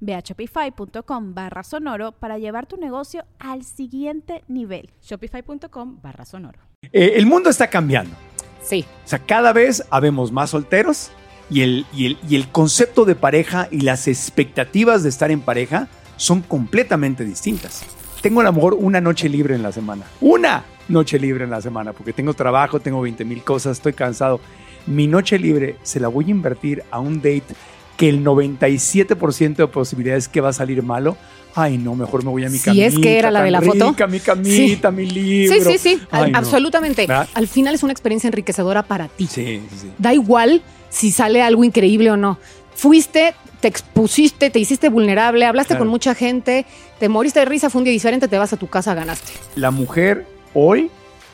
[0.00, 4.90] Ve a shopify.com barra sonoro para llevar tu negocio al siguiente nivel.
[5.02, 6.58] Shopify.com barra sonoro.
[6.92, 8.14] Eh, el mundo está cambiando.
[8.62, 8.84] Sí.
[9.04, 11.10] O sea, cada vez habemos más solteros
[11.50, 15.40] y el, y, el, y el concepto de pareja y las expectativas de estar en
[15.40, 17.84] pareja son completamente distintas.
[18.20, 20.04] Tengo a lo mejor una noche libre en la semana.
[20.20, 24.40] Una noche libre en la semana, porque tengo trabajo, tengo 20 mil cosas, estoy cansado.
[24.86, 27.54] Mi noche libre se la voy a invertir a un date
[27.98, 31.18] que el 97% de posibilidades que va a salir malo.
[31.54, 32.72] Ay, no, mejor me voy a mi camita.
[32.72, 33.90] Si es que era la de la foto.
[33.90, 35.54] Mi camita, mi libro.
[35.54, 37.06] Sí, sí, sí, absolutamente.
[37.34, 39.26] Al final es una experiencia enriquecedora para ti.
[39.26, 39.90] Sí, sí, sí.
[39.98, 42.38] Da igual si sale algo increíble o no.
[42.76, 46.64] Fuiste, te expusiste, te hiciste vulnerable, hablaste con mucha gente,
[47.00, 49.32] te moriste de risa, fue un día diferente, te vas a tu casa, ganaste.
[49.56, 50.88] La mujer hoy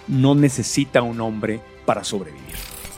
[0.08, 2.54] no necesita un hombre para sobrevivir.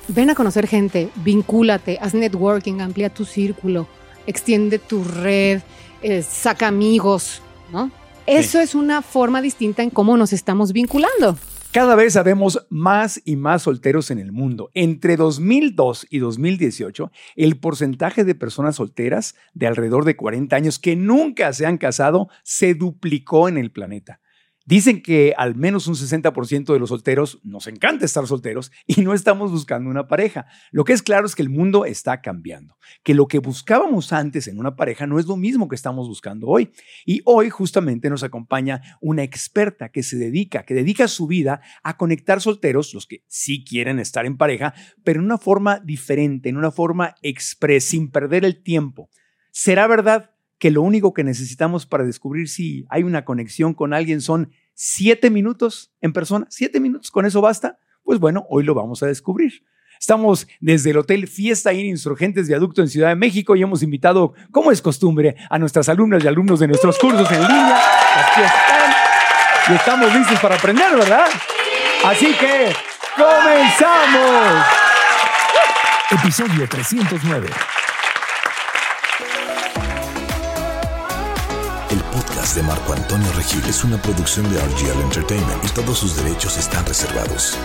[0.09, 3.89] Ven a conocer gente, vincúlate, haz networking, amplía tu círculo,
[4.27, 5.62] extiende tu red,
[6.01, 7.91] eh, saca amigos, ¿no?
[8.25, 11.37] Eso es una forma distinta en cómo nos estamos vinculando.
[11.73, 14.71] Cada vez sabemos más y más solteros en el mundo.
[14.75, 20.97] Entre 2002 y 2018, el porcentaje de personas solteras de alrededor de 40 años que
[20.97, 24.21] nunca se han casado se duplicó en el planeta.
[24.66, 29.15] Dicen que al menos un 60% de los solteros nos encanta estar solteros y no
[29.15, 30.47] estamos buscando una pareja.
[30.72, 34.49] Lo que es claro es que el mundo está cambiando, que lo que buscábamos antes
[34.49, 36.72] en una pareja no es lo mismo que estamos buscando hoy.
[37.05, 41.97] Y hoy justamente nos acompaña una experta que se dedica, que dedica su vida a
[41.97, 44.75] conectar solteros, los que sí quieren estar en pareja,
[45.05, 49.10] pero en una forma diferente, en una forma express, sin perder el tiempo.
[49.53, 54.21] ¿Será verdad que lo único que necesitamos para descubrir si hay una conexión con alguien
[54.21, 56.47] son siete minutos en persona.
[56.50, 57.78] Siete minutos, ¿con eso basta?
[58.03, 59.65] Pues bueno, hoy lo vamos a descubrir.
[59.99, 64.34] Estamos desde el Hotel Fiesta Inn Insurgentes Viaducto en Ciudad de México y hemos invitado,
[64.50, 67.81] como es costumbre, a nuestras alumnas y alumnos de nuestros cursos en línea.
[68.15, 68.77] Aquí están.
[69.69, 71.27] Y estamos listos para aprender, ¿verdad?
[72.05, 72.73] Así que,
[73.17, 74.67] ¡comenzamos!
[76.12, 77.49] Episodio 309.
[82.55, 86.87] De Marco Antonio Regil es una producción de RGL Entertainment y todos sus derechos están
[86.87, 87.59] reservados.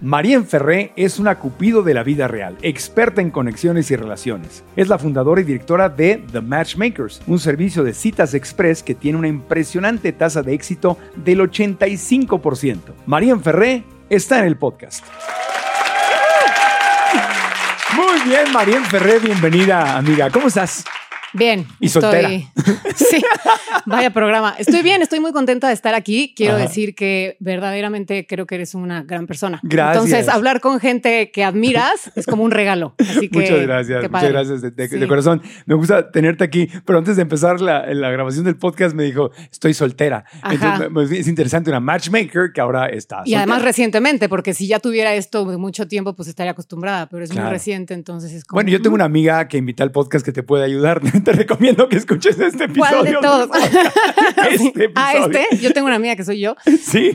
[0.00, 4.62] Marien Ferré es una cupido de la vida real, experta en conexiones y relaciones.
[4.76, 9.18] Es la fundadora y directora de The Matchmakers, un servicio de citas express que tiene
[9.18, 12.80] una impresionante tasa de éxito del 85%.
[13.06, 15.04] Marien Ferré está en el podcast.
[17.94, 20.30] Muy bien, Marien Ferré, bienvenida, amiga.
[20.30, 20.84] ¿Cómo estás?
[21.34, 21.66] Bien.
[21.80, 22.28] Y soltera.
[22.94, 23.22] sí,
[23.86, 24.54] vaya programa.
[24.56, 26.32] Estoy bien, estoy muy contenta de estar aquí.
[26.36, 29.60] Quiero decir que verdaderamente creo que eres una gran persona.
[29.62, 30.04] Gracias.
[30.04, 32.94] Entonces, hablar con gente que admiras es como un regalo.
[32.98, 35.42] Así que, muchas gracias, muchas gracias de, corazón.
[35.66, 39.30] Me gusta tenerte aquí, pero antes de empezar la, la grabación del podcast me dijo,
[39.50, 40.24] estoy soltera.
[40.50, 43.22] Entonces, es interesante, una matchmaker que ahora está.
[43.24, 47.24] Y además recientemente, porque si ya tuviera esto de mucho tiempo, pues estaría acostumbrada, pero
[47.24, 48.58] es muy reciente, entonces es como...
[48.58, 51.88] Bueno, yo tengo una amiga que invita al podcast que te puede ayudar te recomiendo
[51.88, 53.00] que escuches este episodio.
[53.00, 53.50] ¿Cuál de todos?
[54.50, 55.46] este ¿A este?
[55.60, 56.54] Yo tengo una amiga que soy yo.
[56.84, 57.12] Sí,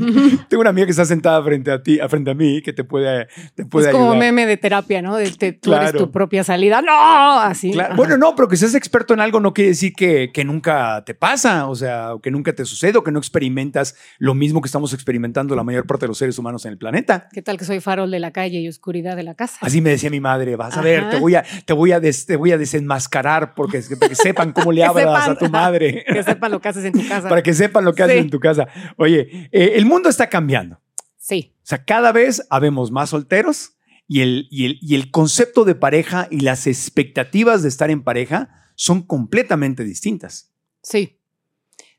[0.49, 3.27] tengo una amiga que está sentada frente a ti, frente a mí, que te puede,
[3.55, 5.15] te puede es como meme de terapia, ¿no?
[5.15, 6.81] De, tú eres tu propia salida.
[6.81, 7.39] ¡No!
[7.39, 7.71] Así.
[7.95, 11.13] Bueno, no, pero que seas experto en algo no quiere decir que, que nunca te
[11.13, 14.93] pasa, o sea, que nunca te sucede o que no experimentas lo mismo que estamos
[14.93, 17.29] experimentando la mayor parte de los seres humanos en el planeta.
[17.31, 19.57] ¿Qué tal que soy farol de la calle y oscuridad de la casa?
[19.61, 22.35] Así me decía mi madre, vas a ver, te voy a, te voy a, te
[22.35, 26.05] voy a desenmascarar porque para que sepan cómo le hablas a tu madre.
[26.13, 27.29] Que sepan lo que haces en tu casa.
[27.29, 28.67] Para que sepan lo que haces en tu casa.
[28.97, 30.81] Oye, eh, el mundo está cambiando.
[31.17, 31.53] Sí.
[31.57, 35.75] O sea, cada vez habemos más solteros y el, y, el, y el concepto de
[35.75, 40.51] pareja y las expectativas de estar en pareja son completamente distintas.
[40.81, 41.19] Sí.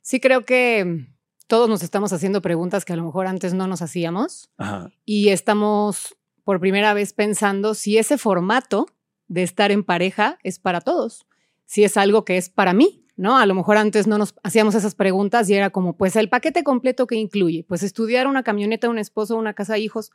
[0.03, 1.07] Sí, creo que
[1.47, 4.91] todos nos estamos haciendo preguntas que a lo mejor antes no nos hacíamos Ajá.
[5.05, 8.87] y estamos por primera vez pensando si ese formato
[9.29, 11.27] de estar en pareja es para todos,
[11.71, 13.39] si es algo que es para mí, ¿no?
[13.39, 16.65] A lo mejor antes no nos hacíamos esas preguntas y era como, pues el paquete
[16.65, 20.11] completo que incluye, pues estudiar una camioneta, un esposo, una casa, hijos,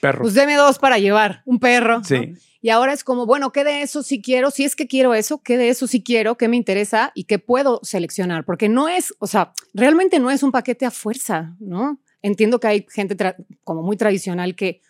[0.00, 0.22] Perro.
[0.22, 1.98] pues deme dos para llevar, un perro.
[1.98, 2.04] ¿no?
[2.04, 2.32] sí.
[2.62, 4.50] Y ahora es como, bueno, ¿qué de eso sí quiero?
[4.50, 6.38] Si es que quiero eso, ¿qué de eso sí quiero?
[6.38, 7.12] ¿Qué me interesa?
[7.14, 8.46] ¿Y qué puedo seleccionar?
[8.46, 12.00] Porque no es, o sea, realmente no es un paquete a fuerza, ¿no?
[12.22, 13.14] Entiendo que hay gente
[13.62, 14.80] como muy tradicional que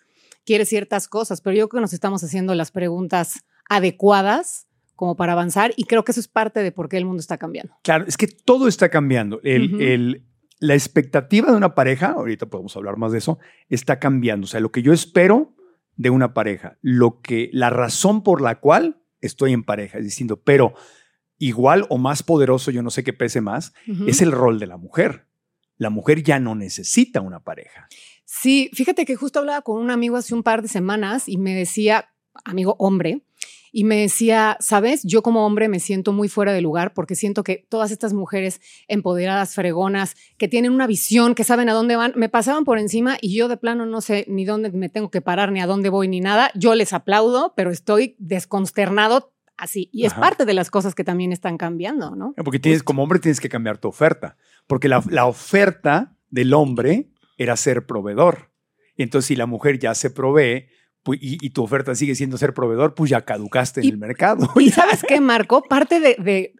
[0.45, 4.68] quiere ciertas cosas, pero yo creo que nos estamos haciendo las preguntas adecuadas
[4.99, 7.37] como para avanzar y creo que eso es parte de por qué el mundo está
[7.37, 7.73] cambiando.
[7.83, 9.39] Claro, es que todo está cambiando.
[9.43, 10.25] El, el-
[10.59, 14.43] la expectativa de una pareja, ahorita podemos hablar más de eso, está cambiando.
[14.43, 15.55] O sea, lo que yo espero
[15.95, 20.41] de una pareja, lo que, la razón por la cual estoy en pareja es distinto,
[20.41, 20.73] pero
[21.37, 23.71] igual o más poderoso, yo no sé qué pese más,
[24.05, 25.27] es el rol de la mujer.
[25.77, 27.87] La mujer ya no necesita una pareja.
[28.25, 31.55] Sí, fíjate que justo hablaba con un amigo hace un par de semanas y me
[31.55, 32.09] decía,
[32.43, 33.23] amigo hombre,
[33.71, 37.43] y me decía, sabes, yo como hombre me siento muy fuera de lugar porque siento
[37.43, 42.13] que todas estas mujeres empoderadas, fregonas, que tienen una visión, que saben a dónde van,
[42.15, 45.21] me pasaban por encima y yo de plano no sé ni dónde me tengo que
[45.21, 46.51] parar, ni a dónde voy, ni nada.
[46.55, 49.89] Yo les aplaudo, pero estoy desconsternado así.
[49.91, 52.33] Y es parte de las cosas que también están cambiando, ¿no?
[52.43, 54.37] Porque tienes, como hombre tienes que cambiar tu oferta,
[54.67, 58.51] porque la, la oferta del hombre era ser proveedor.
[58.95, 60.67] Y entonces si la mujer ya se provee
[61.13, 64.49] y, y tu oferta sigue siendo ser proveedor, pues ya caducaste en el mercado.
[64.59, 66.55] Y sabes qué, Marco, parte de, de,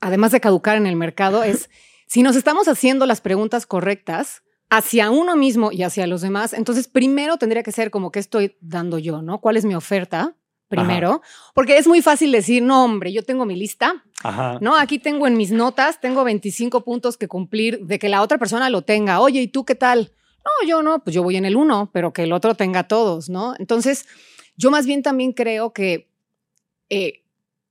[0.00, 1.70] además de caducar en el mercado, es
[2.06, 6.88] si nos estamos haciendo las preguntas correctas hacia uno mismo y hacia los demás, entonces
[6.88, 9.40] primero tendría que ser como qué estoy dando yo, ¿no?
[9.40, 10.36] ¿Cuál es mi oferta?
[10.68, 11.22] Primero,
[11.54, 14.58] porque es muy fácil decir, no, hombre, yo tengo mi lista, Ajá.
[14.60, 14.76] ¿no?
[14.76, 18.68] Aquí tengo en mis notas, tengo 25 puntos que cumplir de que la otra persona
[18.68, 19.20] lo tenga.
[19.20, 20.12] Oye, ¿y tú qué tal?
[20.46, 23.28] No, yo no, pues yo voy en el uno, pero que el otro tenga todos,
[23.28, 23.54] ¿no?
[23.58, 24.06] Entonces,
[24.56, 26.08] yo más bien también creo que
[26.88, 27.24] eh,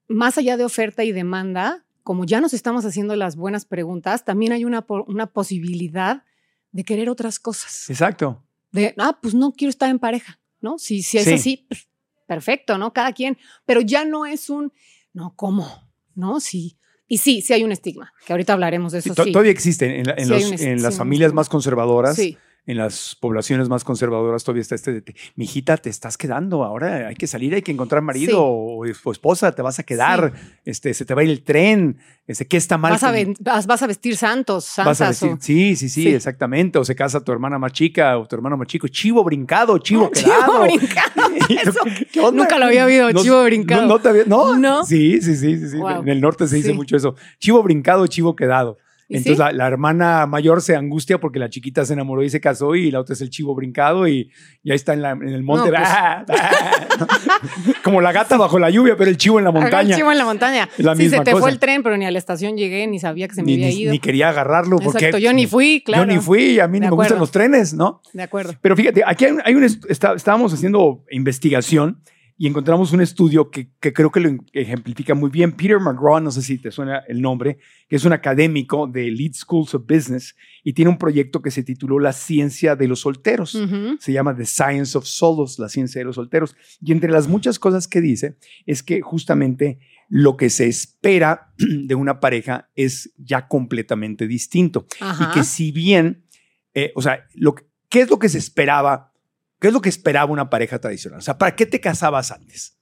[0.08, 4.52] más allá de oferta y demanda, como ya nos estamos haciendo las buenas preguntas, también
[4.52, 6.24] hay una, una posibilidad
[6.72, 7.90] de querer otras cosas.
[7.90, 8.44] Exacto.
[8.72, 10.78] De, ah, pues no quiero estar en pareja, ¿no?
[10.78, 11.34] Si, si es Sí.
[11.34, 11.88] así, pues,
[12.28, 12.92] perfecto, ¿no?
[12.94, 14.74] Cada quien, pero ya no es un,
[15.14, 15.66] no, ¿cómo?
[16.14, 16.40] ¿No?
[16.42, 16.78] Sí.
[17.08, 19.14] Y sí, sí hay un estigma, que ahorita hablaremos de eso.
[19.16, 19.32] Sí.
[19.32, 22.38] Todavía existen en, la- en Sí, los- las familias más conservadoras, Sí.
[22.68, 27.08] En las poblaciones más conservadoras, todavía está este de, te- mijita, te estás quedando, ahora
[27.10, 28.36] hay que salir, hay que encontrar marido Sí.
[28.38, 30.34] o, o esposa, te vas a quedar,
[30.66, 32.94] este, se te va a ir el tren, este, ¿qué está mal?
[32.94, 35.24] Vas a, con- ven- vas, vas a vestir santos, Vas a santas.
[35.24, 36.08] o- sí, sí, sí, Sí.
[36.10, 36.80] exactamente.
[36.80, 38.88] O se casa tu hermana más chica o tu hermano más chico.
[38.88, 40.64] Chivo brincado, chivo Chivo quedado.
[40.64, 41.80] brincado, eso
[42.12, 42.44] ¿qué onda?
[42.44, 43.82] nunca lo había oído, No- chivo brincado.
[43.84, 44.58] No, no te había- no.
[44.58, 44.84] No.
[44.86, 45.78] Sí, sí, sí, sí, sí.
[45.78, 46.02] Wow.
[46.02, 47.14] En el norte se dice mucho eso.
[47.38, 48.80] Chivo brincado, chivo quedado.
[49.08, 49.44] ¿Y Entonces sí?
[49.44, 52.90] la, la hermana mayor se angustia porque la chiquita se enamoró y se casó y
[52.90, 54.32] la otra es el chivo brincado y,
[54.64, 55.70] y ahí está en, la- en el monte.
[55.70, 55.78] No,
[56.26, 56.40] pues.
[57.84, 59.96] Como la gata bajo la lluvia, pero el chivo en la Haga el montaña.
[59.96, 60.70] chivo en la montaña.
[60.78, 61.42] La sí, misma se te cosa.
[61.44, 63.54] fue el tren, pero ni a la estación llegué, ni sabía que se me Ni,
[63.64, 63.92] había ido.
[63.92, 66.04] ni quería agarrarlo porque Exacto, yo ni fui, claro.
[66.06, 68.02] yo ni fui, a mí no me gustan los trenes, ¿no?
[68.14, 68.54] De acuerdo.
[68.62, 72.02] Pero fíjate, aquí hay, un- hay un est- está- estábamos haciendo investigación
[72.38, 75.54] y encontramos un estudio que, que creo que lo ejemplifica muy bien.
[75.54, 79.34] Peter McGraw, no sé si te suena el nombre, que es un académico de Lead
[79.36, 83.58] Schools of Business y tiene un proyecto que se tituló La ciencia de los solteros.
[84.00, 86.56] Se llama The Science of Solos, la ciencia de los solteros.
[86.82, 91.96] Y entre las muchas cosas que dice es que justamente lo que se espera de
[91.96, 95.30] una pareja es ya completamente distinto Ajá.
[95.32, 96.26] y que si bien,
[96.74, 99.14] eh, o sea, lo, que- ¿qué es lo que se esperaba?
[99.66, 101.18] ¿Qué es lo que esperaba una pareja tradicional?
[101.18, 102.78] O sea, ¿para qué te casabas antes?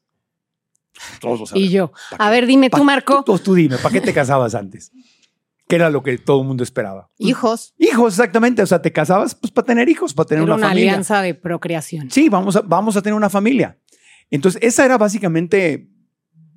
[1.21, 1.71] Todos lo Y sabemos.
[1.71, 1.91] yo.
[2.11, 3.23] ¿Para A ver, dime tú, Marco.
[3.25, 4.91] Tú, tú dime, ¿para qué te casabas antes?
[5.69, 7.09] ¿Qué era lo que todo el mundo esperaba?
[7.17, 7.73] Hijos.
[7.77, 8.61] Hijos, exactamente.
[8.61, 10.91] O sea, te casabas pues para tener hijos, para tener Era una, una familia.
[10.91, 12.11] alianza de procreación.
[12.11, 13.79] Sí, vamos a, vamos a tener una familia.
[14.29, 15.89] Entonces, esa era básicamente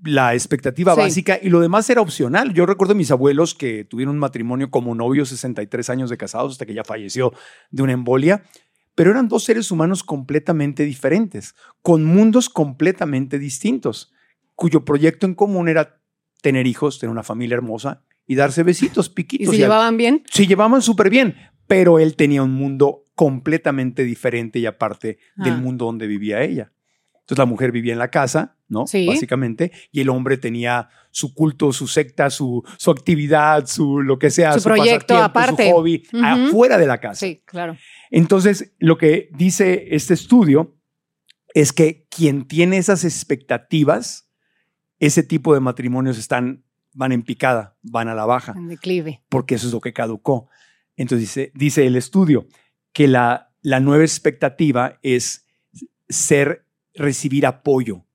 [0.03, 1.01] la expectativa Sí.
[1.03, 2.53] básica y lo demás era opcional.
[2.53, 6.53] Yo recuerdo a mis abuelos que tuvieron un matrimonio como novios, 63 años de casados,
[6.53, 7.33] hasta que ya falleció
[7.71, 8.43] de una embolia,
[8.97, 14.13] pero eran dos seres humanos completamente diferentes, con mundos completamente distintos,
[14.57, 16.01] cuyo proyecto en común era
[16.43, 19.51] tener hijos, tener una familia hermosa y darse besitos, ¿Y piquitos.
[19.55, 20.25] se y al- llevaban bien?
[20.29, 21.37] se llevaban súper bien,
[21.69, 25.57] pero él tenía un mundo completamente diferente y aparte del Ah.
[25.59, 26.73] mundo donde vivía ella.
[27.21, 28.87] Entonces la mujer vivía en la casa, ¿no?
[28.87, 29.05] Sí.
[29.07, 34.31] Básicamente, y el hombre tenía su culto, su secta, su, su actividad, su lo que
[34.31, 35.69] sea, Su proyecto pasatiempo, aparte.
[35.71, 37.27] su hobby, afuera de la casa.
[37.27, 37.77] Sí, claro.
[38.11, 40.77] Entonces, lo que dice este estudio
[41.55, 44.31] es que quien tiene esas expectativas,
[44.99, 49.23] ese tipo de matrimonios están, van en picada, van a la baja, En declive.
[49.29, 50.49] porque eso es lo que caducó.
[50.97, 52.47] Entonces dice, dice el estudio
[52.93, 55.47] que la, la nueva expectativa es
[56.09, 58.07] ser, recibir apoyo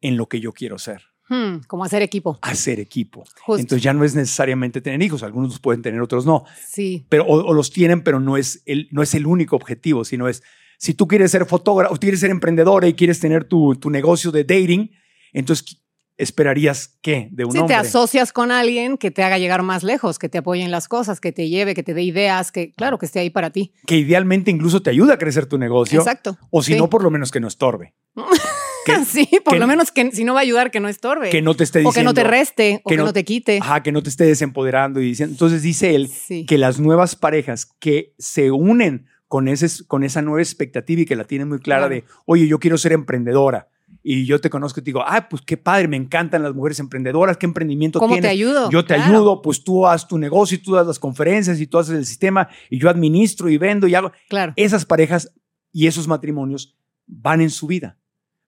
[0.00, 2.38] en lo que yo quiero ser, Hmm, como hacer equipo.
[2.42, 3.24] hacer equipo.
[3.40, 3.60] Justo.
[3.60, 7.06] Entonces ya no es necesariamente tener hijos, algunos los pueden tener, otros no, sí.
[7.08, 10.28] pero, o, o los tienen, pero no es, el, no es el único objetivo, sino
[10.28, 10.42] es,
[10.76, 14.42] si tú quieres ser fotógrafo, quieres ser emprendedora y quieres tener tu, tu negocio de
[14.44, 14.90] dating,
[15.32, 15.76] entonces
[16.16, 17.74] esperarías qué de un Sí, hombre.
[17.76, 20.86] te asocias con alguien que te haga llegar más lejos, que te apoye en las
[20.88, 23.72] cosas, que te lleve, que te dé ideas, que claro, que esté ahí para ti.
[23.86, 26.36] que idealmente incluso te ayuda a crecer tu negocio, Exacto.
[26.50, 26.78] o si Sí.
[26.78, 27.94] no, por lo menos que no estorbe.
[29.06, 31.30] sí, por que- lo menos que si no va a ayudar, que no estorbe.
[31.30, 32.10] que no te esté o que diciendo...
[32.10, 33.58] no te reste, o que que no, te quite.
[33.62, 35.32] Ajá, que no te esté desempoderando y diciendo.
[35.34, 36.46] Entonces dice él Sí.
[36.46, 41.14] que las nuevas parejas que se unen con, ese, con esa nueva expectativa y que
[41.16, 41.94] la tienen muy clara Claro.
[41.94, 43.68] de, oye, yo quiero ser emprendedora.
[44.02, 46.78] Y yo te conozco y te digo, ah, pues qué padre, me encantan las mujeres
[46.80, 48.30] emprendedoras, qué emprendimiento ¿Cómo te tienes.
[48.32, 48.70] ayudo?
[48.70, 49.12] Yo te Claro.
[49.12, 52.06] ayudo, pues tú haz tu negocio y tú das las conferencias y tú haces el
[52.06, 54.10] sistema y yo administro y vendo y hago.
[54.28, 54.52] Claro.
[54.56, 55.32] Esas parejas
[55.72, 57.98] y esos matrimonios van en su vida.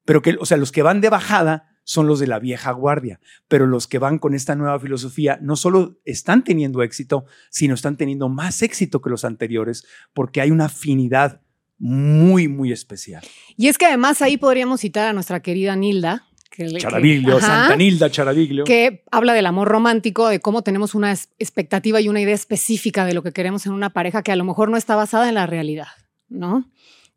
[0.04, 3.18] Pero que, o sea, los que van de bajada son los de la vieja guardia,
[3.48, 7.96] pero los que van con esta nueva filosofía no solo están teniendo éxito, sino están
[7.96, 11.40] teniendo más éxito que los anteriores porque hay una afinidad
[11.78, 13.24] muy, muy especial.
[13.56, 16.24] Y es que además ahí podríamos citar a nuestra querida Nilda.
[16.50, 18.64] Que, que- Charaviglio, Ajá, Santa Nilda Charaviglio.
[18.64, 23.14] que habla del amor romántico, de cómo tenemos una expectativa y una idea específica de
[23.14, 25.46] lo que queremos en una pareja que a lo mejor no está basada en la
[25.46, 25.88] realidad,
[26.28, 26.70] ¿no?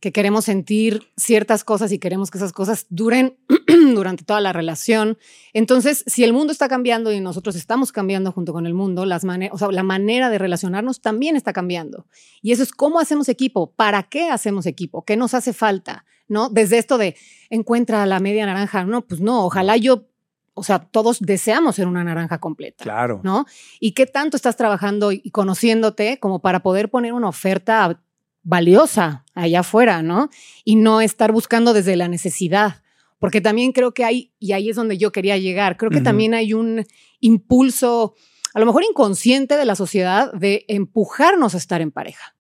[0.06, 3.40] Que queremos sentir ciertas cosas y queremos que esas cosas duren
[3.96, 5.18] durante toda la relación.
[5.52, 9.24] Entonces, si el mundo está cambiando y nosotros estamos cambiando junto con el mundo, las
[9.24, 12.06] o sea, la manera de relacionarnos también está cambiando.
[12.44, 16.50] Y eso es cómo hacemos equipo, para qué hacemos equipo, qué nos hace falta, ¿no?
[16.50, 17.16] Desde esto de
[17.50, 20.06] encuentra la media naranja, no, pues no, ojalá yo,
[20.54, 22.84] o sea, todos deseamos ser una naranja completa.
[22.84, 23.22] Claro.
[23.24, 23.48] ¿no?
[23.80, 28.04] ¿Y qué tanto estás trabajando y conociéndote como para poder poner una oferta
[28.46, 30.30] valiosa allá afuera, ¿no?
[30.64, 32.82] Y no estar buscando desde la necesidad.
[33.20, 36.34] Porque también creo que hay, y ahí es donde yo quería llegar, creo que también
[36.34, 36.86] hay un
[37.22, 38.14] impulso,
[38.54, 42.36] a lo mejor inconsciente de la sociedad, de empujarnos a estar en pareja.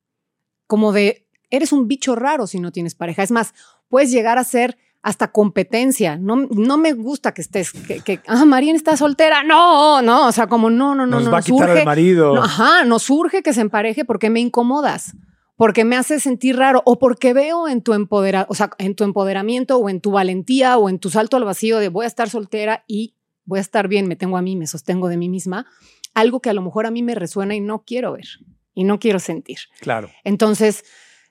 [0.67, 3.23] Como de, eres un bicho raro si no tienes pareja.
[3.23, 3.53] Es más,
[3.89, 6.17] puedes llegar a ser hasta competencia.
[6.17, 9.43] No, no me gusta que estés, que, que, ah, Marín está soltera.
[9.43, 11.31] No, no, o sea, como no, no, no, Nos no.
[11.31, 12.35] va a quitar urge- al marido.
[12.35, 15.13] no, ajá, nos surge que se empareje porque me incomodas,
[15.57, 19.03] porque me hace sentir raro o porque veo en tu empodera, o sea, en tu
[19.03, 22.29] empoderamiento o en tu valentía o en tu salto al vacío de voy a estar
[22.29, 25.67] soltera y voy a estar bien, me tengo a mí, me sostengo de mí misma,
[26.13, 28.27] algo que a lo mejor a mí me resuena y no quiero ver
[28.73, 29.59] y no quiero sentir.
[29.79, 30.09] Claro.
[30.23, 30.83] Entonces,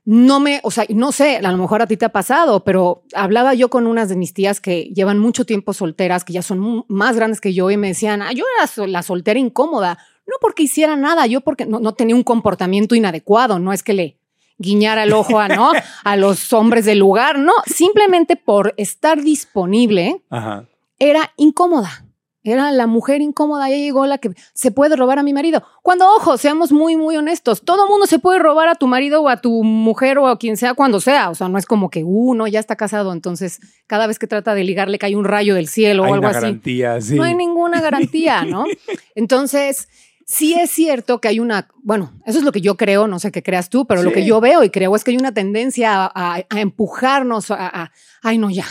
[0.07, 3.05] no me, o sea, no sé, a lo mejor a ti te ha pasado, pero
[3.15, 6.85] hablaba yo con unas de mis tías que llevan mucho tiempo solteras, que ya son
[6.89, 10.65] más grandes que yo y me decían, ah, yo era la soltera incómoda, no porque
[10.65, 14.19] hiciera nada, yo porque no, no tenía un comportamiento inadecuado, no es que le
[14.59, 15.73] guiñara el ojo a, ¿no?
[16.05, 20.65] a los hombres del lugar, no, simplemente por estar disponible Ajá.
[20.99, 22.01] era incómoda.
[22.47, 25.63] Era la mujer incómoda, ya llegó la que se puede robar a mi marido.
[25.81, 29.31] Cuando, ojo, seamos muy, muy honestos, todo mundo se puede robar a tu marido o
[29.31, 31.31] a tu mujer o a quien sea cuando sea.
[31.31, 34.27] O sea, no es como que, uh, no, ya está casado, entonces cada vez que
[34.27, 36.45] trata de ligar le cae un rayo del cielo Hay o algo una así.
[36.45, 37.15] garantía, sí.
[37.15, 38.67] No hay ninguna garantía, ¿no?
[39.15, 39.89] Entonces,
[40.27, 43.31] sí es cierto que hay una, bueno, eso es lo que yo creo, no sé
[43.33, 46.05] qué creas tú, pero lo que yo veo y creo es que hay una tendencia
[46.05, 48.65] a, a- a empujarnos a, a- ay, no, ya,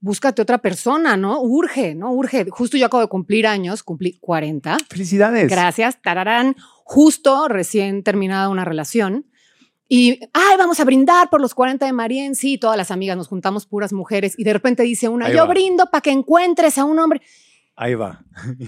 [0.00, 1.40] búscate otra persona, ¿no?
[1.42, 2.12] Urge, ¿no?
[2.12, 2.46] Urge.
[2.50, 4.76] Justo yo acabo de cumplir años, cumplí 40.
[4.88, 5.50] Felicidades.
[5.50, 6.56] Gracias, tararán.
[6.84, 9.26] Justo recién terminada una relación.
[9.92, 12.34] Y, ay, vamos a brindar por los 40 de Marien.
[12.36, 14.34] Sí, todas las amigas nos juntamos puras mujeres.
[14.38, 15.46] Y de repente dice una, Ahí yo va.
[15.52, 17.20] brindo para que encuentres a un hombre.
[17.76, 18.24] Ahí va.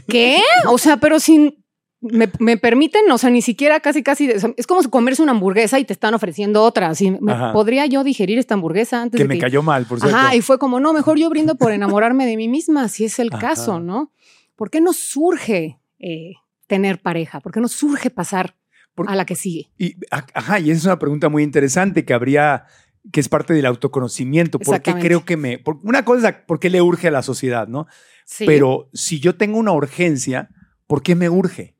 [0.08, 0.40] ¿Qué?
[0.68, 1.61] O sea, pero sin.
[2.02, 4.28] Me, me permiten, o sea, ni siquiera casi, casi.
[4.30, 6.88] o sea, es como si comerse una hamburguesa y te están ofreciendo otra.
[6.88, 7.52] Así, ¿me- Ajá.
[7.52, 10.16] ¿podría yo digerir esta hamburguesa antes Que de me que cayó mal, por cierto.
[10.16, 13.18] Ajá, y fue como, no, mejor yo brindo por enamorarme de mí misma, si es
[13.20, 13.40] el Ajá.
[13.50, 14.12] caso, ¿no?
[14.56, 16.32] ¿Por qué no surge eh,
[16.66, 17.38] tener pareja?
[17.40, 18.56] ¿Por qué no surge pasar
[18.96, 19.70] Por- a la que sigue?
[19.78, 22.64] Y, ajá, y esa es una pregunta muy interesante que habría,
[23.12, 24.58] que es parte del autoconocimiento.
[24.58, 25.58] ¿Por qué creo que me...
[25.58, 27.86] por- una cosa es por qué le urge a la sociedad, ¿no?
[28.24, 28.44] Sí.
[28.44, 30.48] Pero si yo tengo una urgencia,
[30.88, 31.76] ¿por qué me urge?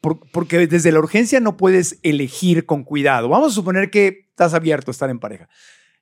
[0.00, 3.28] Por- porque desde la urgencia no puedes elegir con cuidado.
[3.28, 5.48] Vamos a suponer que estás abierto a estar en pareja.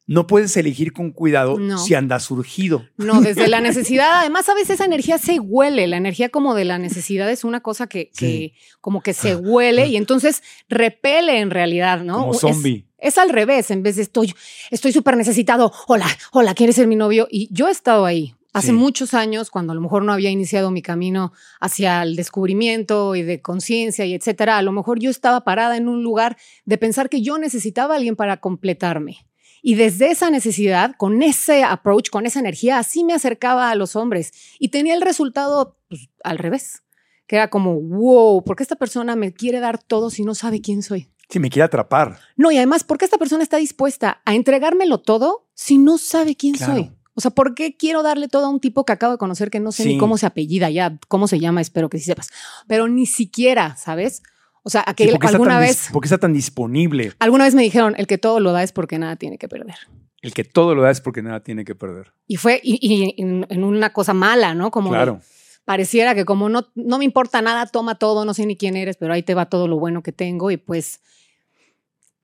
[0.07, 1.77] No puedes elegir con cuidado No.
[1.77, 2.87] si andas surgido.
[2.97, 4.21] No, desde la necesidad.
[4.21, 5.87] Además, a veces esa energía se huele.
[5.87, 9.87] La energía como de la necesidad es una cosa que, que como que se huele
[9.89, 12.21] y entonces repele en realidad, ¿no?
[12.21, 12.87] Como Es- zombie.
[13.01, 14.35] Es al revés, en vez de estoy
[14.73, 17.29] estoy súper necesitado, hola, hola, ¿quieres ser mi novio?
[17.31, 18.73] Y yo he estado ahí hace Sí.
[18.75, 23.23] muchos años, cuando a lo mejor no había iniciado mi camino hacia el descubrimiento y
[23.23, 27.09] de conciencia y etcétera, a lo mejor yo estaba parada en un lugar de pensar
[27.09, 29.19] que yo necesitaba a alguien para completarme.
[29.63, 33.97] Y desde esa necesidad, con ese approach, con esa energía, así me acercaba a los
[33.97, 36.83] hombres y tenía el resultado pues, al revés,
[37.27, 40.61] que era como, wow, ¿por qué esta persona me quiere dar todo si no sabe
[40.61, 41.09] quién soy?
[41.29, 42.19] Si me quiere atrapar.
[42.37, 46.37] No, y además, ¿por qué esta persona está dispuesta a entregármelo todo si no sabe
[46.37, 46.73] quién Claro.
[46.75, 46.91] soy?
[47.19, 49.59] O sea, ¿por qué quiero darle todo a un tipo que acabo de conocer que
[49.59, 49.89] no sé Sí.
[49.95, 52.29] ni cómo se apellida ya, cómo se llama, espero que sí sepas,
[52.69, 54.23] pero ni siquiera, ¿sabes?
[54.63, 57.13] O sea, aquel, ¿por qué está alguna vez, ¿Por qué está tan disponible?
[57.19, 59.75] alguna vez me dijeron, el que todo lo da es porque nada tiene que perder.
[60.23, 62.13] El que todo lo da es porque nada tiene que perder.
[62.29, 64.71] Y fue y, y en, en una cosa mala, ¿no?
[64.71, 65.21] Como de- Claro.
[65.65, 68.97] pareciera que como no, no me importa nada, toma todo, no sé ni quién eres,
[68.97, 71.01] pero ahí te va todo lo bueno que tengo y pues,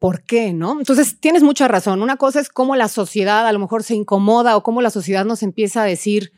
[0.04, 0.78] ¿por qué, no?
[0.78, 2.02] Entonces, tienes mucha razón.
[2.02, 5.24] Una cosa es cómo la sociedad a lo mejor se incomoda o cómo la sociedad
[5.24, 6.32] nos empieza a decir,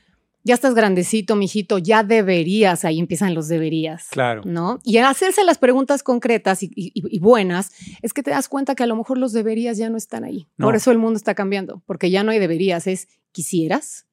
[0.45, 4.07] ya estás grandecito, mijito, ya deberías, ahí empiezan los deberías.
[4.13, 4.43] Claro.
[4.45, 4.79] ¿No?
[4.85, 8.77] Y al hacerse las preguntas concretas y, y- y buenas, es que te das cuenta
[8.77, 10.47] que a lo mejor los deberías ya no están ahí.
[10.57, 10.67] No.
[10.67, 14.07] Por eso el mundo está cambiando, porque ya no hay deberías, es quisieras,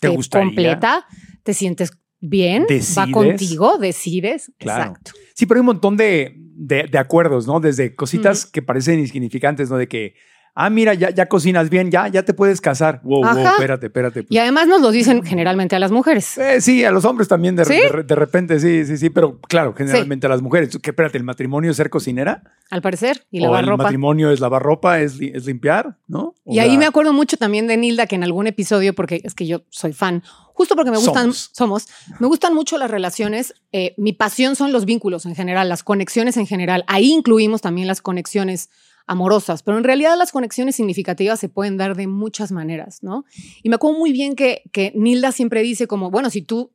[0.00, 0.46] ¿Te gustaría?
[0.48, 1.06] completa,
[1.44, 3.12] te sientes bien, va Decides.
[3.12, 4.50] contigo, decides.
[4.58, 4.82] Claro.
[4.82, 5.12] Exacto.
[5.34, 7.60] Sí, pero hay un montón de, de- de acuerdos, ¿no?
[7.60, 9.76] Desde cositas que parecen insignificantes, ¿no?
[9.76, 10.14] De que,
[10.54, 13.00] ah, mira, ya, ya cocinas bien, ya, ya te puedes casar.
[13.04, 13.50] Wow, wow, Ajá.
[13.52, 14.24] espérate, espérate.
[14.30, 16.38] Y además nos lo dicen generalmente a las mujeres.
[16.38, 17.74] Eh, sí, a los hombres también de, ¿Sí?
[17.74, 20.78] de re- de repente, sí, sí, sí, pero claro, generalmente a las mujeres.
[20.82, 22.42] ¿Qué, espérate, el matrimonio es ser cocinera?
[22.70, 23.82] Al parecer, y ¿O lavar el ropa.
[23.84, 26.34] matrimonio es lavar ropa, es, es limpiar, ¿no?
[26.44, 29.34] O Y ahí me acuerdo mucho también de Nilda, que en algún episodio, porque es
[29.34, 30.22] que yo soy fan,
[30.56, 31.50] justo porque me gustan, Somos.
[31.52, 33.52] somos, me gustan mucho las relaciones.
[33.72, 36.82] eh, mi pasión son los vínculos en general, las conexiones en general.
[36.86, 38.70] Ahí incluimos también las conexiones
[39.06, 43.26] amorosas, pero en realidad las conexiones significativas se pueden dar de muchas maneras, ¿no?
[43.62, 46.72] Y me acuerdo muy bien que, que Nilda siempre dice como, bueno, si tú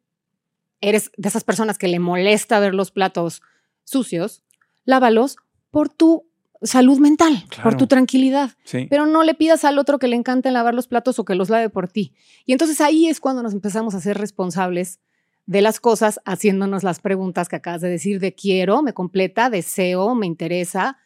[0.79, 3.41] eres de esas personas que le molesta ver los platos
[3.83, 4.43] sucios,
[4.85, 5.37] lávalos
[5.71, 6.30] por tu
[6.63, 8.87] salud mental, por tu tranquilidad Sí.
[8.89, 11.49] pero no le pidas al otro que le encante lavar los platos o que los
[11.49, 12.13] lave por ti.
[12.45, 14.99] Y entonces ahí es cuando nos empezamos a ser responsables
[15.47, 20.13] de las cosas, haciéndonos las preguntas que acabas de decir de quiero, me completa, deseo,
[20.15, 20.97] me interesa,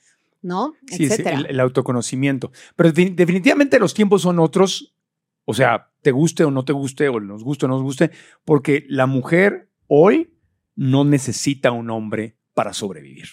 [0.41, 0.73] ¿no?
[0.87, 1.37] Sí, sí, Etcétera.
[1.39, 2.51] el, el autoconocimiento.
[2.75, 4.93] Pero defin- definitivamente los tiempos son otros.
[5.45, 8.11] O sea, te guste o no te guste, o nos guste o no nos guste,
[8.43, 10.33] porque la mujer hoy
[10.75, 13.27] no necesita un hombre para sobrevivir.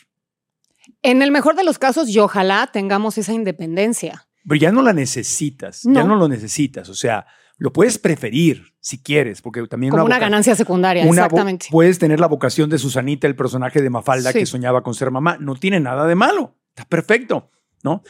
[1.03, 4.27] En el mejor de los casos, y ojalá tengamos esa independencia.
[4.47, 6.09] Pero ya no la necesitas, ya No.
[6.09, 6.89] no lo necesitas.
[6.89, 7.27] O sea,
[7.59, 11.67] lo puedes preferir si quieres, porque también Como una voca- ganancia secundaria, una exactamente.
[11.71, 14.41] Puedes tener la vocación de Susanita, el personaje de Mafalda Sí.
[14.41, 15.37] que soñaba con ser mamá.
[15.39, 16.57] No tiene nada de malo.
[16.71, 17.51] Está perfecto,
[17.85, 18.03] ¿no?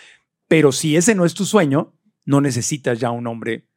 [0.49, 3.69] Pero si ese no es tu sueño, no necesitas ya un hombre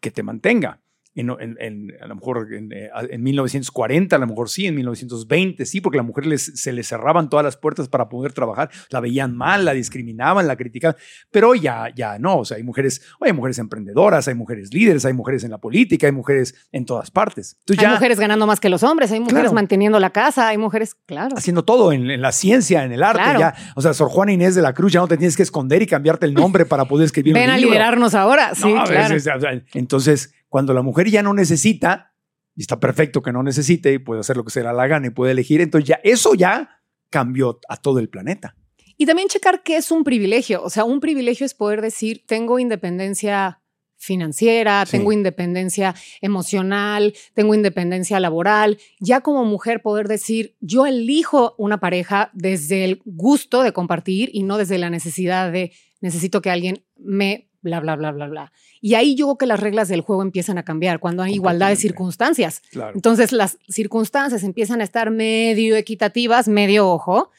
[0.00, 0.80] que te mantenga.
[1.16, 4.74] En, en- en- a lo mejor en, eh, en 1940, a lo mejor sí, en
[4.74, 8.32] 1920, sí, porque a la mujer les- se le cerraban todas las puertas para poder
[8.32, 10.96] trabajar, la veían mal, la discriminaban, la criticaban,
[11.30, 15.12] pero ya, ya no, o sea, hay mujeres, hay mujeres emprendedoras, hay mujeres líderes, hay
[15.12, 17.56] mujeres en la política, hay mujeres en todas partes.
[17.60, 19.54] Entonces Hay ya mujeres ganando más que los hombres, hay mujeres Claro.
[19.54, 21.36] manteniendo la casa, hay mujeres, claro.
[21.36, 23.38] haciendo todo en, en la ciencia, en el arte, Claro.
[23.38, 25.80] ya, o sea, Sor Juana Inés de la Cruz ya no te tienes que esconder
[25.82, 27.70] y cambiarte el nombre para poder escribir Ven un a libro.
[27.70, 29.14] liderarnos ahora, sí, No, claro.
[29.14, 32.14] es- es- o sea, entonces, cuando la mujer ya no necesita,
[32.54, 35.08] y está perfecto que no necesite, y puede hacer lo que se le la gana
[35.08, 38.54] y puede elegir, entonces ya eso ya cambió a todo el planeta.
[38.96, 40.62] Y también checar qué es un privilegio.
[40.62, 43.62] O sea, un privilegio es poder decir, tengo independencia
[43.96, 44.96] financiera, Sí.
[44.96, 48.78] tengo independencia emocional, tengo independencia laboral.
[49.00, 54.44] Ya como mujer poder decir, yo elijo una pareja desde el gusto de compartir y
[54.44, 58.52] no desde la necesidad de necesito que alguien me bla, bla, bla, bla, bla.
[58.80, 61.70] Y ahí yo creo que las reglas del juego empiezan a cambiar cuando hay igualdad
[61.70, 62.62] de circunstancias.
[62.70, 62.92] Claro.
[62.94, 67.30] Entonces las circunstancias empiezan a estar medio equitativas, medio ojo,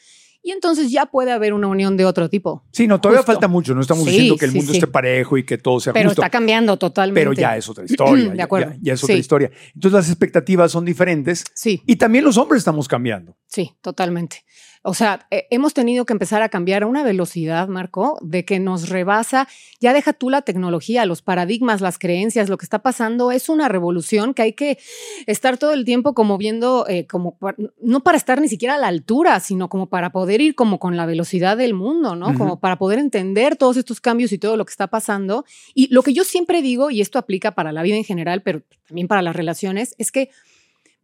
[0.42, 2.62] y entonces ya puede haber una unión de otro tipo.
[2.70, 3.32] Sí, no, todavía Justo.
[3.32, 3.74] falta mucho.
[3.74, 4.78] No estamos Sí, diciendo que el sí, mundo sí.
[4.78, 6.22] esté parejo y que todo sea Pero justo.
[6.22, 7.20] está cambiando totalmente.
[7.20, 8.30] pero ya es otra historia.
[8.34, 8.72] De acuerdo.
[8.74, 9.50] Ya, ya es otra historia.
[9.74, 13.36] Entonces las expectativas son diferentes Sí, y también los hombres estamos cambiando.
[13.48, 14.44] sí, totalmente.
[14.88, 18.60] O sea, eh, hemos tenido que empezar a cambiar a una velocidad, Marco, de que
[18.60, 19.48] nos rebasa.
[19.80, 22.48] Ya deja tú la tecnología, los paradigmas, las creencias.
[22.48, 24.78] Lo que está pasando es una revolución que hay que
[25.26, 28.78] estar todo el tiempo como viendo, eh, como pa- no para estar ni siquiera a
[28.78, 32.36] la altura, sino como para poder ir como con la velocidad del mundo, ¿no?
[32.38, 35.44] Como para poder entender todos estos cambios y todo lo que está pasando.
[35.74, 38.62] Y lo que yo siempre digo, y esto aplica para la vida en general, pero
[38.86, 40.30] también para las relaciones, es que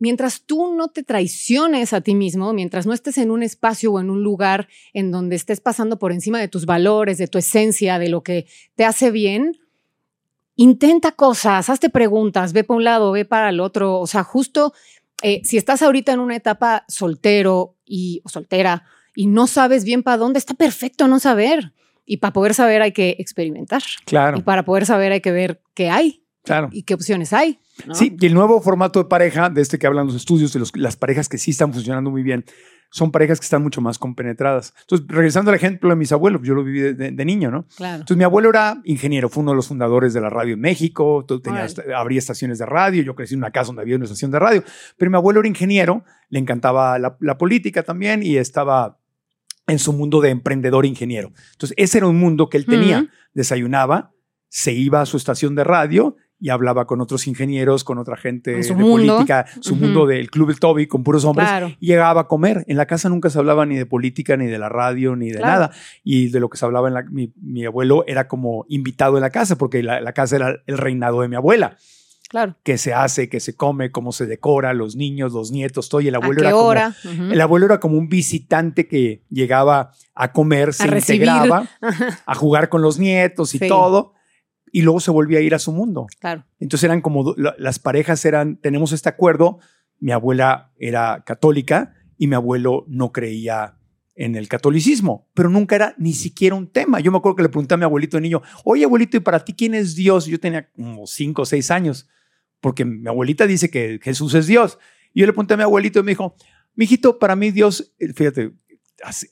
[0.03, 4.01] mientras tú no te traiciones a ti mismo, mientras no estés en un espacio o
[4.01, 8.01] en un lugar en donde estés pasando por encima de tus valores, de tu esencia,
[8.01, 9.61] de lo que te hace bien,
[10.57, 14.01] intenta cosas, hazte preguntas, ve para un lado, ve para el otro.
[14.01, 14.73] O sea, justo
[15.23, 18.85] eh, si estás ahorita en una etapa soltero y, o soltera
[19.15, 21.75] y no sabes bien para dónde, está perfecto no saber.
[22.05, 23.85] Y para poder saber hay que experimentar.
[24.05, 24.37] Claro.
[24.37, 26.25] Y para poder saber hay que ver qué hay.
[26.43, 26.71] Claro.
[26.73, 27.61] Y qué opciones hay.
[27.87, 27.95] ¿No?
[27.95, 30.77] Sí, y el nuevo formato de pareja, de este que hablan los estudios, de los-
[30.77, 32.45] las parejas que sí están funcionando muy bien,
[32.95, 34.75] son parejas que están mucho más compenetradas.
[34.83, 37.67] Entonces, regresando al ejemplo de mis abuelos, yo lo viví de, de- de niño, ¿no?
[37.77, 37.95] Claro.
[38.03, 41.25] Entonces, mi abuelo era ingeniero, fue uno de los fundadores de la radio en México,
[41.27, 44.31] tú tenías, abría estaciones de radio, yo crecí en una casa donde había una estación
[44.31, 44.63] de radio,
[44.99, 48.99] pero mi abuelo era ingeniero, le encantaba la, la política también y estaba
[49.67, 51.33] en su mundo de emprendedor ingeniero.
[51.53, 53.09] Entonces, ese era un mundo que él tenía.
[53.33, 54.13] Desayunaba,
[54.49, 58.57] se iba a su estación de radio y hablaba con otros ingenieros, con otra gente
[58.57, 59.13] En su de mundo.
[59.15, 61.47] política, su mundo del Club del Toby con puros hombres.
[61.49, 61.69] Claro.
[61.79, 62.65] Y llegaba a comer.
[62.67, 65.39] En la casa nunca se hablaba ni de política, ni de la radio, ni de
[65.39, 65.53] Claro.
[65.53, 65.71] nada.
[66.03, 69.21] Y de lo que se hablaba en la, mi, mi abuelo era como invitado en
[69.21, 71.77] la casa, porque la, la casa era el reinado de mi abuela.
[72.29, 72.57] Claro.
[72.65, 76.01] Qué se hace, qué se come, cómo se decora, los niños, los nietos, todo.
[76.01, 79.93] Y el ¿A abuelo qué era como- el abuelo era como un visitante que llegaba
[80.15, 81.23] a comer, se recibir.
[81.29, 81.69] integraba,
[82.27, 83.69] a jugar con los nietos y Sí.
[83.69, 84.15] todo,
[84.73, 86.07] y luego se volvía a ir a su mundo.
[86.19, 86.45] Claro.
[86.59, 89.61] Entonces eran como las parejas eran, tenemos este acuerdo,
[90.01, 93.77] mi abuela era católica y mi abuelo no creía
[94.15, 97.01] en el catolicismo, pero nunca era ni siquiera un tema.
[97.01, 99.45] Yo me acuerdo que le pregunté a mi abuelito de niño, oye abuelito, ¿y para
[99.45, 100.27] ti quién es Dios?
[100.27, 102.09] Yo tenía como cinco o seis años,
[102.61, 104.79] porque mi abuelita dice que Jesús es Dios.
[105.13, 106.35] Y yo le pregunté a mi abuelito y me dijo,
[106.75, 108.53] mijito, para mí Dios, eh, fíjate,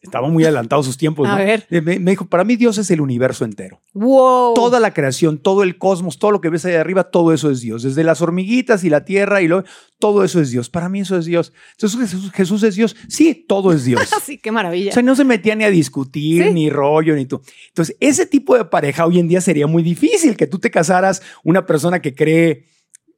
[0.03, 1.29] estaba muy adelantado sus tiempos.
[1.29, 1.39] A ¿no?
[1.39, 1.67] ver.
[1.71, 3.81] Me, me dijo, para mí Dios es el universo entero.
[3.95, 4.55] Wow.
[4.55, 7.61] Toda la creación, todo el cosmos, todo lo que ves ahí arriba, todo eso es
[7.61, 7.83] Dios.
[7.83, 9.65] Desde las hormiguitas y la tierra y lo,
[10.01, 10.71] todo eso es Dios.
[10.71, 11.53] Para mí eso es Dios.
[11.73, 12.97] Entonces Jesús, Jesús es Dios.
[13.09, 14.09] Sí, todo es Dios.
[14.25, 14.91] Sí, qué maravilla.
[14.91, 16.53] O sea, no se metía ni a discutir, Sí.
[16.53, 17.41] ni rollo, ni tú.
[17.69, 21.23] Entonces, ese tipo de pareja hoy en día sería muy difícil que tú te casaras
[21.45, 22.67] una persona que cree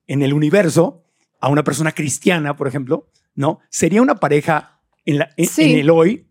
[0.06, 1.04] en el universo
[1.40, 3.60] a una persona cristiana, por ejemplo, ¿no?
[3.70, 5.72] Sería una pareja en, la, en, Sí.
[5.72, 6.28] en el hoy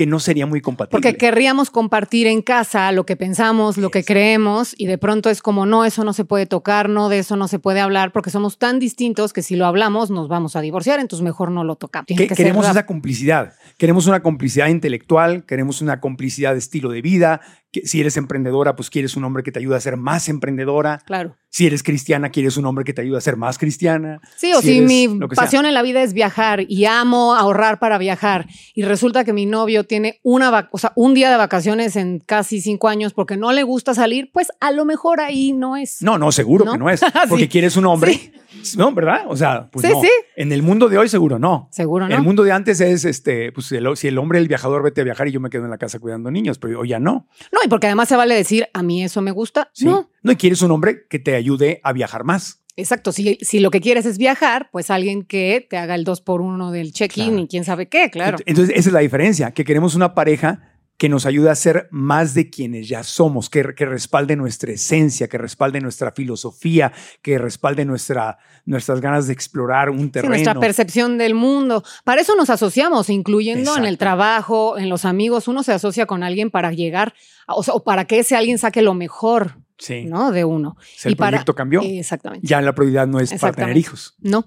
[0.00, 0.92] que no sería muy compatible.
[1.02, 5.42] Porque querríamos compartir en casa lo que pensamos, lo que creemos, y de pronto es
[5.42, 8.30] como, no, eso no se puede tocar, no, de eso no se puede hablar, porque
[8.30, 11.76] somos tan distintos que si lo hablamos nos vamos a divorciar, entonces mejor no lo
[11.76, 12.06] tocamos.
[12.06, 13.52] Que- queremos esa complicidad.
[13.76, 17.42] Queremos una complicidad intelectual, queremos una complicidad de estilo de vida.
[17.72, 20.98] Que si eres emprendedora, pues quieres un hombre que te ayude a ser más emprendedora.
[21.06, 21.36] Claro.
[21.50, 24.20] Si eres cristiana, quieres un hombre que te ayude a ser más cristiana.
[24.36, 25.28] Sí, o Si mi sea.
[25.36, 29.46] pasión en la vida es viajar y amo ahorrar para viajar y resulta que mi
[29.46, 33.52] novio tiene una, o sea, un día de vacaciones en casi cinco años porque no
[33.52, 36.02] le gusta salir, pues a lo mejor ahí no es.
[36.02, 36.72] No, no, seguro ¿No?
[36.72, 37.00] que no es.
[37.28, 37.48] Porque Sí.
[37.50, 38.14] quieres un hombre.
[38.14, 38.32] Sí.
[38.76, 39.22] No, ¿verdad?
[39.28, 40.00] O sea, pues Sí, no.
[40.00, 40.08] sí.
[40.36, 41.68] En el mundo de hoy, seguro no.
[41.70, 42.14] Seguro, ¿no?
[42.14, 45.04] El mundo de antes es, este, pues el- si el hombre, el viajador, vete a
[45.04, 47.26] viajar y yo me quedo en la casa cuidando niños, pero hoy ya no.
[47.52, 49.70] No, y porque además se vale decir, a mí eso me gusta.
[49.72, 49.84] ¿sí?
[49.86, 52.58] No, No, y quieres un hombre que te ayude a viajar más.
[52.76, 56.20] Exacto, si, si lo que quieres es viajar, pues alguien que te haga el 2
[56.22, 57.42] por 1 del check-in Claro.
[57.42, 58.38] y quién sabe qué, claro.
[58.38, 60.69] Ent- Entonces, esa es la diferencia, que queremos una pareja
[61.00, 65.28] que nos ayude a ser más de quienes ya somos, que, que respalde nuestra esencia,
[65.28, 68.36] que respalde nuestra filosofía, que respalde nuestra,
[68.66, 70.34] nuestras ganas de explorar un Sí, terreno.
[70.34, 71.82] nuestra percepción del mundo.
[72.04, 75.48] Para eso nos asociamos, incluyendo en el trabajo, en los amigos.
[75.48, 77.14] Uno se asocia con alguien para llegar,
[77.46, 80.04] a- o, sea, o para que ese alguien saque lo mejor, sí.
[80.04, 80.32] ¿no?
[80.32, 80.76] De uno.
[80.98, 81.80] Si el Y para- proyecto cambió.
[81.82, 82.46] Exactamente.
[82.46, 84.16] ya la prioridad no es para tener hijos.
[84.20, 84.44] No.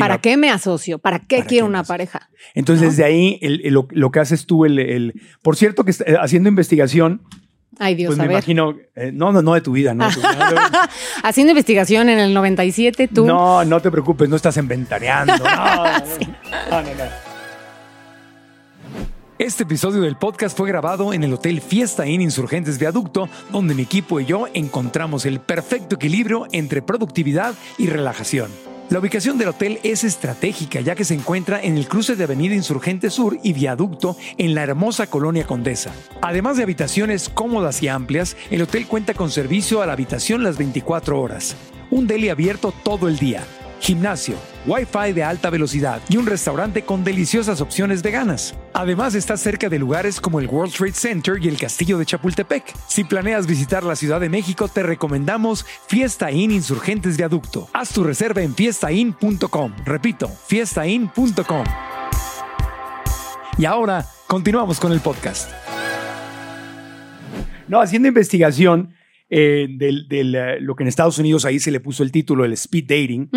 [0.00, 0.98] ¿Para qué me asocio?
[0.98, 2.28] ¿Para qué ¿Para quiero qué una pareja?
[2.54, 2.90] Entonces, ¿no?
[2.90, 6.16] desde ahí, el- el- lo, lo que haces tú, el, el- por cierto, que eh,
[6.20, 7.22] haciendo investigación,
[7.78, 8.36] Ay, Dios, pues a me ver.
[8.36, 10.06] imagino, eh, no, no, no de tu vida, no.
[10.08, 10.88] de tu vida,
[11.24, 13.26] Haciendo investigación en el 97, tú.
[13.26, 14.56] No, no te preocupes, no estás.
[14.56, 14.76] No, no,
[15.26, 15.26] no.
[15.26, 17.04] No, no, no.
[19.36, 23.82] Este episodio del podcast fue grabado en el Hotel Fiesta Inn Insurgentes Viaducto, donde mi
[23.82, 28.48] equipo y yo encontramos el perfecto equilibrio entre productividad y relajación.
[28.90, 32.54] La ubicación del hotel es estratégica ya que se encuentra en el cruce de Avenida
[32.54, 35.90] Insurgente Sur y Viaducto en la hermosa colonia Condesa.
[36.20, 40.58] Además de habitaciones cómodas y amplias, el hotel cuenta con servicio a la habitación las
[40.58, 41.56] 24 horas,
[41.90, 43.42] un deli abierto todo el día,
[43.84, 48.54] gimnasio, wifi de alta velocidad y un restaurante con deliciosas opciones veganas.
[48.72, 52.64] Además está cerca de lugares como el World Trade Center y el Castillo de Chapultepec.
[52.88, 57.68] Si planeas visitar la Ciudad de México, te recomendamos Fiesta Inn Insurgentes Viaducto.
[57.74, 59.74] Haz tu reserva en fiestainn.com.
[59.84, 61.64] Repito, fiestainn.com.
[63.58, 65.50] Y ahora continuamos con el podcast.
[67.68, 68.94] No, haciendo investigación,
[69.36, 72.52] eh, del, eh, lo que en Estados Unidos ahí se le puso el título, el
[72.52, 73.28] speed dating,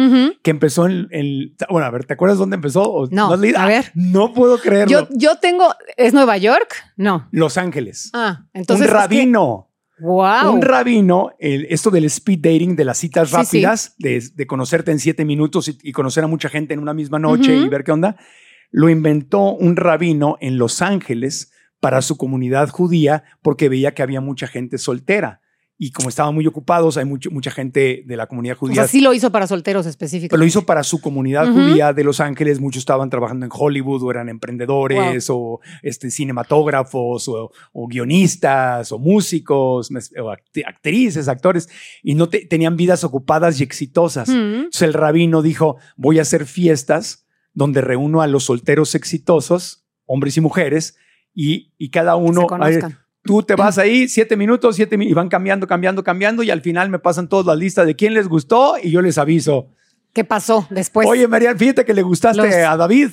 [0.43, 2.83] que empezó en, en- bueno, a ver, ¿te acuerdas dónde empezó?
[2.83, 3.57] ¿O No, leído?
[3.57, 3.91] a Ah, ver.
[3.95, 4.91] No puedo creerlo.
[4.91, 5.73] Yo, yo tengo.
[5.95, 6.67] ¿Es Nueva York?
[6.97, 7.27] No.
[7.31, 8.11] Los Ángeles.
[8.13, 8.87] Ah, entonces.
[8.87, 9.71] un rabino.
[9.99, 10.53] wow.
[10.53, 14.91] Un rabino, el- esto del speed dating, de las citas Sí, rápidas, De, de conocerte
[14.91, 17.83] en siete minutos y, y conocer a mucha gente en una misma noche y ver
[17.83, 18.17] qué onda,
[18.69, 24.21] lo inventó un rabino en Los Ángeles para su comunidad judía porque veía que había
[24.21, 25.41] mucha gente soltera.
[25.79, 28.87] Y como estaban muy ocupados, hay mucho- mucha gente de la comunidad O judía sea,
[28.87, 30.29] sí lo hizo para solteros específicos.
[30.31, 32.59] pero lo hizo para su comunidad judía de Los Ángeles.
[32.59, 38.99] Muchos estaban trabajando en Hollywood o eran emprendedores o este, cinematógrafos o, o guionistas o
[38.99, 41.69] músicos o act- actrices, actores
[42.01, 44.29] y no te- tenían vidas ocupadas y exitosas.
[44.29, 50.37] Entonces el rabino dijo, voy a hacer fiestas donde reúno a los solteros exitosos, hombres
[50.37, 50.95] y mujeres,
[51.33, 52.41] y, y cada uno...
[52.41, 52.97] se conozcan.
[53.27, 56.61] Tú te vas ahí siete minutos, siete mi- y van cambiando, cambiando, cambiando y al
[56.61, 59.67] final me pasan todas las listas de quién les gustó y yo les aviso.
[60.13, 61.07] ¿Qué pasó después?
[61.07, 63.09] Oye, María, fíjate que le gustaste Los- a David.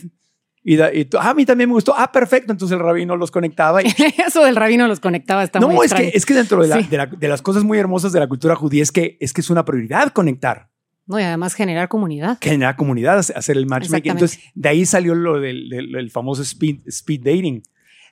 [0.66, 1.92] Y, da- y tú, "Ah, a mí también me gustó.
[1.94, 2.50] Ah, perfecto.
[2.50, 3.82] Entonces el rabino los conectaba.
[3.82, 3.86] Y,
[4.26, 6.10] Eso del rabino los conectaba, está muy no, es extraño.
[6.10, 6.88] que, es que dentro de, la- Sí.
[6.88, 9.42] de la- de las cosas muy hermosas de la cultura judía es que es, que
[9.42, 10.70] es una prioridad conectar,
[11.06, 12.38] No, y además generar comunidad.
[12.40, 14.12] generar comunidad, hacer el matchmaking.
[14.12, 17.62] Entonces, de ahí salió lo del, del- del famoso speed, speed dating.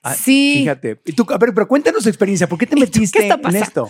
[0.03, 0.55] Ah, Sí.
[0.59, 1.01] Fíjate.
[1.05, 2.47] Y tú, a ver, pero cuéntanos tu experiencia.
[2.47, 3.89] ¿Por qué te ¿Y tú metiste qué en esto?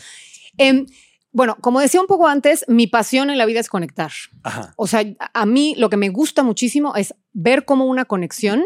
[0.57, 0.85] Em,
[1.31, 4.11] bueno, como decía un poco antes, mi pasión en la vida es conectar.
[4.43, 4.73] Ajá.
[4.77, 8.63] O sea, a a mí lo que me gusta muchísimo es ver cómo una conexión.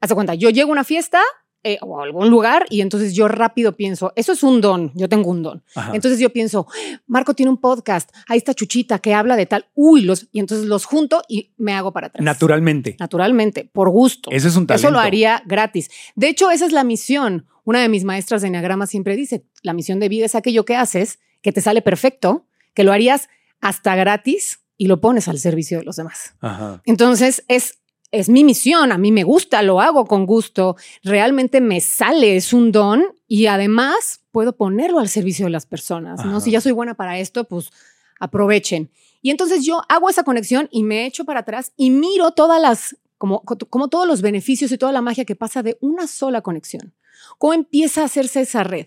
[0.00, 1.20] Hace cuenta, yo llego a una fiesta
[1.62, 5.08] eh, o a algún lugar y entonces yo rápido pienso, eso es un don, yo
[5.08, 5.62] tengo un don.
[5.74, 5.92] ajá.
[5.94, 6.66] Entonces yo pienso,
[7.06, 10.66] Marco tiene un podcast, ahí está Chuchita que habla de tal, uy, los, y entonces
[10.66, 12.24] los junto y me hago para atrás.
[12.24, 12.96] Naturalmente.
[12.98, 14.30] Naturalmente, por gusto.
[14.30, 14.86] Ese es un talento.
[14.86, 15.90] Eso lo haría gratis.
[16.14, 17.46] De hecho, esa es la misión.
[17.64, 20.76] Una de mis maestras de Enneagrama siempre dice, la misión de vida es aquello que
[20.76, 23.28] haces, que te sale perfecto, que lo harías
[23.60, 26.34] hasta gratis y lo pones al servicio de los demás.
[26.40, 26.80] Ajá.
[26.86, 27.79] Entonces, es,
[28.12, 32.52] es mi misión, a mí me gusta, lo hago con gusto, realmente me sale, es
[32.52, 36.32] un don y además puedo ponerlo al servicio de las personas, ¿no?
[36.32, 36.40] Ajá.
[36.40, 37.70] Si ya soy buena para esto, pues
[38.18, 38.90] aprovechen.
[39.22, 42.96] Y entonces yo hago esa conexión y me echo para atrás y miro todas las,
[43.18, 46.94] como, como todos los beneficios y toda la magia que pasa de una sola conexión.
[47.38, 48.86] ¿Cómo empieza a hacerse esa red?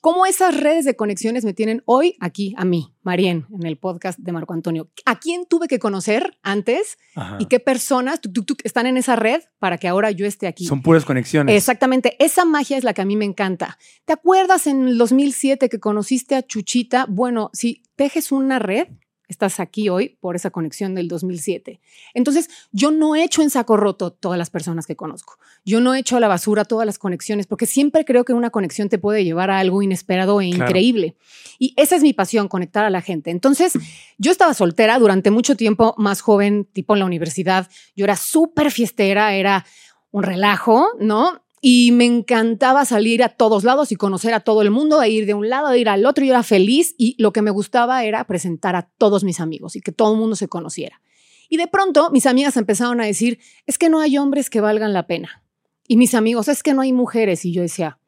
[0.00, 4.16] ¿Cómo esas redes de conexiones me tienen hoy aquí a mí, Marien, en el podcast
[4.16, 4.88] de Marco Antonio?
[5.04, 7.36] ¿A quién tuve que conocer antes ajá.
[7.40, 10.46] y qué personas tuc, tuc, tuc, están en esa red para que ahora yo esté
[10.46, 10.66] aquí?
[10.66, 11.56] Son puras conexiones.
[11.56, 13.76] Exactamente, esa magia es la que a mí me encanta.
[14.04, 17.06] ¿Te acuerdas en el 2007 que conociste a Chuchita?
[17.08, 18.86] Bueno, si tejes una red,
[19.28, 21.80] estás aquí hoy por esa conexión del 2007.
[22.14, 25.38] Entonces, yo no he hecho en saco roto todas las personas que conozco.
[25.64, 28.50] Yo no he hecho a la basura todas las conexiones, porque siempre creo que una
[28.50, 30.70] conexión te puede llevar a algo inesperado e Claro.
[30.70, 31.14] increíble.
[31.58, 33.30] Y esa es mi pasión, conectar a la gente.
[33.30, 33.74] Entonces,
[34.16, 37.68] yo estaba soltera durante mucho tiempo, más joven, tipo en la universidad.
[37.94, 39.66] Yo era súper fiestera, era
[40.10, 41.42] un relajo, ¿no?
[41.60, 45.26] Y me encantaba salir a todos lados y conocer a todo el mundo, e ir
[45.26, 46.24] de un lado, a ir al otro.
[46.24, 49.80] Yo era feliz y lo que me gustaba era presentar a todos mis amigos y
[49.80, 51.00] que todo el mundo se conociera.
[51.48, 54.92] Y de pronto mis amigas empezaron a decir, es que no hay hombres que valgan
[54.92, 55.42] la pena.
[55.88, 57.44] Y mis amigos, es que no hay mujeres.
[57.44, 57.98] Y yo decía,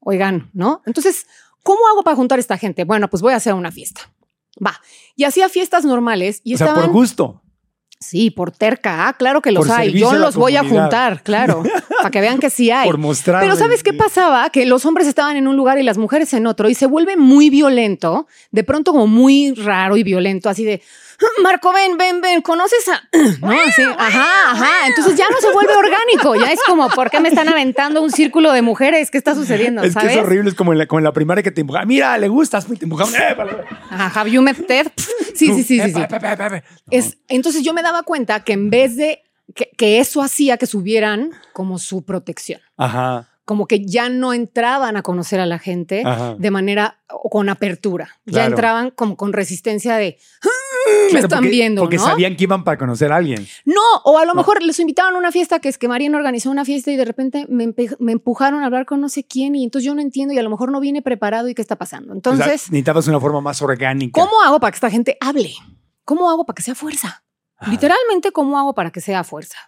[0.00, 0.82] oigan, ¿no?
[0.84, 1.26] Entonces,
[1.62, 2.84] ¿cómo hago para juntar a esta gente?
[2.84, 4.12] Bueno, pues voy a hacer una fiesta.
[4.64, 4.80] Va.
[5.16, 7.40] Y hacía fiestas normales y o sea, por gusto.
[8.00, 9.08] Sí, por terca.
[9.08, 9.92] Ah, claro que los Por hay.
[9.92, 11.62] Yo los voy a juntar, claro,
[12.04, 12.86] para que vean que sí hay.
[12.86, 13.42] Por mostrar.
[13.42, 14.50] Pero ¿sabes qué pasaba?
[14.50, 17.16] Que los hombres estaban en un lugar y las mujeres en otro y se vuelve
[17.16, 20.82] muy violento, de pronto como muy raro y violento, así de,
[21.42, 23.02] Marco, ven, ven, ven, ¿conoces a...?
[23.40, 23.52] ¿No?
[23.52, 24.86] Así, ajá, ajá.
[24.86, 28.10] Entonces ya no se vuelve orgánico, ya es como, ¿por qué me están aventando un
[28.10, 29.10] círculo de mujeres?
[29.10, 29.82] ¿Qué está sucediendo?
[29.82, 31.88] Es que es horrible, es como en la, como en la primaria que te empujan.
[31.88, 33.14] Mira, le gustas, te empujaban.
[33.14, 33.36] ¡Eh,
[33.90, 34.88] Ajá, have you met Ted?
[35.34, 35.80] Sí, sí, sí, sí.
[35.80, 36.00] Eh, sí.
[36.00, 36.58] No.
[36.90, 39.20] Es, entonces yo me daba cuenta que en vez de
[39.54, 44.96] que, que eso hacía que subieran como su protección, Ajá, como que ya no entraban
[44.96, 46.34] a conocer a la gente ajá.
[46.38, 50.48] de manera o con apertura, ya entraban como con resistencia de "Ah,
[51.12, 52.04] me están porque- viendo, Porque ¿no?
[52.06, 53.46] sabían que iban para conocer a alguien.
[53.66, 54.38] No, o a lo No.
[54.38, 57.04] mejor les invitaban a una fiesta que es que Mariana organizó una fiesta y de
[57.04, 57.74] repente me,
[58.12, 60.48] empujaron a hablar con no sé quién y entonces yo no entiendo y a lo
[60.50, 62.06] mejor no vine preparado y qué está pasando.
[62.06, 64.18] O sea, Entonces, necesitabas una forma más orgánica.
[64.18, 65.52] ¿Cómo hago para que esta gente hable?
[66.06, 67.23] ¿Cómo hago para que sea fuerza?
[67.70, 69.58] Literalmente, ¿cómo hago para que sea fuerza?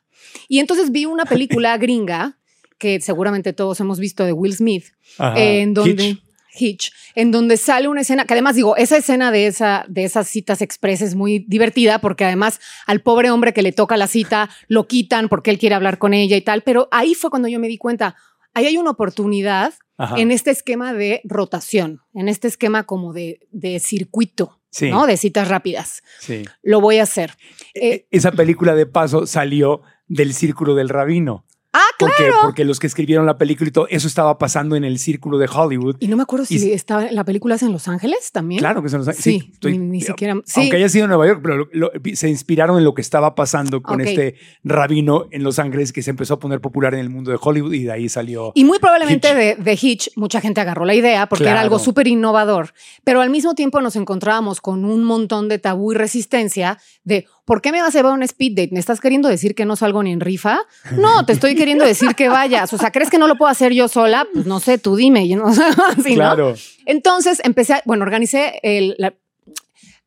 [0.48, 2.38] Y entonces vi una película gringa
[2.78, 4.86] que seguramente todos hemos visto de Will Smith,
[5.18, 5.40] Ajá.
[5.40, 6.22] en donde Hitch.
[6.58, 10.28] Hitch, en donde sale una escena que además digo, esa escena de esa de esas
[10.28, 14.48] citas express es muy divertida porque además al pobre hombre que le toca la cita
[14.68, 17.58] lo quitan porque él quiere hablar con ella y tal, pero ahí fue cuando yo
[17.58, 18.16] me di cuenta,
[18.54, 20.16] ahí hay una oportunidad Ajá.
[20.18, 24.90] en este esquema de rotación, en este esquema como de, de circuito, Sí.
[24.90, 25.06] ¿no?
[25.06, 26.02] De citas rápidas.
[26.20, 26.44] Sí.
[26.62, 27.32] Lo voy a hacer.
[27.74, 31.45] Eh, E- Esa película de paso salió del círculo del rabino.
[31.76, 32.14] Ah, claro.
[32.16, 35.38] Porque, porque los que escribieron la película y todo, eso estaba pasando en el círculo
[35.38, 35.96] de Hollywood.
[36.00, 38.58] Y no me acuerdo Y- si está, la película es en Los Ángeles también.
[38.60, 40.34] Claro que se nos Sí, ni, ni siquiera.
[40.44, 43.02] Sí, Aunque haya sido en Nueva York, pero lo- lo- se inspiraron en lo que
[43.02, 47.00] estaba pasando con este rabino en Los Ángeles que se empezó a poner popular en
[47.00, 48.52] el mundo de Hollywood y de ahí salió.
[48.54, 49.36] Y muy probablemente Hitch.
[49.36, 52.72] de, de Hitch, mucha gente agarró la idea porque era algo súper innovador,
[53.04, 57.62] pero al mismo tiempo nos encontrábamos con un montón de tabú y resistencia de ¿por
[57.62, 58.68] qué me vas a llevar a un speed date?
[58.72, 60.58] ¿Me estás queriendo decir que no salgo ni en rifa?
[60.98, 62.70] No, te estoy queriendo decir que vayas.
[62.74, 64.26] O sea, ¿crees que no lo puedo hacer yo sola?
[64.34, 65.26] Pues no sé, tú dime.
[65.26, 65.46] Yo no-
[65.96, 66.14] así, ¿no?
[66.16, 66.54] claro.
[66.84, 69.14] Entonces empecé, a- bueno, organicé el, la-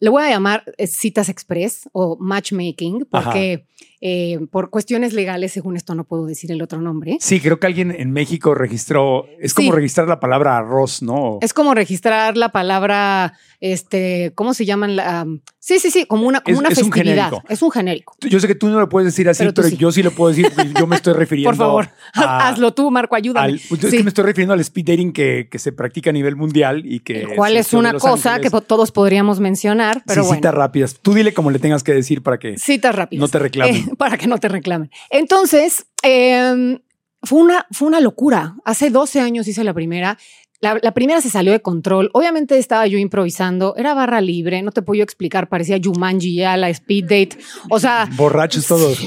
[0.01, 3.65] le voy a llamar eh, citas express o matchmaking, porque
[4.01, 7.17] eh, por cuestiones legales, según esto, no puedo decir el otro nombre.
[7.19, 9.25] Sí, creo que alguien en México registró.
[9.39, 9.75] Es como Sí.
[9.75, 11.37] registrar la palabra arroz, ¿no?
[11.41, 14.95] Es como registrar la palabra, este, ¿cómo se llaman?
[14.95, 17.25] La, um, sí, sí, sí, como una, como Es- una es un festividad.
[17.29, 17.43] genérico.
[17.49, 18.15] es un genérico.
[18.21, 19.77] Yo sé que tú no lo puedes decir así, Pero pero, tú sí.
[19.77, 20.49] yo sí lo puedo decir.
[20.55, 21.49] porque Yo me estoy refiriendo.
[21.49, 23.47] Por favor, a- hazlo tú, Marco, ayúdame.
[23.53, 23.97] al- pues, es Sí.
[23.97, 27.01] que me estoy refiriendo al speed dating que, que se practica a nivel mundial y
[27.01, 27.21] que.
[27.23, 28.51] el cual es una cosa Ángeles.
[28.53, 30.35] que todos podríamos mencionar, pero bueno.
[30.35, 30.95] citas rápidas.
[31.01, 32.57] Tú dile como le tengas que decir para que.
[32.57, 33.19] Citas rápidas.
[33.21, 33.75] No te reclamen.
[33.75, 34.91] Eh, para que no te reclamen.
[35.09, 36.79] Entonces, eh,
[37.23, 38.55] fue, una, fue una locura.
[38.65, 40.17] Hace 12 años hice la primera.
[40.61, 42.09] La, la primera se salió de control.
[42.13, 43.75] Obviamente estaba yo improvisando.
[43.77, 44.61] Era barra libre.
[44.61, 45.47] No te puedo explicar.
[45.47, 47.37] Parecía Jumanji ya, la speed date.
[47.69, 48.99] O sea, Borrachos todos.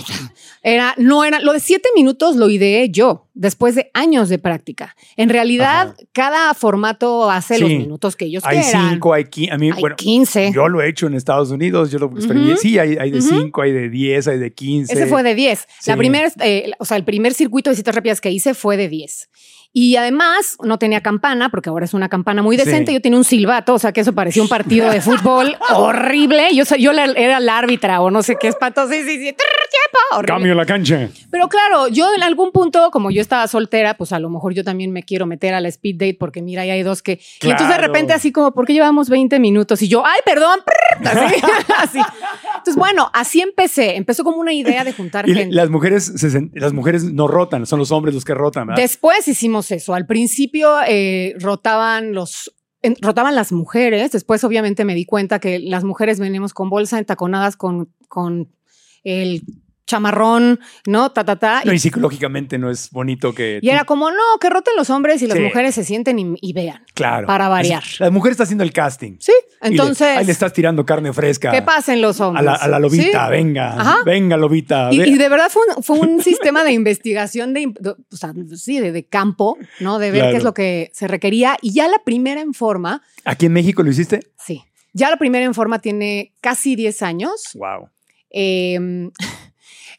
[0.62, 4.94] Era, no era, lo de siete minutos lo ideé yo, después de años de práctica.
[5.16, 5.96] En realidad, Ajá.
[6.12, 8.90] cada formato hace los minutos que ellos Hay quieran.
[8.92, 9.52] cinco, hay quince.
[9.52, 10.52] A mí, Hay bueno, 15.
[10.54, 11.90] yo lo he hecho en Estados Unidos.
[11.90, 12.58] Yo lo experimenté.
[12.58, 14.92] Sí, hay, hay de cinco, hay de diez, hay de quince.
[14.92, 15.66] Ese fue de 10.
[15.86, 18.88] La primera, eh, o sea, el primer circuito de citas rápidas que hice fue de
[18.88, 19.28] 10.
[19.74, 22.90] Y además no tenía campana, porque ahora es una campana muy decente.
[22.90, 22.94] Sí.
[22.94, 26.54] Yo tenía un silbato, o sea que eso parecía un partido de fútbol horrible.
[26.54, 28.86] Yo, yo era la árbitra o no sé qué es pato.
[28.88, 29.34] Sí, sí, sí.
[30.26, 31.08] Cambio la cancha.
[31.30, 34.62] Pero claro, yo en algún punto, como yo estaba soltera, pues a lo mejor yo
[34.62, 37.20] también me quiero meter a la speed date porque mira, ahí hay dos que.
[37.40, 39.80] Y entonces de repente, así como, ¿por qué llevamos 20 minutos?
[39.80, 40.60] Y yo, ay, perdón.
[41.04, 41.42] así,
[41.78, 41.98] así.
[42.48, 43.96] Entonces, bueno, así empecé.
[43.96, 45.54] Empezó como una idea de juntar Y gente.
[45.54, 48.82] las mujeres, se las mujeres no rotan, son los hombres los que rotan, ¿verdad?
[48.82, 49.94] Después hicimos eso.
[49.94, 52.52] Al principio eh, rotaban los.
[52.82, 54.10] en- rotaban las mujeres.
[54.12, 58.48] Después, obviamente, me di cuenta que las mujeres venimos con bolsa entaconadas con, con
[59.04, 59.42] el
[59.86, 61.12] chamarrón, ¿no?
[61.12, 61.62] Ta, ta, ta.
[61.64, 63.58] No, y psicológicamente no es bonito que.
[63.60, 65.44] Y tú- era como, no, que roten los hombres y las Sí.
[65.44, 66.82] mujeres se sienten y, y vean.
[66.94, 67.26] claro.
[67.26, 67.82] para variar.
[67.82, 69.16] Es- la mujer está haciendo el casting.
[69.20, 71.50] Sí, Le- entonces, ahí le estás tirando carne fresca.
[71.52, 72.44] ¿qué pasen los A hombres?
[72.44, 73.30] la, a la lobita, Sí.
[73.30, 73.80] venga.
[73.80, 73.96] Ajá.
[74.04, 74.88] Venga, lobita.
[74.92, 78.32] Y, y de verdad fue un, fue un sistema de investigación de, de- o sea,
[78.56, 79.98] sí, de, de campo, ¿no?
[79.98, 80.32] De ver Claro.
[80.32, 81.56] qué es lo que se requería.
[81.62, 84.20] Y ya la primera en forma, ¿Aquí en México lo hiciste?
[84.38, 87.42] sí, ya la primera en forma tiene casi 10 años.
[87.54, 87.88] Wow.
[88.30, 88.78] Eh,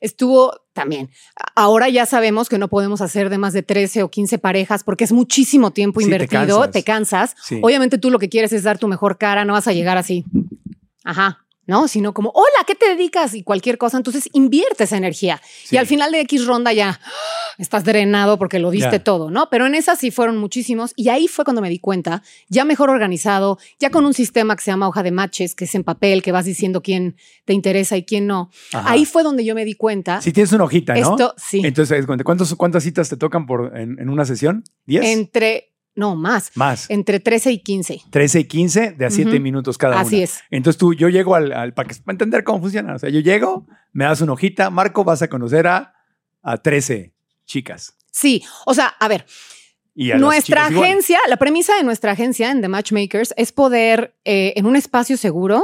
[0.04, 1.10] estuvo también.
[1.56, 5.04] Ahora ya sabemos que no podemos hacer de más de 13 o 15 parejas porque
[5.04, 6.72] es muchísimo tiempo Sí, te invertido, cansas.
[6.72, 7.36] te cansas.
[7.42, 7.60] Sí.
[7.64, 10.26] Obviamente tú lo que quieres es dar tu mejor cara, no vas a llegar así.
[11.04, 11.43] Ajá.
[11.66, 11.88] ¿No?
[11.88, 13.34] Sino como, hola, ¿qué te dedicas?
[13.34, 13.98] Y cualquier cosa.
[13.98, 15.42] Entonces inviertes energía.
[15.64, 15.76] Sí.
[15.76, 17.12] Y al final de X ronda ya ¡ah!
[17.58, 19.50] estás drenado porque lo diste todo, ¿no?
[19.50, 20.94] Pero en esas sí fueron muchísimos.
[20.96, 24.64] Y ahí fue cuando me di cuenta, ya mejor organizado, ya con un sistema que
[24.64, 27.96] se llama hoja de matches, que es en papel, que vas diciendo quién te interesa
[27.96, 28.50] y quién no.
[28.74, 28.92] Ajá.
[28.92, 30.22] Ahí fue donde yo me di cuenta.
[30.22, 31.12] Si tienes una hojita, ¿no?
[31.12, 31.62] Esto sí.
[31.64, 34.64] Entonces, haz cuenta, ¿cuántos, ¿cuántas citas te tocan por, en, en una sesión?
[34.88, 35.04] ¿10?
[35.04, 36.52] Entre, no, más.
[36.56, 36.90] Más.
[36.90, 38.02] Entre 13 y 15.
[38.10, 39.40] 13 y 15 de a 7 Ujú.
[39.42, 40.24] minutos cada Así una.
[40.26, 40.40] es.
[40.50, 42.96] Entonces tú, yo llego al, al para, entender cómo funciona.
[42.96, 45.94] O sea, yo llego, me das una hojita, Marco, vas a conocer a,
[46.42, 47.14] a 13
[47.46, 47.96] chicas.
[48.12, 49.26] Sí, o sea, a ver,
[49.96, 50.86] Y a las nuestra igual.
[50.86, 55.16] agencia, la premisa de nuestra agencia en The Matchmakers es poder eh, en un espacio
[55.18, 55.64] seguro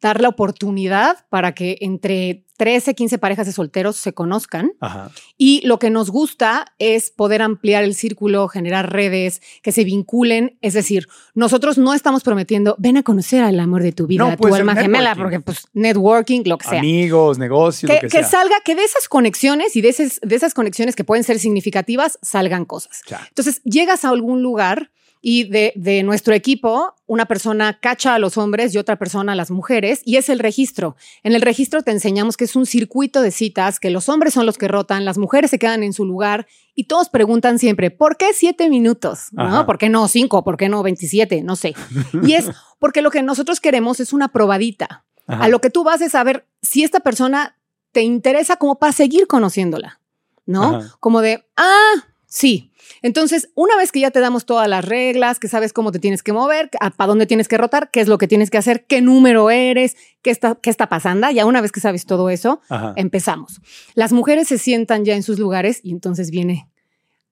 [0.00, 4.72] dar la oportunidad para que entre 13, 15 parejas de solteros se conozcan.
[4.80, 5.10] Ajá.
[5.36, 10.58] Y lo que nos gusta es poder ampliar el círculo, generar redes que se vinculen.
[10.62, 14.30] Es decir, nosotros no estamos prometiendo, ven a conocer al amor de tu vida, No,
[14.30, 16.78] a tu puede ser alma gemela, porque pues networking, lo que sea.
[16.78, 18.40] Amigos, negocios, Que, lo que, que sea.
[18.40, 22.18] salga, que de esas conexiones y de esas, de esas conexiones que pueden ser significativas,
[22.22, 23.02] salgan cosas.
[23.08, 23.24] Ya.
[23.28, 24.90] Entonces, llegas a algún lugar
[25.28, 29.34] y de, de nuestro equipo, una persona cacha a los hombres y otra persona a
[29.34, 30.94] las mujeres, y es el registro.
[31.24, 34.46] En el registro te enseñamos que es un circuito de citas, que los hombres son
[34.46, 36.46] los que rotan, las mujeres se quedan en su lugar,
[36.76, 39.30] y todos preguntan siempre, ¿por qué siete minutos?
[39.32, 39.66] ¿No?
[39.66, 40.44] ¿Por qué no cinco?
[40.44, 41.42] ¿Por qué no 27?
[41.42, 41.74] No sé.
[42.22, 42.48] Y es
[42.78, 45.06] porque lo que nosotros queremos es una probadita.
[45.26, 45.42] Ajá.
[45.42, 47.58] A lo que tú vas es saber si esta persona
[47.90, 49.98] te interesa como para seguir conociéndola,
[50.44, 50.76] ¿no?
[50.76, 50.96] Ajá.
[51.00, 51.94] Como de, ah,
[52.26, 52.70] Sí.
[53.02, 56.22] Entonces, una vez que ya te damos todas las reglas, que sabes cómo te tienes
[56.22, 59.00] que mover, para dónde tienes que rotar, qué es lo que tienes que hacer, qué
[59.00, 62.92] número eres, qué está, qué está pasando, ya una vez que sabes todo eso, Ajá.
[62.96, 63.60] empezamos.
[63.94, 66.68] Las mujeres se sientan ya en sus lugares y entonces viene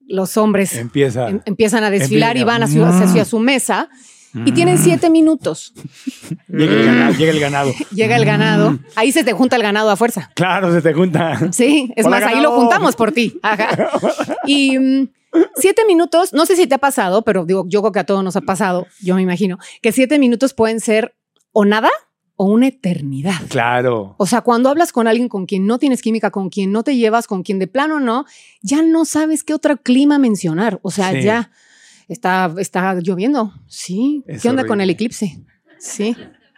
[0.06, 1.28] los hombres Empieza.
[1.30, 3.02] em- empiezan a desfilar y van hacia, Mm.
[3.02, 3.88] hacia su mesa
[4.34, 5.72] y tienen siete minutos.
[6.48, 7.12] Llega el ganado.
[7.18, 7.72] Llega el ganado.
[7.92, 10.30] Llega el ganado, ahí se te junta el ganado a fuerza.
[10.34, 11.52] Claro, se te junta.
[11.52, 13.38] Sí, es Hola, más, ahí lo juntamos por ti.
[13.42, 13.90] Ajá.
[14.46, 15.08] Y mm,
[15.56, 18.22] siete minutos, no sé si te ha pasado, pero digo, yo creo que a todos
[18.22, 21.14] nos ha pasado, yo me imagino, que siete minutos pueden ser
[21.52, 21.88] o nada
[22.36, 23.40] o una eternidad.
[23.48, 24.16] Claro.
[24.18, 26.96] O sea, cuando hablas con alguien con quien no tienes química, con quien no te
[26.96, 28.24] llevas, con quien de plano no,
[28.60, 30.80] ya no sabes qué otro clima mencionar.
[30.82, 31.22] O sea, Sí.
[31.22, 31.50] ya
[32.08, 33.52] está, está lloviendo.
[33.66, 34.22] Sí.
[34.26, 35.40] Es ¿Qué onda con el eclipse?
[35.78, 36.16] Sí.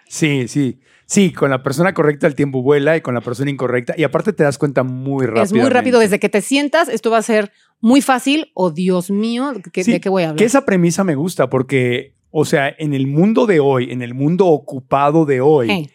[0.08, 0.80] Sí, sí.
[1.08, 3.94] Sí, con la persona correcta el tiempo vuela y con la persona incorrecta.
[3.96, 5.44] Y aparte te das cuenta muy rápido.
[5.44, 6.00] Es muy rápido.
[6.00, 8.50] Desde que te sientas, esto va a ser muy fácil.
[8.54, 10.38] O Dios mío, ¿qué- Sí, ¿de qué voy a hablar?
[10.38, 14.14] Que esa premisa me gusta porque, o sea, en el mundo de hoy, en el
[14.14, 15.88] mundo ocupado de hoy,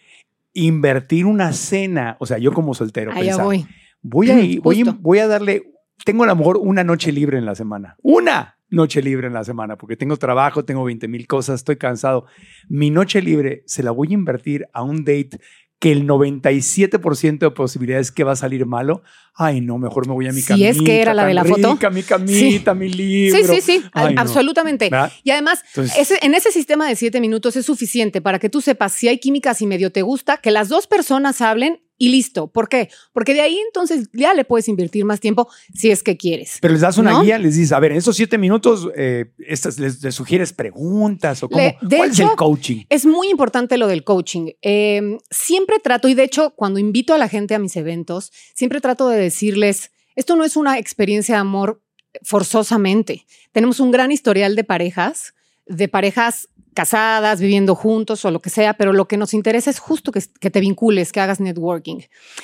[0.54, 3.66] invertir una cena, o sea, yo como soltero, allá pensar, voy.
[4.02, 5.64] voy a, voy, voy a darle,
[6.06, 7.96] tengo a lo mejor una noche libre en la semana.
[8.02, 12.26] Una noche libre en la semana, porque tengo trabajo, tengo 20 mil cosas, estoy cansado.
[12.70, 15.40] Mi noche libre se la voy a invertir a un date
[15.78, 19.02] que el 97% de posibilidades que va a salir malo.
[19.34, 20.70] Ay, no, mejor me voy a mi Si camita.
[20.70, 21.74] es que era la de la foto.
[21.74, 23.38] rica, mi camita, mi libro.
[23.40, 24.92] Sí, sí, sí, Ay, absolutamente.
[25.24, 28.62] Y además, Entonces- ese- en ese sistema de siete minutos es suficiente para que tú
[28.62, 32.48] sepas si hay química, si medio te gusta, que las dos personas hablen y listo.
[32.48, 32.90] ¿Por qué?
[33.14, 36.58] Porque de ahí entonces ya le puedes invertir más tiempo si es que quieres.
[36.60, 37.22] Pero les das una ¿No?
[37.22, 41.44] guía, les dices, a ver, en esos siete minutos, eh, estas, les, les sugieres preguntas
[41.44, 41.62] o cómo.
[41.62, 42.86] Le- de ¿Cuál es el coaching?
[42.90, 44.52] Es muy importante lo del coaching.
[44.64, 48.82] Eh, siempre trato, y de hecho, cuando invito a la gente a mis eventos, siempre
[48.82, 51.84] trato de decirles, esto no es una experiencia de amor
[52.24, 53.26] forzosamente.
[53.52, 55.34] Tenemos un gran historial de parejas,
[55.68, 59.80] de parejas casadas, viviendo juntos o lo que sea, pero lo que nos interesa es
[59.80, 62.00] justo que, que te vincules, que hagas networking.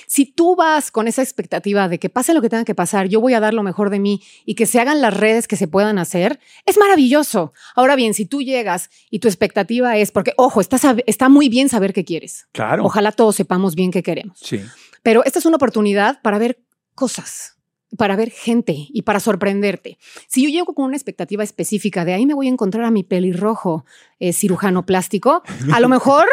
[0.05, 3.21] Si tú vas con esa expectativa de que pase lo que tenga que pasar, yo
[3.21, 5.67] voy a dar lo mejor de mí y que se hagan las redes que se
[5.67, 7.53] puedan hacer, es maravilloso.
[7.75, 11.69] Ahora bien, si tú llegas y tu expectativa es, porque, ojo, está, está muy bien
[11.69, 12.47] saber qué quieres.
[12.51, 12.85] Claro.
[12.85, 14.37] Ojalá todos sepamos bien qué queremos.
[14.39, 14.61] Sí.
[15.03, 16.59] Pero esta es una oportunidad para ver
[16.95, 17.56] cosas,
[17.95, 19.97] para ver gente y para sorprenderte.
[20.27, 23.03] Si yo llego con una expectativa específica de ahí me voy a encontrar a mi
[23.03, 23.85] pelirrojo
[24.19, 26.25] eh, cirujano plástico, a lo mejor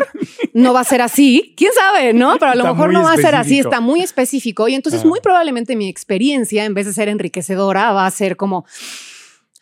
[0.53, 2.37] no va a ser así, quién sabe, ¿no?
[2.39, 5.03] Pero a lo Está mejor no va a ser así, está muy específico y entonces
[5.05, 5.07] Ah.
[5.07, 8.65] muy probablemente mi experiencia, en vez de ser enriquecedora, va a ser como...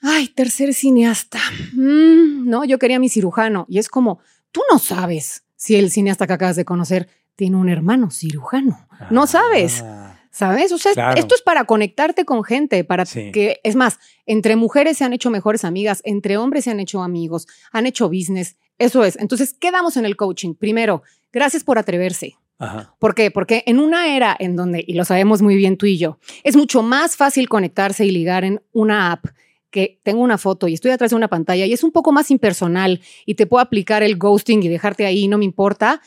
[0.05, 1.39] Ay, tercer cineasta.
[1.75, 3.67] Mm, no, yo quería mi cirujano.
[3.69, 4.19] Y es como,
[4.51, 8.89] tú no sabes si el cineasta que acabas de conocer tiene un hermano cirujano.
[9.11, 9.83] No sabes.
[9.85, 10.73] Ah, ¿Sabes?
[10.73, 11.21] O sea, Claro.
[11.21, 13.31] esto es para conectarte con gente, para Sí.
[13.33, 17.03] que, es más, entre mujeres se han hecho mejores amigas, entre hombres se han hecho
[17.03, 18.57] amigos, han hecho business.
[18.79, 19.17] Eso es.
[19.19, 20.55] Entonces, ¿qué damos en el coaching?
[20.55, 21.03] Primero,
[21.33, 22.35] gracias por atreverse.
[22.59, 22.95] Ajá.
[22.99, 23.31] ¿Por qué?
[23.31, 26.57] Porque en una era en donde, y lo sabemos muy bien tú y yo, es
[26.57, 29.27] mucho más fácil conectarse y ligar en una app
[29.71, 32.31] que tengo una foto y estoy atrás de una pantalla y es un poco más
[32.31, 36.01] impersonal y te puedo aplicar el ghosting y dejarte ahí, no me importa.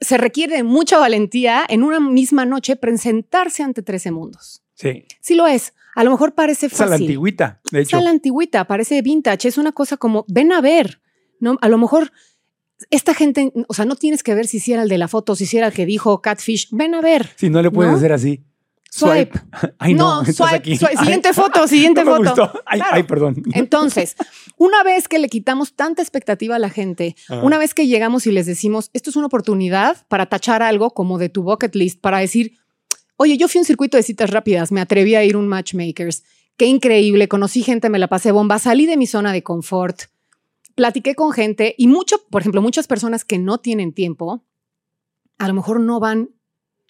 [0.00, 4.62] Es, se requiere de mucha valentía en una misma noche presentarse ante 13 mundos.
[4.74, 5.04] Sí.
[5.20, 5.74] Sí lo es.
[5.94, 7.06] A lo mejor parece Esa es la fácil.
[7.06, 7.96] antigüita, de hecho.
[7.96, 11.00] Esa la antigüita, parece vintage, es una cosa como, ven a ver,
[11.40, 11.58] ¿no?
[11.60, 12.12] A lo mejor
[12.90, 15.44] esta gente, o sea, no tienes que ver si hiciera el de la foto, si
[15.44, 17.30] hiciera el que dijo Catfish, ven a ver.
[17.36, 17.98] Si no le puedes ¿No?
[17.98, 18.44] hacer así.
[18.90, 19.38] Swipe.
[19.78, 20.76] Ay, no, swipe, aquí.
[20.76, 20.94] swipe.
[20.96, 22.52] Ay, Siguiente foto, siguiente no foto.
[22.66, 23.42] Ay, perdón.
[23.52, 24.16] Entonces,
[24.56, 27.42] una vez que le quitamos tanta expectativa a la gente, Ajá.
[27.42, 31.18] una vez que llegamos y les decimos, esto es una oportunidad para tachar algo como
[31.18, 32.58] de tu bucket list, para decir,
[33.16, 35.48] oye, yo fui a un circuito de citas rápidas, me atreví a ir a un
[35.48, 36.24] matchmakers,
[36.56, 40.02] qué increíble, conocí gente, me la pasé bomba, salí de mi zona de confort,
[40.74, 44.44] platiqué con gente y mucho, por ejemplo, muchas personas que no tienen tiempo,
[45.38, 46.30] a lo mejor no van,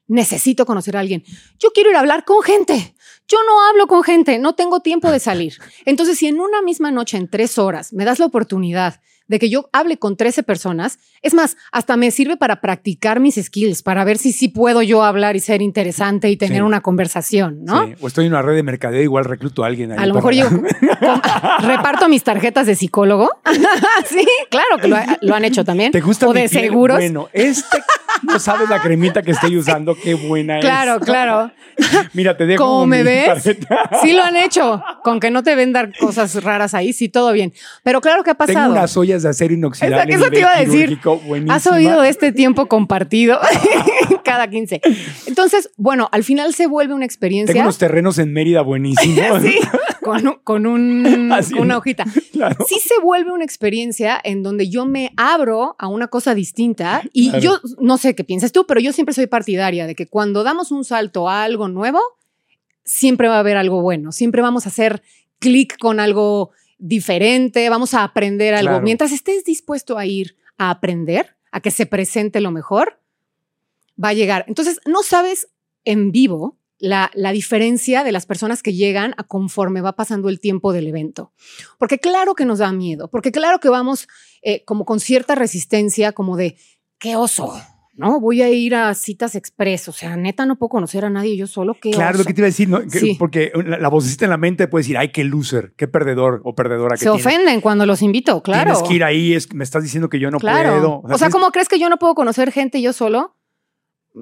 [0.09, 1.23] necesito conocer a alguien.
[1.59, 2.95] Yo quiero ir a hablar con gente.
[3.29, 5.55] Yo no hablo con gente, no tengo tiempo de salir.
[5.85, 9.49] Entonces, si en una misma noche, en tres horas, me das la oportunidad de que
[9.51, 14.03] yo hable con 13 personas, es más, hasta me sirve para practicar mis skills, para
[14.05, 16.63] ver si sí puedo yo hablar y ser interesante y tener Sí.
[16.63, 17.87] una conversación, ¿no?
[17.87, 19.93] Sí, O estoy en una red de mercadeo, igual recluto a alguien.
[19.93, 20.47] ahí A lo mejor yo
[21.61, 23.31] reparto mis tarjetas de psicólogo.
[24.09, 25.93] sí, claro que lo, ha- lo han hecho también.
[25.93, 26.65] ¿Te gusta O mi de piel?
[26.65, 26.97] seguros.
[26.97, 27.83] Bueno, este
[28.23, 31.05] no sabes la cremita que estoy usando, qué buena Claro, es.
[31.05, 31.53] claro.
[32.13, 33.27] Mira, te dejo ¿Cómo me ves?
[33.27, 33.91] tarjeta.
[34.03, 34.83] Sí lo han hecho.
[35.05, 37.53] Con que no te vendan cosas raras ahí, sí, todo bien.
[37.85, 38.73] Pero claro que ha Tengo pasado.
[38.73, 40.15] unas ollas de acero inoxidable.
[40.15, 40.99] Eso te iba a decir.
[41.49, 43.39] ¿Has oído este tiempo compartido?
[44.25, 44.81] cada 15.
[45.27, 47.53] Entonces, bueno, al final se vuelve una experiencia.
[47.55, 49.43] Tengo unos terrenos en Mérida buenísimos.
[49.43, 49.59] sí,
[50.03, 51.55] con, un- con un- Así.
[51.55, 52.05] con una hojita.
[52.33, 52.57] Claro.
[52.69, 57.31] Sí se vuelve una experiencia en donde yo me abro a una cosa distinta y
[57.31, 57.43] Claro.
[57.43, 60.73] yo no sé qué piensas tú, pero yo siempre soy partidaria de que cuando damos
[60.73, 62.01] un salto a algo nuevo,
[62.85, 65.03] siempre va a haber algo bueno, siempre vamos a hacer
[65.39, 68.71] clic con algo diferente, vamos a aprender algo.
[68.71, 68.85] Claro.
[68.85, 73.01] Mientras estés dispuesto a ir a aprender, a que se presente lo mejor,
[74.03, 74.45] va a llegar.
[74.49, 75.49] Entonces, no sabes
[75.85, 80.41] en vivo la, la diferencia de las personas que llegan a conforme va pasando el
[80.41, 81.33] tiempo del evento.
[81.79, 84.09] Porque claro que nos da miedo, porque claro que vamos
[84.43, 86.57] eh, como con cierta resistencia, como de,
[86.99, 87.61] qué oso,
[87.99, 88.21] ¿no?
[88.21, 91.47] Voy a ir a citas express, o sea, neta no puedo conocer a nadie yo
[91.47, 92.19] solo, qué Claro, oso.
[92.21, 92.81] lo que te iba a decir, ¿no?
[92.81, 93.17] Que- Sí.
[93.19, 96.55] porque la, la vocecita en la mente puede decir, ay, qué loser, qué perdedor o
[96.55, 97.27] perdedora que Se tienes.
[97.27, 98.73] ofenden cuando los invito, claro.
[98.73, 100.71] Tienes que ir ahí, es, me estás diciendo que yo no claro.
[100.71, 101.01] puedo.
[101.03, 103.35] O sea, tienes- ¿cómo crees que yo no puedo conocer gente yo solo?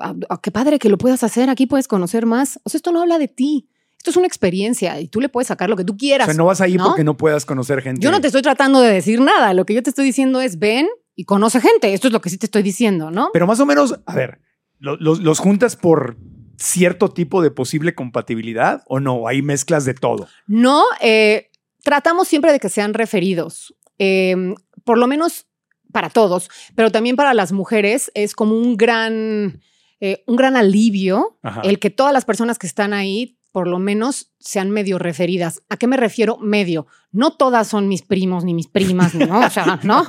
[0.01, 2.59] Ah, ah, qué padre que lo puedas hacer, aquí puedes conocer más.
[2.65, 3.69] O sea, esto no habla de ti.
[3.99, 6.27] Esto es una experiencia y tú le puedes sacar lo que tú O quieras.
[6.27, 6.85] sea, no vas ahí ¿no?
[6.89, 8.01] porque no puedas conocer gente.
[8.03, 9.53] Yo no te estoy tratando de decir nada.
[9.53, 10.87] Lo que yo te estoy diciendo es ven
[11.17, 11.93] y conoce gente.
[11.95, 13.31] Esto es lo que sí te estoy diciendo, ¿no?
[13.33, 14.41] Pero más o menos, a ver,
[14.79, 16.17] ¿lo- los, los juntas por
[16.59, 19.27] cierto tipo de posible compatibilidad o no?
[19.27, 20.29] Hay mezclas de todo.
[20.47, 21.51] No, eh,
[21.83, 23.75] tratamos siempre de que sean referidos.
[23.99, 24.55] Eh,
[24.85, 25.47] por lo menos
[25.93, 29.61] para todos, pero también para las mujeres es como un gran,
[30.01, 31.63] eh, un gran alivio Ajá.
[31.63, 35.63] el que todas las personas que están ahí por lo menos sean medio referidas.
[35.71, 36.87] ¿A qué me refiero medio?
[37.11, 39.41] No todas son mis primos ni mis primas, ¿no?
[39.41, 40.05] O sea, ¿no?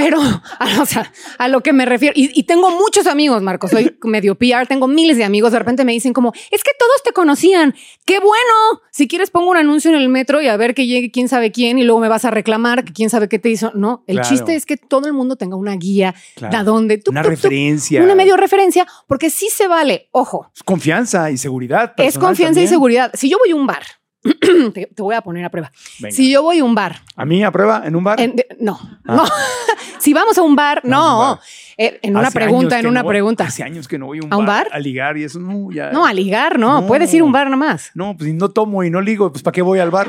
[0.00, 3.66] Pero, a, o sea, a lo que me refiero, y, y tengo muchos amigos, Marco,
[3.66, 7.02] soy medio PR, tengo miles de amigos, de repente me dicen como, es que todos
[7.02, 7.74] te conocían,
[8.04, 11.10] qué bueno, si quieres pongo un anuncio en el metro y a ver que llegue
[11.10, 13.72] quién sabe quién y luego me vas a reclamar que quién sabe qué te hizo.
[13.74, 14.28] No, el Claro.
[14.28, 16.58] chiste es que todo el mundo tenga una guía Claro.
[16.58, 18.00] de dónde, Una referencia.
[18.00, 21.94] una medio referencia, porque sí se vale, ojo, Es confianza y seguridad.
[21.96, 23.10] es confianza y seguridad.
[23.14, 23.82] Si yo voy a un bar,
[24.74, 25.70] te, te voy a poner a prueba.
[26.00, 26.14] Venga.
[26.14, 28.20] Si yo voy a un bar, A mí, a prueba, en un bar.
[28.20, 29.14] en- de- no, Ah.
[29.16, 29.24] no.
[29.98, 31.18] si vamos a un bar, un no.
[31.18, 31.40] bar.
[31.80, 33.44] Eh, en una Hace pregunta, en una no pregunta.
[33.44, 34.66] Hace años que no voy a un, ¿A un bar?
[34.72, 35.90] A ligar y eso, no, ya.
[35.92, 36.80] No, a ligar, no.
[36.80, 36.86] No.
[36.88, 37.92] Puedes ir a un bar nomás.
[37.94, 40.08] No, pues si no tomo y no ligo, pues ¿para qué voy al bar?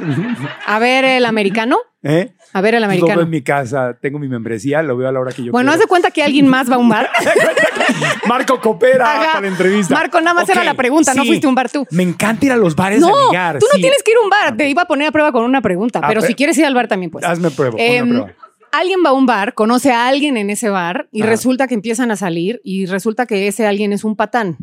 [0.66, 1.78] A ver el americano.
[2.02, 2.34] ¿Eh?
[2.54, 3.22] A ver el Pues, americano.
[3.22, 5.80] en mi casa, tengo mi membresía, lo veo a la hora que yo Bueno, haz
[5.80, 7.10] de cuenta que alguien más va a un bar.
[8.28, 9.26] Marco coopera Ajá.
[9.34, 9.94] para la entrevista.
[9.94, 11.86] Marco, nada más era la pregunta, no fuiste a un bar tú.
[11.92, 13.60] Me encanta ir a los bares No, a ligar.
[13.60, 13.82] tú no sí.
[13.82, 14.58] tienes que ir a un bar.
[14.58, 16.74] Te iba a poner a prueba con una pregunta, pero pero- si quieres ir al
[16.74, 17.24] bar también, pues.
[17.26, 18.34] Hazme prueba, Em, prueba.
[18.72, 21.30] Alguien va a un bar, conoce a alguien en ese bar y Ajá.
[21.32, 24.58] resulta que empiezan a salir y resulta que ese alguien es un patán.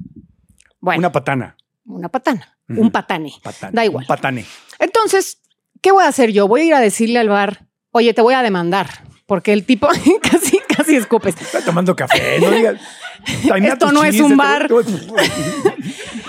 [0.80, 1.56] Bueno, Una patana.
[1.84, 3.32] una patana, un patane.
[3.42, 3.72] Patane.
[3.74, 4.04] Da igual.
[4.04, 4.44] Un patane.
[4.78, 5.38] Entonces,
[5.80, 6.46] ¿qué voy a hacer yo?
[6.48, 8.88] Voy a ir a decirle al bar, oye, te voy a demandar,
[9.26, 9.88] porque el tipo
[10.22, 11.34] casi, casi escupes.
[11.40, 12.80] Está tomando café, no digas.
[13.48, 14.68] También a Esto no es un te- bar.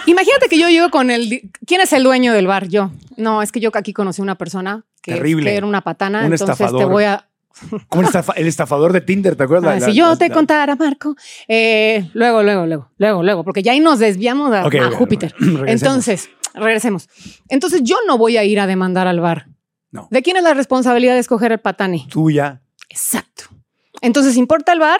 [0.05, 1.51] Imagínate que yo llego con el...
[1.65, 2.67] ¿Quién es el dueño del bar?
[2.69, 2.91] Yo.
[3.17, 5.49] No, es que yo aquí conocí una persona que, Terrible.
[5.51, 6.89] que era una patana, Un entonces te estafador.
[6.91, 7.27] voy a...
[7.89, 9.71] Como el, estafa- el estafador de Tinder, ¿te acuerdas?
[9.71, 11.15] Ah, La- si la- yo la- te contara, Marco,
[11.47, 14.63] eh, luego, luego, luego, luego, luego, porque ya ahí nos desviamos a,
[14.95, 15.33] Júpiter.
[15.39, 15.69] regresemos.
[15.69, 17.09] Entonces, regresemos.
[17.49, 19.47] Entonces, yo no voy a ir a demandar al bar.
[19.91, 20.07] No.
[20.11, 22.05] ¿De quién es la responsabilidad de escoger el patane?
[22.09, 22.61] Tuya.
[22.89, 23.45] Exacto.
[24.01, 24.99] Entonces, ¿importa el bar?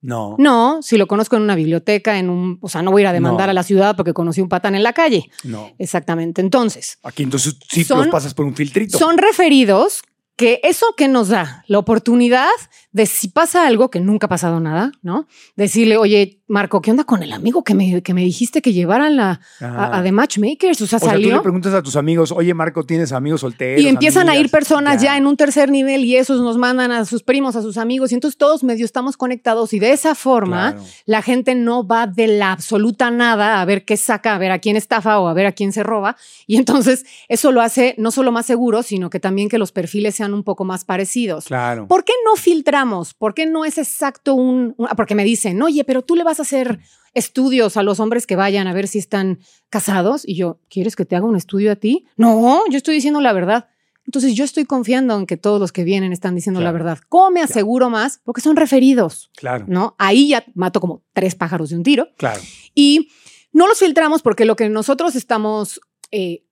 [0.00, 0.36] No.
[0.38, 3.06] No, si lo conozco en una biblioteca, en un, o sea, no voy a ir
[3.08, 3.50] a demandar No.
[3.52, 5.30] a la ciudad porque conocí un patán en la calle.
[5.44, 5.70] No.
[5.78, 6.42] Exactamente.
[6.42, 8.98] Entonces, Aquí entonces sí Son- los pasas por un filtrito.
[8.98, 10.02] son referidos
[10.36, 12.48] que eso que nos da la oportunidad
[12.92, 15.26] de si pasa algo que nunca ha pasado nada, ¿no?
[15.56, 19.16] Decirle, oye, Marco, ¿qué onda con el amigo que me, que me dijiste que llevaran
[19.16, 20.78] la, a, a The Matchmakers?
[20.82, 23.82] O sea, O sea, tú le preguntas a tus amigos, oye, Marco, ¿tienes amigos solteros?
[23.82, 25.16] Y empiezan a ir amigas?" personas ya.
[25.16, 28.14] en un tercer nivel y esos nos mandan a sus primos, a sus amigos, y
[28.16, 30.86] entonces todos medio estamos conectados y de esa forma Claro.
[31.06, 34.58] la gente no va de la absoluta nada a ver qué saca, a ver a
[34.58, 36.16] quién estafa o a ver a quién se roba.
[36.46, 40.14] Y entonces eso lo hace no solo más seguro, sino que también que los perfiles
[40.14, 41.46] sean un poco más parecidos.
[41.46, 41.88] Claro.
[41.88, 43.14] ¿Por qué no filtramos?
[43.14, 46.33] ¿Por qué no es exacto un, un- Porque me dicen, oye, pero tú le vas
[46.38, 46.80] a hacer
[47.14, 49.38] estudios a los hombres que vayan a ver si están
[49.70, 50.22] casados.
[50.26, 52.06] Y yo, ¿quieres que te haga un estudio a ti?
[52.16, 53.68] No, yo estoy diciendo la verdad.
[54.06, 56.84] Entonces yo estoy confiando en que todos los que vienen están diciendo la Claro.
[56.84, 56.98] verdad.
[57.08, 58.20] ¿Cómo me aseguro más?
[58.24, 59.64] Porque son referidos, Claro.
[59.68, 59.94] ¿no?
[59.98, 62.08] Ahí ya mato como tres pájaros de un tiro.
[62.18, 62.40] Claro.
[62.74, 63.08] Y
[63.52, 65.80] no los filtramos porque lo que nosotros estamos,
[66.10, 66.44] eh,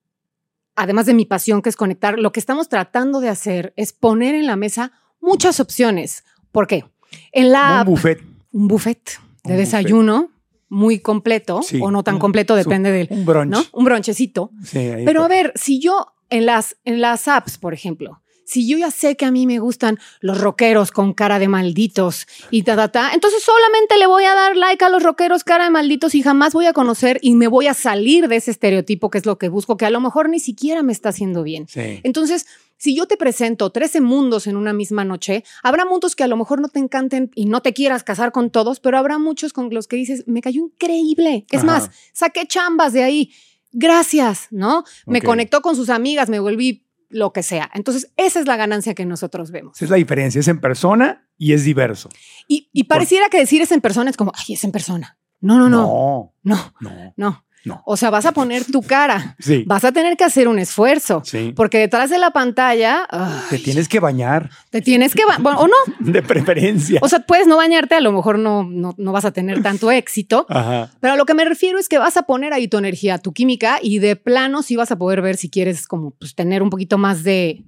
[0.77, 4.35] además de mi pasión que es conectar, lo que estamos tratando de hacer es poner
[4.35, 6.25] en la mesa muchas opciones.
[6.53, 6.85] ¿Por qué?
[7.33, 8.23] En la Un app, buffet.
[8.53, 9.11] un buffet
[9.45, 10.31] de desayuno
[10.69, 11.79] muy completo Sí.
[11.83, 13.51] o no tan completo, su- depende del, Un brunch.
[13.51, 13.65] ¿no?
[13.73, 14.51] Un bronchecito.
[14.65, 18.77] Sí, Pero a ver, si yo en las, en las apps, por ejemplo, si yo
[18.77, 22.75] ya sé que a mí me gustan los rockeros con cara de malditos y ta,
[22.77, 26.15] ta, ta, entonces solamente le voy a dar like a los rockeros cara de malditos
[26.15, 29.27] y jamás voy a conocer y me voy a salir de ese estereotipo que es
[29.27, 31.67] lo que busco, que a lo mejor ni siquiera me está haciendo bien.
[31.69, 32.01] Sí.
[32.03, 32.47] Entonces,
[32.83, 36.37] si yo te presento 13 mundos en una misma noche, habrá mundos que a lo
[36.37, 39.73] mejor no te encanten y no te quieras casar con todos, pero habrá muchos con
[39.73, 41.47] los que dices, me cayó increíble.
[41.53, 41.67] Es Ajá.
[41.67, 43.31] más, saqué chambas de ahí.
[43.71, 44.83] Gracias, ¿no?
[45.07, 47.71] Me conectó con sus amigas, me volví lo que sea.
[47.73, 49.77] Entonces, esa es la ganancia que nosotros vemos.
[49.77, 50.41] Esa es la diferencia.
[50.41, 52.09] Es en persona y es diverso.
[52.49, 55.17] Y, y pareciera que decir es en persona es como, ay, es en persona.
[55.41, 57.15] No, no, no, No, no, no.
[57.17, 57.45] no.
[57.65, 57.81] No.
[57.87, 59.63] O sea, vas a poner tu cara, Sí.
[59.67, 61.53] vas a tener que hacer un esfuerzo, Sí.
[61.55, 65.59] porque detrás de la pantalla ay, Te tienes que bañar, te tienes que, ba- bueno,
[65.61, 66.99] o no, de preferencia.
[67.03, 69.91] O sea, puedes no bañarte, a lo mejor no, no, no vas a tener tanto
[69.93, 70.91] éxito, Ajá.
[71.01, 73.33] pero a lo que me refiero es que vas a poner ahí tu energía, tu
[73.33, 76.71] química y de plano sí vas a poder ver si quieres como pues, tener un
[76.71, 77.65] poquito más de,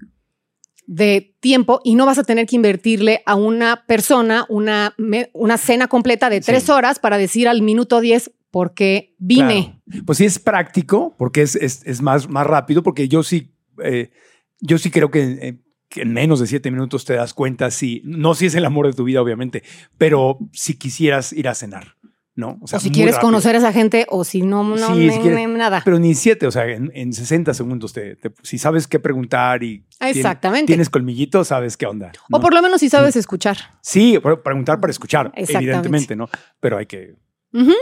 [0.86, 4.94] de tiempo y no vas a tener que invertirle a una persona una,
[5.32, 6.70] una cena completa de tres Sí.
[6.72, 9.80] horas para decir al minuto 10 por qué vine.
[9.90, 10.04] Claro.
[10.06, 13.52] Pues sí es práctico, porque es, es, es más, más rápido, porque yo sí,
[13.82, 14.12] eh,
[14.60, 18.00] yo sí creo que, eh, que en menos de siete minutos te das cuenta si,
[18.04, 19.64] no si es el amor de tu vida, obviamente,
[19.98, 21.96] pero si quisieras ir a cenar,
[22.36, 22.58] ¿no?
[22.60, 23.28] O, si quieres rápido.
[23.28, 25.82] conocer a esa gente o si no, no, Sí, si quieres- nada.
[25.84, 29.64] Pero ni siete, o sea, en, en 60 segundos, te, te- si sabes qué preguntar
[29.64, 30.66] y Exactamente.
[30.68, 32.12] tienes colmillito, sabes qué onda.
[32.30, 33.56] O por lo menos si sabes escuchar.
[33.82, 36.28] Sí, pre- preguntar para escuchar, evidentemente, ¿no?
[36.60, 37.16] Pero hay que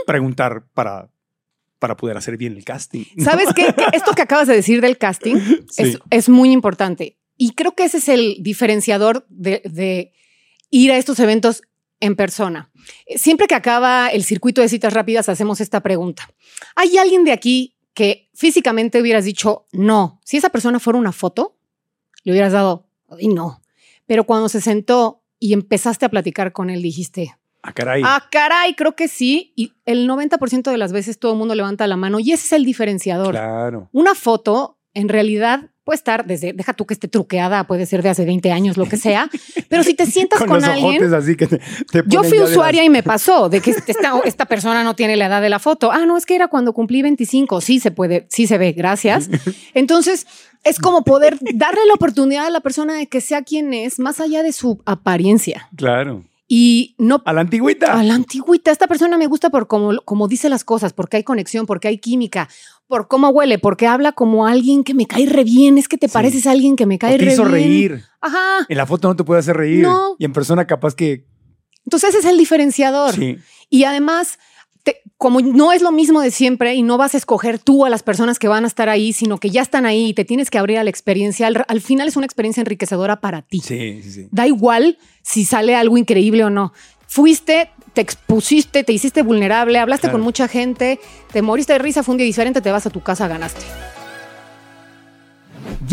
[0.05, 1.09] Preguntar para,
[1.79, 3.05] para poder hacer bien el casting.
[3.15, 3.23] ¿no?
[3.25, 3.73] ¿Sabes qué?
[3.75, 5.97] Que Esto que acabas de decir del casting es, Sí.
[6.09, 7.17] es muy importante.
[7.37, 10.13] Y creo que ese es el diferenciador de, de
[10.69, 11.63] ir a estos eventos
[11.99, 12.69] en persona.
[13.15, 16.29] Siempre que acaba el circuito de citas rápidas, hacemos esta pregunta.
[16.75, 20.19] ¿Hay alguien de aquí que físicamente hubieras dicho no?
[20.25, 21.57] Si esa persona fuera una foto,
[22.23, 22.87] le hubieras dado,
[23.19, 23.61] y no.
[24.05, 28.01] Pero cuando se sentó y empezaste a platicar con él, dijiste, Ah, caray.
[28.05, 29.53] ah, caray, creo que sí.
[29.55, 32.53] Y el 90% de las veces todo el mundo levanta la mano y ese es
[32.53, 33.31] el diferenciador.
[33.31, 33.89] claro.
[33.93, 38.09] Una foto, en realidad, puede estar desde, deja tú que esté truqueada, puede ser de
[38.09, 39.29] hace 20 años, lo que sea,
[39.69, 41.13] pero si te sientas con, los alguien...
[41.13, 41.59] así que te,
[41.91, 45.17] te Yo fui usuaria las- y me pasó de que esta, esta persona no tiene
[45.17, 45.91] la edad de la foto.
[45.91, 47.61] Ah, no, es que era cuando cumplí 25.
[47.61, 49.29] Sí se puede, sí se ve, gracias.
[49.73, 50.25] Entonces,
[50.63, 54.19] es como poder darle la oportunidad a la persona de que sea quien es, más
[54.19, 55.69] allá de su apariencia.
[55.75, 56.23] Claro.
[56.55, 57.97] Y no A la antigüita.
[57.99, 61.23] a la antigüita, esta persona me gusta por cómo, como dice las cosas, porque hay
[61.23, 62.47] conexión, porque hay química,
[62.85, 65.79] por cómo huele, porque habla como alguien que me cae re bien.
[65.79, 66.13] Es que te Sí.
[66.13, 67.53] pareces a alguien que me cae O te re hizo bien.
[67.53, 68.03] reír.
[68.21, 68.67] Ajá.
[68.69, 69.81] En la foto no te puede hacer reír.
[69.81, 70.15] No.
[70.19, 71.25] Y en persona capaz que...
[71.85, 73.15] Entonces ese es el diferenciador.
[73.15, 73.37] Sí.
[73.71, 74.37] Y además,
[74.83, 77.89] te- como no es lo mismo de siempre y no vas a escoger tú a
[77.89, 80.49] las personas que van a estar ahí, sino que ya están ahí y te tienes
[80.49, 83.59] que abrir a la experiencia, al, al final es una experiencia enriquecedora para ti.
[83.61, 84.27] Sí, sí, sí.
[84.31, 86.73] Da igual si sale algo increíble o no.
[87.07, 90.15] Fuiste, te expusiste, te hiciste vulnerable, hablaste Claro.
[90.17, 90.99] con mucha gente,
[91.31, 93.61] te moriste de risa, fue un día diferente, te vas a tu casa, ganaste.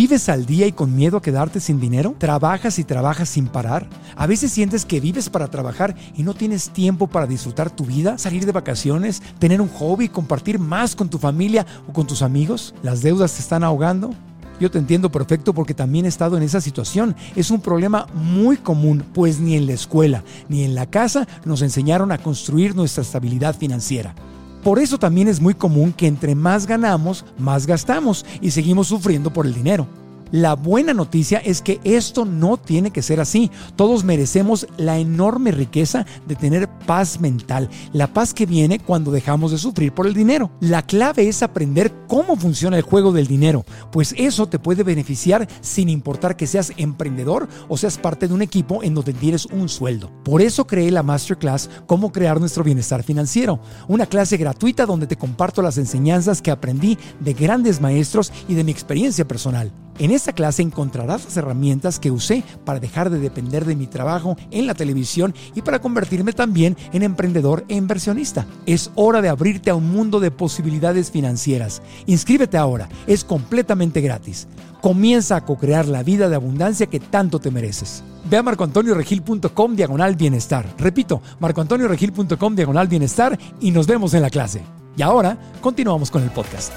[0.01, 2.15] ¿Vives al día y con miedo a quedarte sin dinero?
[2.17, 3.87] ¿Trabajas y trabajas sin parar?
[4.17, 8.17] ¿A veces sientes que vives para trabajar y no tienes tiempo para disfrutar tu vida,
[8.17, 12.75] salir de vacaciones, tener un hobby, compartir más con tu familia o con tus amigos?
[12.83, 14.15] ¿Las deudas te están ahogando?
[14.59, 17.15] Yo te entiendo perfecto porque también he estado en esa situación.
[17.37, 21.61] Es un problema muy común, pues ni en la escuela ni en la casa nos
[21.61, 24.15] enseñaron a construir nuestra estabilidad financiera.
[24.63, 29.33] Por eso también es muy común que entre más ganamos, más gastamos y seguimos sufriendo
[29.33, 29.87] por el dinero.
[30.33, 33.51] La buena noticia es que esto no tiene que ser así.
[33.75, 39.51] Todos merecemos la enorme riqueza de tener paz mental, la paz que viene cuando dejamos
[39.51, 40.51] de sufrir por el dinero.
[40.61, 45.49] La clave es aprender cómo funciona el juego del dinero, pues eso te puede beneficiar
[45.61, 49.69] sin importar que seas emprendedor o seas parte de un equipo en donde tienes un
[49.69, 50.11] sueldo.
[50.25, 55.17] Por eso creé la masterclass Cómo crear nuestro bienestar financiero, una clase gratuita donde te
[55.17, 59.73] comparto las enseñanzas que aprendí de grandes maestros y de mi experiencia personal.
[59.99, 64.37] En esta clase encontrarás las herramientas que usé para dejar de depender de mi trabajo
[64.51, 68.47] en la televisión y para convertirme también en emprendedor e inversionista.
[68.67, 71.81] Es hora de abrirte a un mundo de posibilidades financieras.
[72.05, 74.47] Inscríbete ahora, es completamente gratis.
[74.83, 78.05] Comienza a co-crear la vida de abundancia que tanto te mereces.
[78.29, 80.67] Ve a marcoantonioregil.com diagonal bienestar.
[80.77, 84.61] Repito, marcoantonioregil.com diagonal bienestar y nos vemos en la clase.
[84.99, 86.73] Y ahora continuamos con el podcast.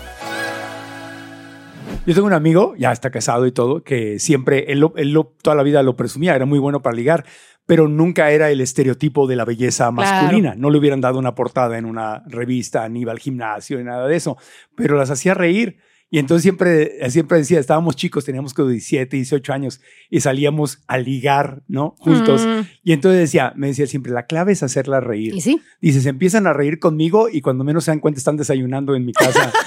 [2.05, 5.33] Yo tengo un amigo, ya está casado y todo, que siempre, él, lo- él lo-
[5.41, 7.23] toda la vida lo presumía, era muy bueno para ligar,
[7.65, 10.53] pero nunca era el estereotipo de la belleza masculina.
[10.57, 14.05] No le hubieran dado una portada en una revista, ni iba al gimnasio, ni nada
[14.09, 14.37] de eso,
[14.75, 15.77] pero las hacía reír.
[16.13, 20.99] Y entonces siempre, siempre decía, estábamos chicos, teníamos como 17, 18 años y salíamos a
[20.99, 21.95] ligar, ¿no?
[21.97, 22.45] Juntos.
[22.45, 22.59] Mm.
[22.83, 25.33] Y entonces decía, me decía siempre, la clave es hacerla reír.
[25.33, 25.59] Y sí.
[25.81, 29.05] Dice, se empiezan a reír conmigo y cuando menos se dan cuenta están desayunando en
[29.05, 29.51] mi casa.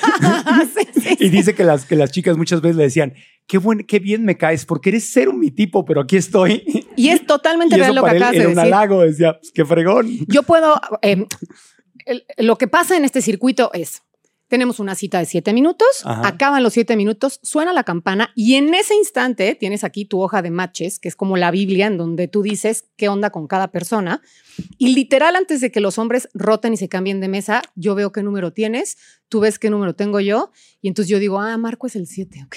[0.74, 3.14] Sí, sí, y dice que las, que las chicas muchas veces le decían,
[3.46, 6.62] qué, buen, qué bien me caes, porque eres cero mi tipo, pero aquí estoy.
[6.96, 8.72] Y es totalmente y real lo que acabas de era un decir.
[8.72, 10.08] halago, decía, pues, qué fregón.
[10.28, 10.80] Yo puedo.
[11.02, 11.26] eh,
[12.06, 14.02] el- lo que pasa en este circuito es.
[14.48, 16.28] Tenemos una cita de siete minutos, Ajá.
[16.28, 20.40] acaban los siete minutos, suena la campana y en ese instante tienes aquí tu hoja
[20.40, 23.72] de matches, que es como la Biblia en donde tú dices qué onda con cada
[23.72, 24.22] persona.
[24.78, 28.12] Y literal, antes de que los hombres roten y se cambien de mesa, yo veo
[28.12, 28.96] qué número tienes,
[29.28, 32.42] tú ves qué número tengo yo y entonces yo digo, ah, Marco es el siete,
[32.44, 32.56] ok.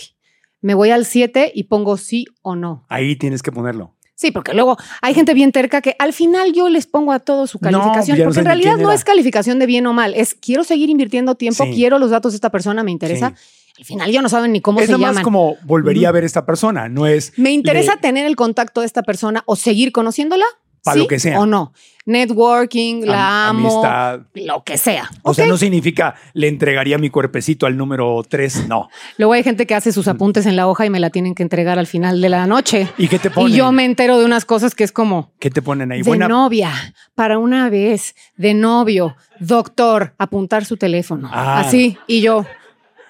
[0.62, 2.86] Me voy al siete y pongo sí o no.
[2.90, 3.96] Ahí tienes que ponerlo.
[4.20, 7.51] Sí, porque luego hay gente bien terca que al final yo les pongo a todos
[7.51, 10.65] su calificación, no porque en realidad no es calificación de bien o mal, es quiero
[10.65, 11.72] seguir invirtiendo tiempo, Sí.
[11.74, 13.34] quiero los datos de esta persona, me interesa.
[13.78, 15.24] Al final ya no saben ni cómo es se nada más llaman.
[15.24, 18.82] como volvería a ver a esta persona, no es me interesa le- tener el contacto
[18.82, 20.43] de esta persona o seguir conociéndola.
[20.84, 21.39] Pa' ¿sí lo que sea.
[21.39, 21.73] O no.
[22.05, 24.21] Networking, la am- amo, amistad.
[24.34, 25.09] lo que sea.
[25.21, 28.89] O sea, no significa le entregaría mi cuerpecito al número 3, no.
[29.17, 31.43] Luego hay gente que hace sus apuntes en la hoja y me la tienen que
[31.43, 32.88] entregar al final de la noche.
[32.97, 33.53] ¿Y qué te ponen?
[33.53, 35.99] Y yo me entero de unas cosas que es como, ¿Qué te ponen ahí?
[36.01, 36.71] de Buena novia,
[37.15, 41.30] para una vez, de novio, doctor, apuntar su teléfono.
[41.32, 41.59] Ah.
[41.59, 41.97] Así.
[42.07, 42.45] Y yo,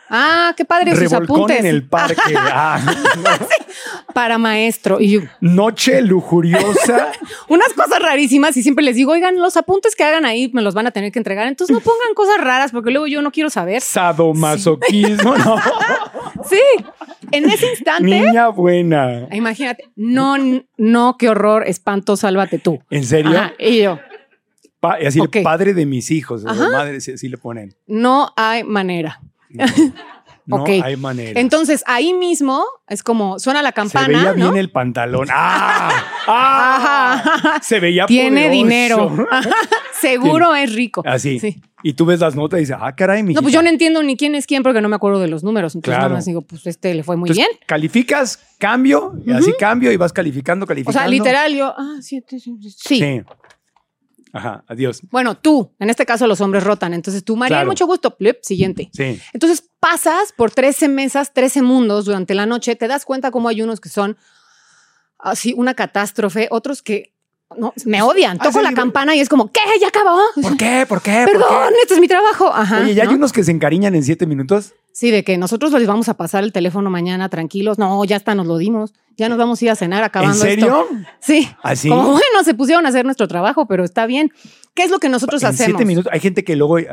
[0.10, 1.60] ah, qué padre sus apuntes.
[1.60, 2.16] en el parque.
[2.36, 2.80] Ah,
[4.14, 5.00] Para maestro.
[5.00, 7.12] Y yo, noche lujuriosa.
[7.48, 8.58] unas cosas rarísimas.
[8.58, 11.12] Y siempre les digo, oigan, los apuntes que hagan ahí me los van a tener
[11.12, 11.48] que entregar.
[11.48, 13.82] Entonces no pongan cosas raras porque luego yo no quiero saber.
[13.82, 15.56] Sadomasoquismo, no.
[16.50, 16.60] Sí.
[17.32, 18.04] En ese instante.
[18.04, 19.28] Niña buena.
[19.32, 20.36] Imagínate, no,
[20.78, 22.80] no, qué horror, espanto, sálvate tú.
[22.90, 23.38] ¿En serio?
[23.38, 24.00] Ajá, y yo,
[24.80, 25.38] Pa- así, Ok.
[25.44, 26.46] padre de mis hijos.
[26.46, 26.56] Ajá.
[26.56, 27.76] Las madres sí, sí le ponen.
[27.88, 29.20] no hay manera.
[30.46, 31.40] No hay manera.
[31.40, 34.08] Entonces ahí mismo es como suena la Se campana.
[34.08, 34.52] veía ¿no?
[34.52, 35.28] bien el pantalón.
[35.32, 35.92] ¡Ah!
[36.28, 37.60] ¡Ah!
[37.62, 38.52] Se veía Tiene poderoso.
[38.64, 39.28] dinero.
[40.02, 41.04] Seguro es rico.
[41.06, 41.40] Así.
[41.40, 41.62] Sí.
[41.84, 44.02] Y tú ves las notas y dices, ah, caray, mi No, pues yo no entiendo
[44.04, 45.76] ni quién es quién porque no me acuerdo de los números.
[45.76, 46.10] Entonces Claro.
[46.10, 47.60] nada más digo, pues este le fue muy Entonces, bien.
[47.68, 51.00] Calificas, cambio, y así cambio y vas calificando, O calificando.
[51.00, 52.58] sea, literal, yo, ah, siete, sí.
[52.62, 52.98] sí.
[52.98, 53.22] Sí.
[54.34, 55.02] Ajá, adiós.
[55.10, 56.94] Bueno, tú, en este caso los hombres rotan.
[56.94, 57.70] Entonces tú, María, Claro.
[57.72, 58.16] mucho gusto.
[58.16, 58.90] Plip, siguiente.
[58.94, 59.20] Sí.
[59.34, 63.62] Entonces pasas por 13 mesas, 13 mundos durante la noche, te das cuenta cómo hay
[63.62, 64.18] unos que son
[65.18, 67.14] así una catástrofe, otros que
[67.58, 68.38] no, me odian.
[68.40, 69.60] Ah, Toco sí, la campana y es como, ¿qué?
[69.82, 70.20] ¿Ya acabó?
[70.42, 70.86] ¿Por qué?
[70.88, 71.24] ¿Por qué?
[71.26, 72.48] ¿Por Perdón, este es mi trabajo.
[72.54, 72.82] Ajá.
[72.82, 73.16] Oye, ¿ya hay ¿no?
[73.16, 74.74] unos que se encariñan en siete minutos?
[75.00, 77.80] Sí, de que nosotros les vamos a pasar el teléfono mañana tranquilos.
[77.80, 78.94] No, ya hasta nos lo dimos.
[79.16, 80.88] Ya nos vamos a ir a cenar ¿En acabando serio?
[80.92, 81.06] esto.
[81.22, 81.50] Sí.
[81.64, 81.88] ¿Así?
[81.88, 84.34] Como bueno, se pusieron a hacer nuestro trabajo, pero está bien.
[84.76, 85.66] ¿Qué es lo que nosotros en hacemos?
[85.72, 86.12] siete minutos.
[86.14, 86.88] Hay gente que luego eh,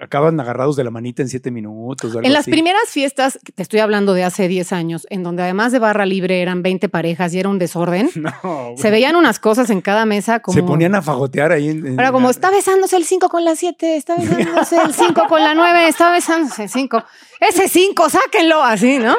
[0.00, 2.14] acaban agarrados de la manita en siete minutos.
[2.22, 2.50] En las así.
[2.50, 6.40] primeras fiestas, te estoy hablando de hace 10 años, en donde además de barra libre
[6.42, 8.10] eran 20 parejas y era un desorden,
[8.44, 10.54] No, se veían unas cosas en cada mesa como...
[10.54, 11.68] Se ponían a fagotear ahí.
[11.70, 15.26] En, en- Era como, está besándose el 5 con la 7, está besándose el 5
[15.28, 17.02] con la 9, está besándose el 5.
[17.40, 19.16] Ese 5, sáquenlo así, ¿no?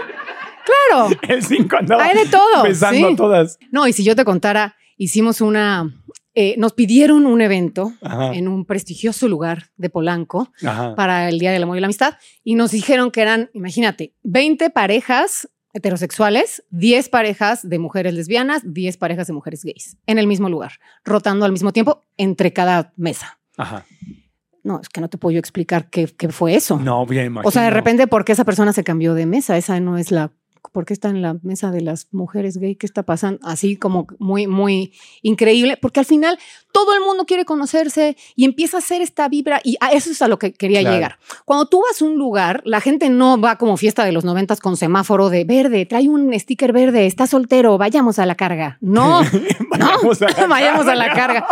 [0.63, 1.09] Claro.
[1.27, 3.13] El cinco andaba Hay de todo, besando sí.
[3.13, 3.57] a todas.
[3.71, 5.89] No, y si yo te contara, hicimos una...
[6.33, 8.33] eh, nos pidieron un evento Ajá.
[8.33, 10.95] en un prestigioso lugar de Polanco Ajá.
[10.95, 14.69] para el Día del Amor y la Amistad y nos dijeron que eran, imagínate, 20
[14.69, 20.49] parejas heterosexuales, 10 parejas de mujeres lesbianas, 10 parejas de mujeres gays, en el mismo
[20.49, 20.73] lugar,
[21.03, 23.39] rotando al mismo tiempo entre cada mesa.
[23.57, 23.85] Ajá.
[24.63, 26.77] No, es que no te puedo yo explicar qué, qué fue eso.
[26.77, 27.47] No, ya imagino.
[27.47, 29.57] o sea, de repente, ¿por qué esa persona se cambió de mesa?
[29.57, 30.31] Esa no es la...
[30.71, 32.75] ¿Por qué está en la mesa de las mujeres gay?
[32.75, 33.39] ¿Qué está pasando?
[33.43, 36.37] Así como muy, muy increíble, porque al final
[36.71, 40.21] todo el mundo quiere conocerse y empieza a hacer esta vibra y a eso es
[40.21, 40.95] a lo que quería Claro.
[40.95, 41.19] llegar.
[41.45, 44.59] Cuando tú vas a un lugar, la gente no va como fiesta de los noventas
[44.59, 48.77] con semáforo de verde, trae un sticker verde, está soltero, vayamos a la carga.
[48.81, 49.21] No,
[49.71, 51.47] Vayamos a la vayamos a la carga.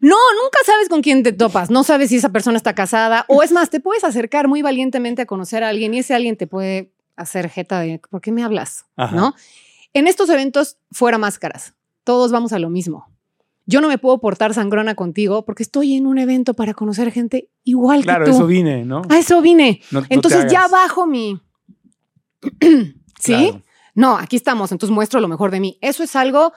[0.00, 1.70] No, nunca sabes con quién te topas.
[1.70, 5.22] No sabes si esa persona está casada o es más, te puedes acercar muy valientemente
[5.22, 8.42] a conocer a alguien y ese alguien te puede hacer jeta de ¿por qué me
[8.44, 8.86] hablas?
[8.96, 9.14] Ajá.
[9.16, 9.34] ¿No?
[9.92, 11.74] En estos eventos, fuera máscaras.
[12.04, 13.06] Todos vamos a lo mismo.
[13.66, 17.50] Yo no me puedo portar sangrona contigo porque estoy en un evento para conocer gente
[17.64, 18.36] igual Claro, que tú.
[18.38, 19.02] eso vine, ¿no?
[19.10, 19.82] A eso vine.
[19.90, 21.38] No- no te Entonces ya bajo mi.
[23.20, 23.32] ¿Sí?
[23.34, 23.62] Claro.
[23.94, 24.72] No, aquí estamos.
[24.72, 25.78] Entonces muestro lo mejor de mí.
[25.80, 26.52] Eso es algo,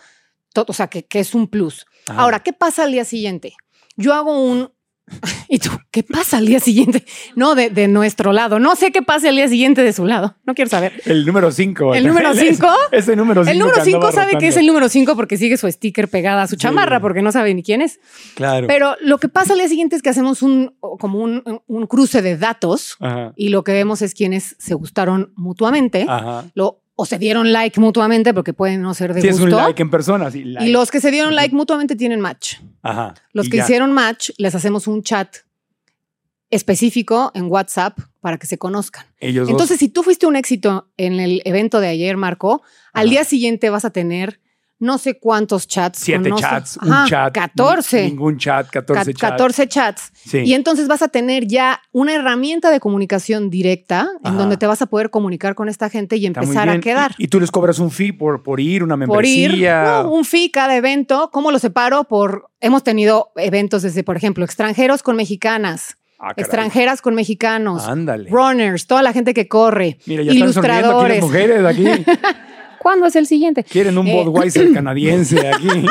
[0.55, 1.85] o sea, que, que es un plus.
[2.07, 2.21] Ajá.
[2.21, 3.53] Ahora, ¿qué pasa al día siguiente?
[3.97, 4.71] Yo hago un
[5.49, 7.05] ¿Y tú qué pasa al día siguiente?
[7.35, 8.59] No, de, de nuestro lado.
[8.59, 10.35] No sé qué pasa al día siguiente de su lado.
[10.45, 11.01] No quiero saber.
[11.05, 11.95] El número 5.
[11.95, 12.67] ¿El número cinco?
[12.91, 13.51] Ese número 5.
[13.51, 16.47] El número 5 sabe que es el número 5 porque sigue su sticker pegada a
[16.47, 17.99] su chamarra porque no sabe ni quién es.
[18.35, 18.67] Claro.
[18.67, 22.21] Pero lo que pasa al día siguiente es que hacemos un como un, un cruce
[22.21, 23.33] de datos Ajá.
[23.35, 26.45] y lo que vemos es quienes se gustaron mutuamente Ajá.
[26.53, 29.57] lo, o se dieron like mutuamente porque pueden no ser de Sí, es gusto.
[29.57, 30.29] un like en persona.
[30.29, 30.67] Sí, like.
[30.69, 32.57] Y los que se dieron like mutuamente tienen match.
[32.83, 33.15] Ajá.
[33.33, 33.63] Los que ya.
[33.63, 35.37] hicieron match, les hacemos un chat
[36.51, 39.05] específico en WhatsApp para que se conozcan.
[39.19, 39.51] Ellos dos.
[39.51, 42.61] Entonces, si tú fuiste un éxito en el evento de ayer, Marco,
[42.93, 44.39] al día siguiente vas a tener
[44.81, 45.99] no sé cuántos chats.
[45.99, 47.33] Siete sé- chats, Ajá, un chat.
[47.33, 48.05] 14.
[48.07, 49.31] Ningún chat, 14 Ca- chats.
[49.31, 50.11] 14 chats.
[50.25, 50.39] Sí.
[50.39, 54.81] Y entonces vas a tener ya una herramienta de comunicación directa en donde te vas
[54.81, 57.15] a poder comunicar con esta gente y empezar a quedar.
[57.17, 60.01] Y, y tú les cobras un fee por, por ir, una por ir, membresía.
[60.03, 61.29] no, un fee cada evento.
[61.31, 62.03] ¿Cómo lo separo?
[62.05, 68.29] Por hemos tenido eventos desde, por ejemplo, extranjeros con mexicanas, Ah, extranjeras con mexicanos, Ándale.
[68.29, 71.21] runners, toda la gente que corre, Mira, ya están sonriendo aquí las ilustradores.
[71.23, 72.05] mujeres aquí.
[72.81, 73.63] ¿Cuándo es el siguiente?
[73.63, 75.67] Quieren un Eh, Budweiser canadiense aquí.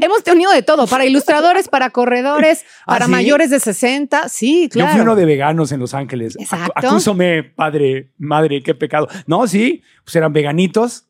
[0.00, 3.10] Hemos tenido de todo, para ilustradores, para corredores, ¿Ah, para sí?
[3.10, 4.28] mayores de 60.
[4.28, 4.90] Sí, claro.
[4.90, 6.36] Yo fui uno de veganos en Los Ángeles.
[6.38, 6.72] Exacto.
[6.76, 9.08] Acúsame, padre, madre, qué pecado.
[9.26, 11.06] No, sí, pues eran veganitos.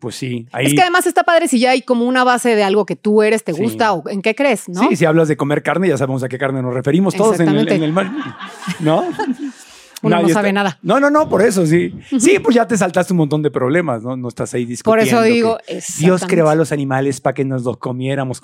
[0.00, 0.66] Pues sí, ahí.
[0.66, 3.22] Es que además está padre si ya hay como una base de algo que tú
[3.22, 3.60] eres, te Sí.
[3.62, 4.86] gusta o en qué crees, ¿no?
[4.88, 7.48] Sí, si hablas de comer carne, ya sabemos a qué carne nos referimos todos en
[7.48, 8.12] el, en el mar.
[8.80, 9.04] ¿No?
[10.02, 10.78] Uno no sabe está- nada.
[10.82, 11.92] No, no, no, por eso sí.
[12.18, 14.16] Sí, pues ya te saltaste un montón de problemas, ¿no?
[14.16, 15.10] No estás ahí Por discutiendo.
[15.10, 15.58] eso digo,
[15.98, 18.40] Dios creó a los animales para que nos los comiéramos.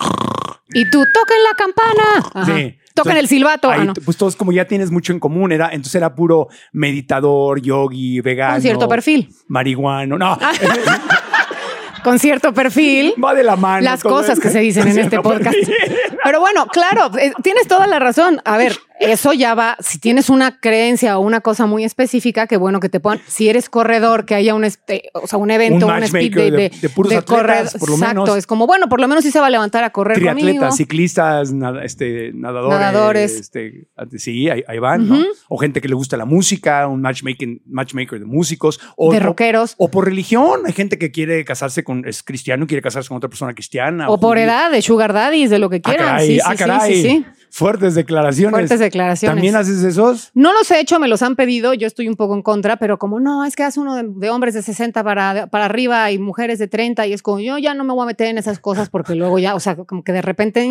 [0.73, 2.29] Y tú, toquen la campana.
[2.33, 2.45] Ajá.
[2.57, 2.75] Sí.
[2.89, 3.69] Entonces, el silbato.
[3.69, 3.93] ahí, Ah, no.
[3.93, 8.53] Pues todos como ya tienes mucho en común, era, entonces era puro meditador, yogi, vegano.
[8.53, 9.29] Con cierto perfil.
[9.47, 10.17] Marihuano.
[10.17, 10.37] No,
[12.03, 13.13] Con cierto perfil.
[13.23, 13.81] va de la mano.
[13.83, 15.55] Las cosas que se dicen en este podcast.
[15.55, 15.73] perfil.
[16.23, 18.41] Pero bueno, claro, eh, tienes toda la razón.
[18.45, 19.77] A ver, eso ya va.
[19.79, 23.19] Si tienes una creencia o una cosa muy específica, que bueno que te pongan.
[23.27, 26.51] Si eres corredor, que haya un, este, o sea, un evento, Un un, speed de,
[26.51, 28.21] de- de puros atletas, por lo Exacto.
[28.23, 28.37] menos.
[28.37, 30.37] Es como, bueno, por lo menos sí se va a levantar a correr conmigo.
[30.47, 32.79] Triatletas, ciclistas, nada- este, nadadores.
[32.79, 33.33] Nadadores.
[33.39, 33.87] Este,
[34.17, 35.19] sí, ahí, ahí van, ¿no?
[35.49, 38.79] O gente que le gusta la música, un matchmaking, matchmaker de músicos.
[38.95, 39.75] O, de rockeros.
[39.77, 40.61] O, por religión.
[40.65, 44.09] Hay gente que quiere casarse con, es cristiano y quiere casarse con otra persona cristiana.
[44.09, 44.45] O por judío.
[44.45, 46.07] edad, de sugar daddies, de lo que Ah, quieran.
[46.07, 46.93] caray, sí, sí, ah, sí, caray.
[46.95, 47.25] sí, sí.
[47.57, 48.51] Fuertes declaraciones.
[48.51, 49.33] Fuertes declaraciones.
[49.35, 50.31] ¿También haces esos?
[50.33, 52.99] No los he hecho, me los han pedido, yo estoy un poco en contra, pero
[52.99, 56.19] como no, es que hace uno de, de hombres de 60 para, para arriba y
[56.19, 58.59] mujeres de 30 y es como yo ya no me voy a meter en esas
[58.59, 60.67] cosas porque luego ya, o sea, como que de repente...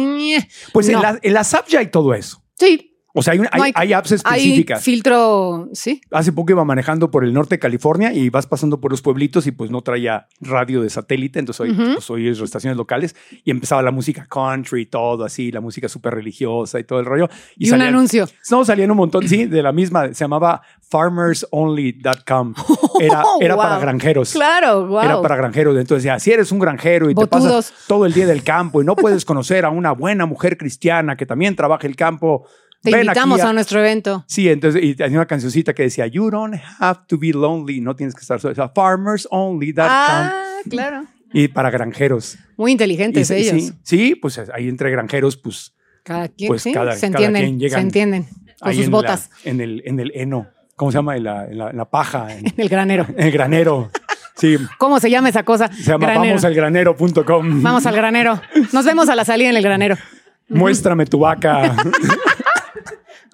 [0.75, 2.43] Pues en, la- en las apps ya hay todo eso.
[2.59, 4.83] Sí, O sea, hay, un- hay- No hay- hay apps hay específicas.
[4.83, 6.01] filtro, sí.
[6.11, 9.47] Hace poco iba manejando por el norte de California y vas pasando por los pueblitos
[9.47, 11.95] y pues no traía radio de satélite, entonces hoy, Ujú.
[11.95, 16.81] pues, oí estaciones locales y empezaba la música country, todo así, la música súper religiosa
[16.81, 17.29] y todo el rollo.
[17.57, 18.29] Y, un salían- anuncio.
[18.51, 22.55] No, salían un montón, sí, de la misma, se llamaba farmersonly.com.
[23.01, 23.63] Era, era Wow.
[23.65, 24.33] para granjeros.
[24.33, 25.01] Claro, wow.
[25.03, 25.77] Era para granjeros.
[25.77, 27.43] Entonces, decía, si eres un granjero y te Botudos.
[27.71, 31.17] pasas todo el día del campo y no puedes conocer a una buena mujer cristiana
[31.17, 32.47] que también trabaja el campo,
[32.85, 33.53] Te ven invitamos a...
[33.53, 34.25] nuestro evento.
[34.29, 37.97] Sí, entonces, y tenía una cancioncita que decía, You don't have to be lonely, no
[37.97, 38.53] tienes que estar solo.
[38.53, 39.85] O sea, farmersonly.com.
[39.89, 40.33] Ah,
[40.71, 41.05] claro.
[41.33, 42.39] Y para granjeros.
[42.57, 43.63] Muy inteligentes Y ellos.
[43.63, 45.75] Sí, sí, pues ahí entre granjeros, pues
[46.05, 48.27] Cada quien, Pues sí, cada- se cada entienden, quien llegan se entienden
[48.61, 50.47] con sus en botas la- en, el, en el heno.
[50.77, 51.17] ¿Cómo se llama?
[51.17, 53.07] En la, en la- en la paja, en, el granero.
[53.17, 53.91] en el granero.
[54.37, 55.69] Sí, ¿Cómo se llama esa cosa?
[55.73, 56.27] se llama Granero.
[56.35, 57.63] vamosalgranero.com.
[57.63, 58.41] Vamos al granero.
[58.73, 59.97] Nos vemos a la salida en el granero.
[60.49, 61.75] Muéstrame tu vaca.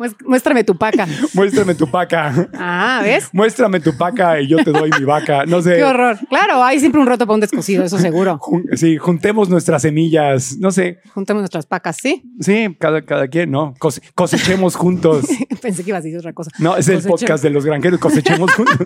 [0.01, 1.07] Mués- Muéstrame tu paca.
[1.35, 2.49] Muéstrame tu paca.
[2.55, 3.29] Ah, ¿ves?
[3.35, 5.45] Muéstrame tu paca y yo te doy mi vaca.
[5.45, 5.77] No sé.
[5.77, 6.17] Qué horror.
[6.31, 8.39] Claro, hay siempre un roto para un descosido, eso seguro.
[8.41, 10.57] Jun- sí, juntemos nuestras semillas.
[10.59, 11.01] No sé.
[11.13, 12.23] Juntemos nuestras pacas, ¿sí?
[12.41, 13.75] Sí, cada, cada quien, ¿no?
[13.79, 15.27] Cose- cosechemos juntos.
[15.61, 16.51] Pensé que ibas a decir otra cosa.
[16.59, 18.79] No, es el podcast de los granjeros, cosechemos juntos.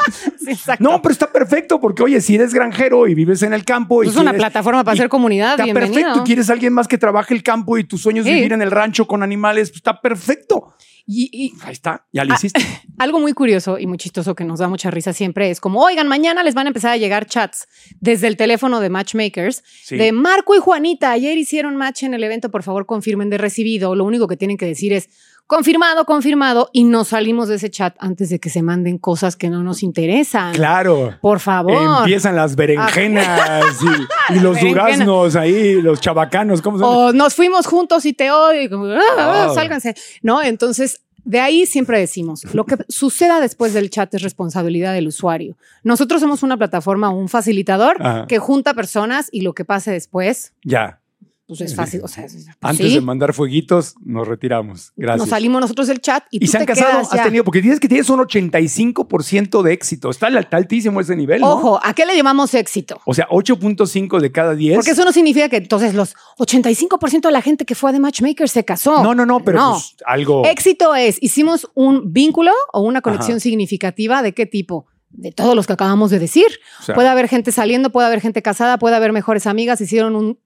[0.44, 0.82] Sí, exacto.
[0.82, 4.02] No, pero está perfecto porque, oye, si eres granjero y vives en el campo.
[4.02, 5.94] y Pues es una plataforma para hacer comunidad, Está bienvenido.
[5.94, 6.24] perfecto.
[6.24, 8.34] Quieres alguien más que trabaje el campo y tus sueños Sí.
[8.34, 9.68] vivir en el rancho con animales.
[9.70, 10.74] Pues está perfecto.
[11.06, 12.60] Y, y Ahí está, ya lo Ah, hiciste.
[12.98, 16.08] algo muy curioso y muy chistoso que nos da mucha risa siempre es como, oigan,
[16.08, 17.66] mañana les van a empezar a llegar chats
[18.00, 19.96] desde el teléfono de Matchmakers Sí.
[19.96, 21.10] de Marco y Juanita.
[21.10, 23.94] Ayer hicieron match en el evento, por favor confirmen de recibido.
[23.94, 25.10] Lo único que tienen que decir es
[25.46, 29.50] confirmado, confirmado y nos salimos de ese chat antes de que se manden cosas que
[29.50, 30.54] no nos interesan.
[30.54, 31.16] Claro.
[31.20, 32.00] Por favor.
[32.00, 33.86] Empiezan las berenjenas y,
[34.34, 34.70] y los Berenjena.
[34.84, 36.96] duraznos ahí, los chabacanos, ¿cómo se llama?
[36.96, 38.70] O nos fuimos juntos y te odio.
[38.96, 39.54] ah, ah, Oh.
[39.54, 39.94] Sálganse.
[40.22, 45.06] No, entonces de ahí siempre decimos, lo que suceda después del chat es responsabilidad del
[45.08, 45.56] usuario.
[45.82, 48.26] Nosotros somos una plataforma, un facilitador Ajá.
[48.26, 51.00] que junta personas y lo que pase después, Ya.
[51.46, 52.00] Pues es fácil.
[52.02, 52.94] O sea, pues Antes sí.
[52.94, 54.92] de mandar fueguitos, nos retiramos.
[54.96, 55.18] Gracias.
[55.18, 57.22] Nos salimos nosotros del chat y, y tú se han te casado, has ya.
[57.24, 60.10] tenido, porque tienes que tienes un 85% de éxito.
[60.10, 61.52] Está, está altísimo ese nivel, ¿no?
[61.52, 63.00] Ojo, ¿a qué le llamamos éxito?
[63.04, 64.76] O sea, 8.5 de cada 10.
[64.76, 68.00] Porque eso no significa que entonces los 85% de la gente que fue a The
[68.00, 69.02] Matchmaker se casó.
[69.02, 69.72] No, no, no, pero No.
[69.72, 70.44] pues, algo.
[70.46, 73.40] Éxito es, hicimos un vínculo o una conexión Ajá.
[73.40, 74.86] significativa de qué tipo?
[75.10, 76.46] De todos los que acabamos de decir.
[76.80, 80.16] o sea, puede haber gente saliendo, puede haber gente casada, puede haber mejores amigas, hicieron
[80.16, 80.38] un,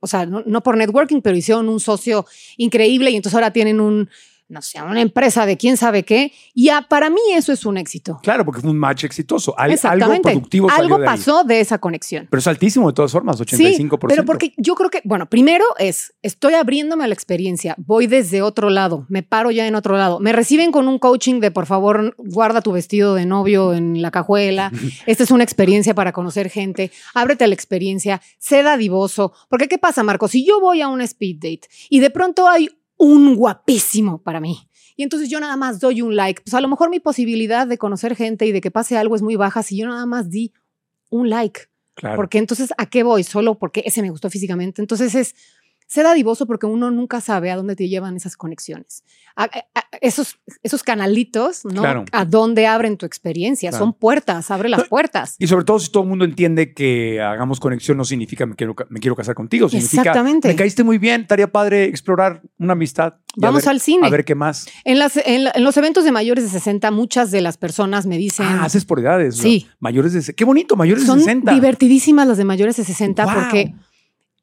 [0.00, 2.26] o sea, no, no por networking, pero hicieron un socio
[2.56, 4.08] increíble y entonces ahora tienen un,
[4.48, 6.32] no sé, una empresa de quién sabe qué.
[6.54, 8.18] Y para mí eso es un éxito.
[8.22, 9.58] Claro, porque fue un match exitoso.
[9.58, 11.16] Al- algo productivo salió Algo de ahí.
[11.16, 12.26] pasó de esa conexión.
[12.30, 13.56] Pero es altísimo de todas formas, 85%.
[13.56, 18.06] Sí, pero porque yo creo que, bueno, primero es, estoy abriéndome a la experiencia, voy
[18.06, 21.50] desde otro lado, me paro ya en otro lado, me reciben con un coaching de,
[21.50, 24.72] por favor, guarda tu vestido de novio en la cajuela,
[25.06, 29.78] esta es una experiencia para conocer gente, ábrete a la experiencia, sé dadivoso, porque ¿qué
[29.78, 30.28] pasa, Marco?
[30.28, 34.68] Si yo voy a un speed date y de pronto hay un guapísimo para mí,
[34.98, 37.78] y entonces yo nada más doy un like, pues a lo mejor mi posibilidad de
[37.78, 40.52] conocer gente y de que pase algo es muy baja si yo nada más di
[41.08, 41.62] un like.
[41.94, 42.16] Claro.
[42.16, 43.22] Porque entonces, ¿a qué voy?
[43.22, 44.82] Solo porque ese me gustó físicamente.
[44.82, 45.34] Entonces es
[45.88, 49.02] ser dadivoso porque uno nunca sabe a dónde te llevan esas conexiones.
[49.34, 51.80] A- a- a- esos, esos canalitos, ¿no?
[51.80, 52.04] Claro.
[52.12, 53.70] A dónde abren tu experiencia.
[53.70, 53.84] Claro.
[53.86, 55.34] Son puertas, abre las puertas.
[55.38, 58.76] Y sobre todo si todo el mundo entiende que hagamos conexión no significa me quiero,
[58.90, 60.48] me quiero casar contigo, significa Exactamente.
[60.48, 63.14] me caíste muy bien, estaría padre explorar una amistad.
[63.36, 64.06] Vamos ver- al cine.
[64.06, 64.66] A ver qué más.
[64.84, 68.04] En, las, en, la- en los eventos de mayores de 60, muchas de las personas
[68.06, 68.46] me dicen...
[68.46, 69.36] Ah, haces por edades.
[69.38, 69.66] Sí.
[69.80, 70.34] mayores de...
[70.34, 71.54] Qué bonito, mayores son de 60.
[71.54, 73.34] divertidísimas las de mayores de 60 Wow.
[73.34, 73.74] porque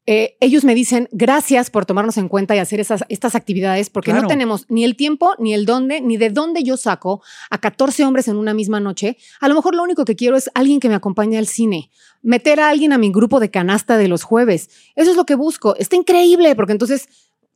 [0.07, 4.11] eh, ellos me dicen gracias por tomarnos en cuenta y hacer esas, estas actividades porque
[4.11, 4.23] Claro.
[4.23, 8.05] no tenemos ni el tiempo, ni el dónde, ni de dónde yo saco a 14
[8.05, 9.17] hombres en una misma noche.
[9.39, 11.89] A lo mejor lo único que quiero es alguien que me acompañe al cine,
[12.21, 14.69] meter a alguien a mi grupo de canasta de los jueves.
[14.95, 15.75] Eso es lo que busco.
[15.77, 17.07] Está increíble porque entonces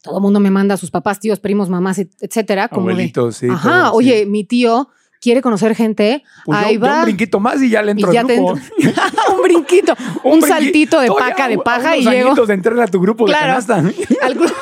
[0.02, 2.68] todo el mundo me manda a sus papás, tíos, primos, mamás, et- etcétera.
[2.70, 3.48] Como de, Abuelitos, sí.
[3.50, 4.26] ajá, todo, oye, sí.
[4.26, 4.90] mi tío
[5.22, 6.24] quiere conocer gente.
[6.46, 7.00] Pues ahí yo va.
[7.00, 8.54] un brinquito más y ya le entro Y ya al te grupo.
[9.36, 9.94] un brinquito,
[10.24, 12.28] un, brinqui- saltito de Estoy paca a- de a paja y unos llego.
[12.30, 13.46] añitos de entrar a tu grupo Claro.
[13.62, 13.76] de canasta.
[14.26, 14.54] al gru-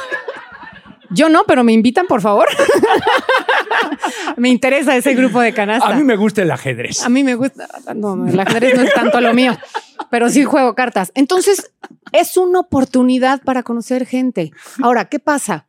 [1.12, 2.48] Yo no, pero me invitan, por favor.
[4.36, 5.88] me interesa ese grupo de canasta.
[5.90, 7.04] A mí me gusta el ajedrez.
[7.04, 7.68] A mí me gusta.
[7.96, 9.58] No, no, el ajedrez no es tanto lo mío,
[10.10, 11.12] pero sí juego cartas.
[11.16, 11.72] Entonces,
[12.12, 14.52] es una oportunidad para conocer gente.
[14.82, 15.66] Ahora, ¿qué pasa?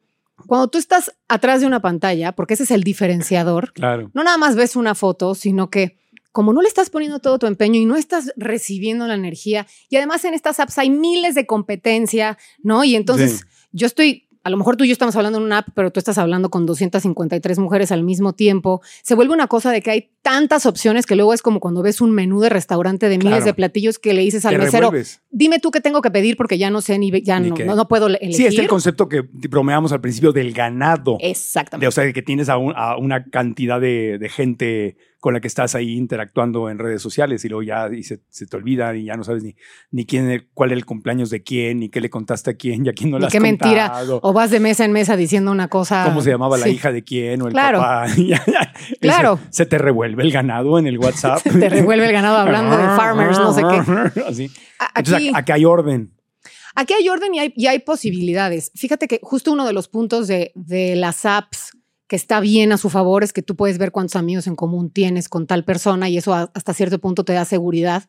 [0.49, 4.11] Cuando tú estás atrás de una pantalla, porque ese es el diferenciador, Claro.
[4.15, 5.99] no nada más ves una foto, sino que
[6.33, 9.97] como no le estás poniendo todo tu empeño y no estás recibiendo la energía, y
[9.97, 12.83] además en estas apps hay miles de competencia, ¿no?
[12.85, 13.45] Y entonces Sí.
[13.73, 16.01] yo estoy, a lo mejor tú y yo estamos hablando en una app, pero tú
[16.01, 18.81] estás hablando con 253 mujeres al mismo tiempo.
[19.03, 22.01] Se vuelve una cosa de que hay tantas opciones que luego es como cuando ves
[22.01, 23.45] un menú de restaurante de miles Claro.
[23.45, 25.21] de platillos que le dices al Te mesero, revuelves.
[25.31, 27.75] dime tú qué tengo que pedir porque ya no sé ni, ya Ni no, no,
[27.77, 28.35] no puedo elegir.
[28.35, 31.19] Sí, es el concepto que bromeamos al principio del ganado.
[31.21, 31.85] Exactamente.
[31.85, 35.41] De, o sea, que tienes a, un- a una cantidad de, de gente con la
[35.41, 38.95] que estás ahí interactuando en redes sociales y luego ya y se, se te olvida
[38.95, 39.57] y ya no sabes ni,
[39.91, 42.89] ni quién, cuál es el cumpleaños de quién, ni qué le contaste a quién y
[42.89, 43.89] a quién no le has qué mentira.
[43.89, 46.05] contado, O vas de mesa en mesa diciendo una cosa.
[46.05, 47.79] cómo se llamaba la hija de quién o el Claro.
[47.81, 48.07] papá.
[49.01, 49.39] Claro.
[49.51, 51.43] Se, se te revuelve el ganado en el WhatsApp.
[51.43, 54.21] Te revuelve el ganado hablando de farmers, no sé qué.
[54.29, 54.51] Así.
[54.79, 56.13] A- Entonces, Aquí, acá hay orden.
[56.75, 58.71] aquí hay orden y hay, y hay posibilidades.
[58.75, 61.73] Fíjate que justo uno de los puntos de, de las apps
[62.09, 64.91] que está bien a su favor es que tú puedes ver cuántos amigos en común
[64.91, 68.09] tienes con tal persona y eso a- hasta cierto punto te da seguridad.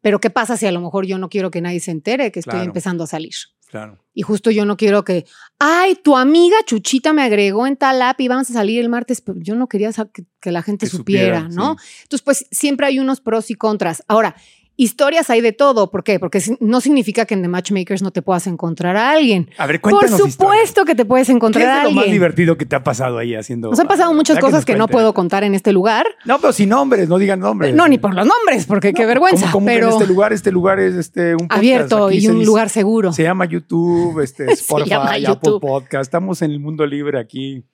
[0.00, 2.40] Pero ¿qué pasa si a lo mejor yo no quiero que nadie se entere que
[2.40, 3.34] estoy empezando a salir?
[3.68, 3.98] Claro.
[4.14, 5.26] Y justo yo no quiero que,
[5.58, 9.20] ay, tu amiga Chuchita me agregó en tal app y vamos a salir el martes,
[9.20, 11.76] pero yo no quería que, que la gente Que supiera, supiera, ¿no?
[11.78, 12.02] sí.
[12.04, 14.02] Entonces, pues siempre hay unos pros y contras.
[14.08, 14.34] Ahora,
[14.82, 15.90] historias hay de todo.
[15.90, 16.18] ¿Por qué?
[16.18, 19.50] Porque no significa que en The Matchmakers no te puedas encontrar a alguien.
[19.58, 20.86] A ver, Por cuéntanos supuesto historias.
[20.86, 22.04] que te puedes ¿Qué encontrar es a de lo alguien.
[22.06, 23.70] más divertido que te ha pasado ahí haciendo?
[23.70, 26.06] Nos han pasado muchas cosas que no puedo contar en este lugar.
[26.24, 27.74] No, pero sin nombres, no digan nombres.
[27.74, 29.50] No, ni por los nombres, porque qué vergüenza.
[29.50, 31.58] Como, pero en este lugar, este lugar es este, un podcast.
[31.58, 33.12] abierto Aquí y un dice- lugar seguro.
[33.12, 35.60] Se llama YouTube, este, Spotify, llama Apple YouTube.
[35.60, 36.02] Podcast.
[36.02, 37.64] Estamos en el mundo libre aquí.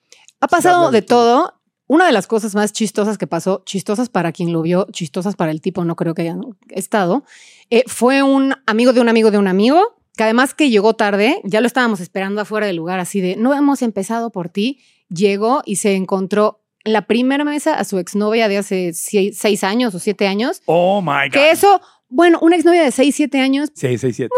[0.41, 1.55] Ha pasado de todo.
[1.89, 5.53] Una de las cosas más chistosas que pasó, chistosas para quien lo vio, chistosas para
[5.53, 7.23] el tipo, no creo que hayan estado,
[7.71, 11.41] eh, fue un amigo de un amigo de un amigo, que además que llegó tarde,
[11.45, 15.63] ya lo estábamos esperando afuera del lugar, así de, no hemos empezado por ti, llegó
[15.65, 19.99] y se encontró en la primera mesa a su exnovia de hace seis años o
[20.01, 21.33] siete años, Oh my God.
[21.33, 24.33] que eso, bueno, una exnovia de seis, siete años, 667.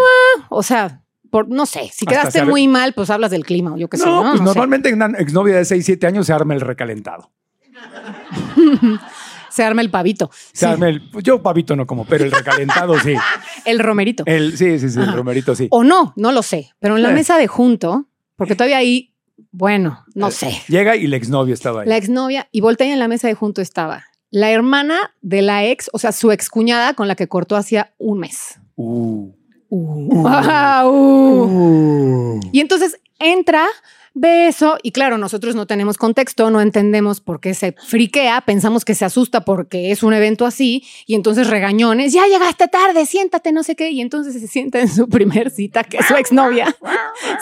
[0.51, 3.88] o sea, por, no sé, si quedaste muy mal, pues hablas del clima, o yo
[3.88, 4.44] qué sé, no, pues No sé.
[4.44, 7.30] normalmente en una exnovia de 6, 7 años se arma el recalentado.
[9.51, 10.26] Se arma el pavito.
[10.26, 13.14] O sea, el- yo pavito no como, pero el recalentado sí.
[13.64, 14.22] El romerito.
[14.26, 15.66] El, sí, sí, sí, el romerito sí.
[15.70, 16.70] O no, no lo sé.
[16.79, 17.14] Pero en la Eh.
[17.14, 18.07] mesa de junto,
[18.37, 19.14] porque todavía ahí,
[19.51, 20.53] bueno, no Eh, sé.
[20.68, 21.89] Llega y la exnovia estaba ahí.
[21.89, 25.64] La exnovia y voltea y en la mesa de junto estaba la hermana de la
[25.64, 28.61] ex, o sea, su excuñada con la que cortó hacía un mes.
[28.76, 29.33] Uh.
[29.70, 30.26] Uh.
[30.89, 32.41] Uh.
[32.53, 33.66] Y entonces entra,
[34.19, 38.85] ve eso, y claro, nosotros no tenemos contexto, no entendemos por qué se friquea, pensamos
[38.85, 43.53] que se asusta porque es un evento así, y entonces regañones, ya llegaste tarde, siéntate,
[43.53, 46.77] no sé qué, y entonces se sienta en su primer cita, que es su exnovia,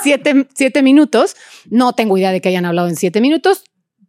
[0.02, 1.36] siete, siete minutos,
[1.70, 3.64] no tengo idea de que hayan hablado en siete minutos,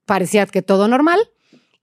[0.06, 1.20] parecía que todo normal,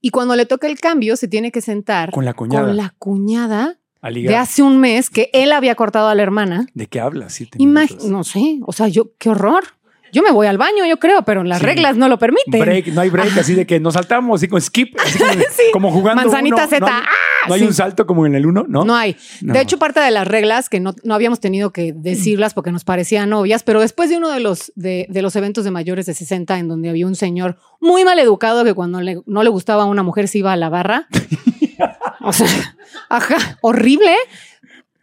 [0.01, 2.67] y cuando le toca el cambio, se tiene que sentar Con la cuñada.
[2.67, 6.67] con la cuñada A de hace un mes que él había cortado a la hermana.
[6.75, 7.33] ¿De qué hablas?
[7.33, 8.05] Siete Imag- minutos.
[8.11, 9.65] no sé, o sea, yo, qué horror.
[10.15, 11.67] Yo me voy al baño, yo creo, pero las Sí.
[11.67, 12.61] reglas no lo permiten.
[12.61, 15.33] Break, no hay break, así de que nos saltamos, así con skip, así como,
[15.73, 16.23] como jugando.
[16.23, 16.79] Manzanita Z.
[16.81, 17.49] No hay, ¡Ah!
[17.49, 17.67] no hay Sí.
[17.67, 18.85] un salto como en el uno, ¿no?
[18.85, 19.17] No hay.
[19.43, 19.53] No.
[19.53, 22.85] De hecho, parte de las reglas que no, no habíamos tenido que decirlas porque nos
[22.85, 26.15] parecían obvias, pero después de uno de los, de, de los eventos de mayores de
[26.15, 29.83] 60, en donde había un señor muy mal educado que cuando le- no le gustaba
[29.83, 31.09] a una mujer se iba a la barra.
[32.21, 32.47] o sea,
[33.11, 34.15] ajá, horrible.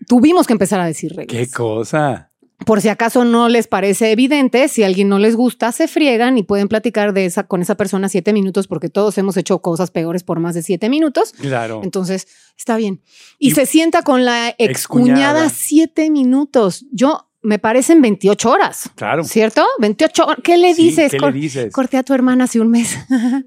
[0.07, 1.27] Tuvimos que empezar a decir reglas.
[1.47, 2.30] Qué cosa.
[2.65, 6.37] Por si acaso no les parece evidente, si a alguien no les gusta, se friegan
[6.37, 9.91] y pueden platicar de esa, con esa persona siete minutos, porque todos hemos hecho cosas
[9.91, 11.33] peores por más de siete minutos.
[11.33, 11.81] Claro.
[11.83, 13.01] Entonces, está bien.
[13.39, 16.85] Y, Y- se sienta con la excuñada siete minutos.
[16.91, 18.89] Yo, me parecen 28 horas.
[18.95, 19.23] Claro.
[19.23, 19.65] ¿Cierto?
[19.79, 20.37] 28 horas.
[20.43, 21.11] ¿Qué le Sí, dices?
[21.11, 21.73] ¿Qué Cor- le dices?
[21.73, 22.95] Corté a tu hermana hace un mes.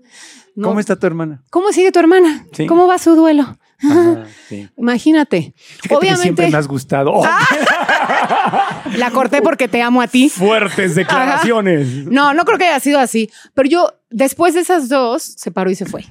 [0.57, 0.69] No.
[0.69, 1.43] ¿Cómo está tu hermana?
[1.51, 2.47] ¿Cómo sigue tu hermana?
[2.53, 2.67] Sí.
[2.67, 3.59] ¿Cómo va su duelo?
[3.83, 4.69] Ajá, sí.
[4.77, 5.53] Imagínate.
[5.57, 7.11] Fíjate que Obviamente, siempre me has gustado.
[7.13, 7.25] Oh,
[8.97, 10.29] la corté porque te amo a ti.
[10.29, 12.07] fuertes declaraciones.
[12.07, 13.31] No, no creo que haya sido así.
[13.55, 16.05] Pero yo, después de esas dos, se paró y se fue.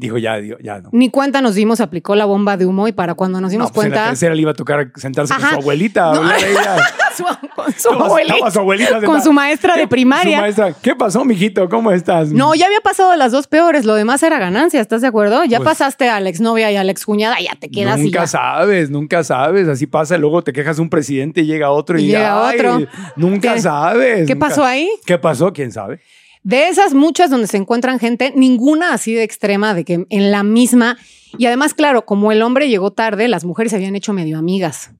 [0.00, 0.90] Dijo, ya, ya no.
[0.92, 3.74] Ni cuenta nos dimos, aplicó la bomba de humo y para cuando nos dimos No,
[3.74, 4.10] pues en la cuenta.
[4.10, 6.12] tercera le iba a tocar sentarse con su abuelita.
[6.14, 6.20] No.
[6.20, 6.76] hablar de ella.
[7.16, 7.24] su-
[7.56, 10.40] con su abuelita, su abuelita con su maestra de Su primaria.
[10.40, 11.68] maestra, ¿qué pasó, mijito?
[11.68, 12.30] ¿Cómo estás?
[12.30, 13.84] No, ya había pasado las dos peores.
[13.84, 15.44] Lo demás era ganancia, ¿estás de acuerdo?
[15.44, 18.20] Ya Pues- pasaste a la exnovia y a la excuñada, ya te quedas y Nunca
[18.20, 18.26] ya.
[18.28, 19.66] sabes, nunca sabes.
[19.66, 20.16] Así pasa.
[20.16, 22.78] Luego te quejas un presidente y llega otro y, Y llega ay, otro.
[23.16, 24.28] Nunca ¿Qué- sabes.
[24.28, 24.88] ¿Qué nunca- pasó ahí?
[25.04, 25.52] ¿Qué pasó?
[25.52, 25.98] ¿Quién sabe?
[26.42, 30.42] De esas muchas donde se encuentran gente, ninguna así de extrema, de que en la
[30.42, 30.96] misma.
[31.36, 34.92] Y además, claro, como el hombre llegó tarde, las mujeres se habían hecho medio amigas.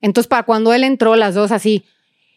[0.00, 1.84] Entonces, para cuando él entró, las dos así.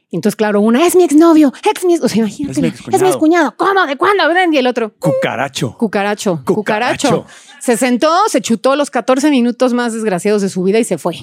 [0.09, 2.79] Entonces, claro, una es mi exnovio, ex mi, o sea, imagínate, Es mi es mi
[2.79, 3.07] excuñado.
[3.09, 3.55] excuñado.
[3.57, 3.85] ¿Cómo?
[3.85, 4.23] ¿De cuándo?
[4.53, 5.77] Y el otro, Cucaracho.
[5.77, 6.55] cucaracho, Cucaracho.
[6.55, 7.25] cucaracho.
[7.59, 11.15] Se sentó, se chutó los 14 minutos más desgraciados de su vida y se fue.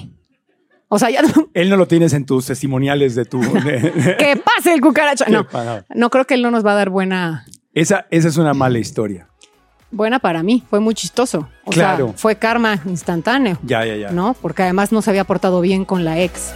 [0.87, 3.39] O sea, ya no- Él no lo tienes en tus testimoniales de tu.
[4.19, 5.25] que pase el cucaracho.
[5.27, 5.45] Qué No,
[5.93, 8.79] no creo que él no nos va a dar buena, Esa, esa es una mala
[8.79, 9.27] historia.
[9.91, 10.63] buena para mí.
[10.69, 11.49] Fue muy chistoso.
[11.63, 12.07] O Claro.
[12.09, 13.57] sea, fue karma instantáneo.
[13.63, 14.11] Ya, ya, ya.
[14.11, 14.35] ¿no?
[14.41, 16.53] Porque además no se había portado bien con la ex.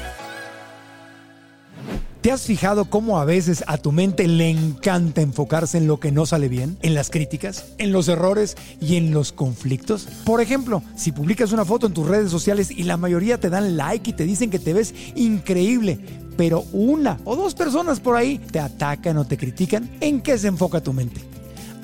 [2.22, 6.12] ¿Te has fijado cómo a veces a tu mente le encanta enfocarse en lo que
[6.12, 6.78] no sale bien?
[6.82, 7.68] ¿En las críticas?
[7.78, 8.58] ¿En los errores?
[8.82, 10.06] ¿Y en los conflictos?
[10.26, 13.78] Por ejemplo, si publicas una foto en tus redes sociales y la mayoría te dan
[13.78, 15.98] like y te dicen que te ves increíble,
[16.36, 20.48] pero una o dos personas por ahí te atacan o te critican, ¿en qué se
[20.48, 21.22] enfoca tu mente?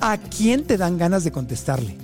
[0.00, 1.96] ¿A quién te dan ganas de contestarle?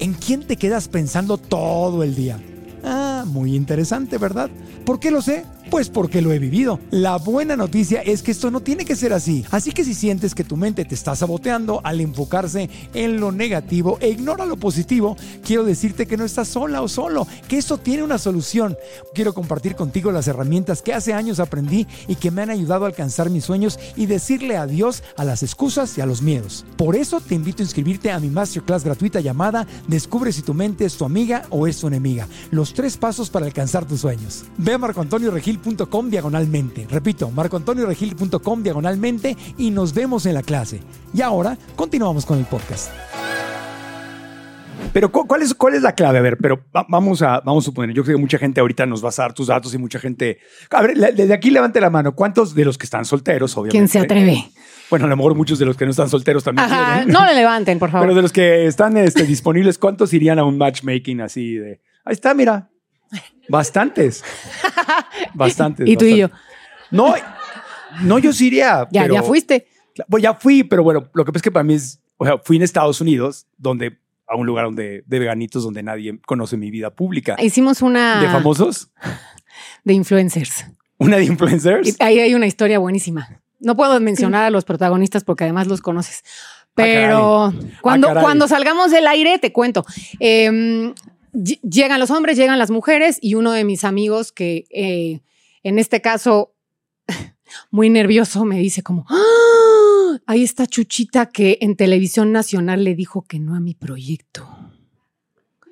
[0.00, 2.38] ¿En quién te quedas pensando todo el día?
[2.84, 4.50] Ah, muy interesante, ¿verdad?
[4.84, 5.44] ¿Por qué lo sé?
[5.70, 6.80] Pues porque lo he vivido.
[6.90, 9.44] La buena noticia es que esto no tiene que ser así.
[9.52, 13.96] Así que si sientes que tu mente te está saboteando al enfocarse en lo negativo
[14.00, 18.02] e ignora lo positivo, quiero decirte que no estás sola o solo, que esto tiene
[18.02, 18.76] una solución.
[19.14, 22.88] Quiero compartir contigo las herramientas que hace años aprendí y que me han ayudado a
[22.88, 26.64] alcanzar mis sueños y decirle adiós a las excusas y a los miedos.
[26.76, 30.84] Por eso te invito a inscribirte a mi masterclass gratuita llamada Descubre si tu mente
[30.84, 32.26] es tu amiga o es tu enemiga.
[32.50, 34.44] Los tres pasos para alcanzar tus sueños.
[34.58, 34.78] Ve a
[35.64, 36.86] marcoantonioregil.com diagonalmente.
[36.90, 40.80] Repito, marcoantonioregil.com diagonalmente y nos vemos en la clase.
[41.14, 42.90] Y ahora continuamos con el podcast.
[44.92, 46.18] Pero ¿cu- ¿cuál es, ¿cuál es la clave?
[46.18, 48.86] A ver, pero va- vamos a, vamos a suponer, yo creo que mucha gente ahorita
[48.86, 50.38] nos va a dar tus datos y mucha gente...
[50.70, 52.14] A ver, desde aquí levante la mano.
[52.16, 53.76] ¿Cuántos de los que están solteros, obviamente?
[53.76, 54.50] ¿Quién se atreve?
[54.88, 57.34] Bueno, a lo mejor muchos de los que no están solteros también Ajá, no le
[57.34, 58.06] levanten, por favor.
[58.08, 61.80] Pero de los que están este, disponibles, ¿cuántos irían a un matchmaking así de...
[62.04, 62.69] Ahí está, mira.
[63.48, 64.22] Bastantes.
[65.34, 65.88] Bastantes.
[65.88, 66.30] y tú y yo.
[66.90, 67.14] No,
[68.02, 68.86] no, yo sí iría.
[68.90, 69.66] Ya, pero- ya fuiste.
[70.08, 72.38] Bueno, ya fui, pero bueno, lo que pasa es que para mí es, o sea,
[72.38, 76.70] fui en Estados Unidos, donde a un lugar donde de veganitos donde nadie conoce mi
[76.70, 77.36] vida pública.
[77.40, 78.92] Hicimos una De famosos,
[79.84, 80.64] de influencers.
[80.98, 81.88] una de influencers.
[81.88, 83.40] Y ahí hay una historia buenísima.
[83.58, 86.22] No puedo mencionar a los protagonistas porque además los conoces.
[86.74, 88.22] Pero cuando, caray.
[88.22, 89.84] cuando salgamos del aire, te cuento.
[90.20, 90.94] Eh,
[91.32, 95.20] llegan los hombres, llegan las mujeres y uno de mis amigos que eh,
[95.62, 96.54] en este caso,
[97.70, 103.22] muy nervioso, me dice como, "Ah, ahí está Chuchita que en televisión nacional le dijo
[103.22, 104.48] que no a mi proyecto.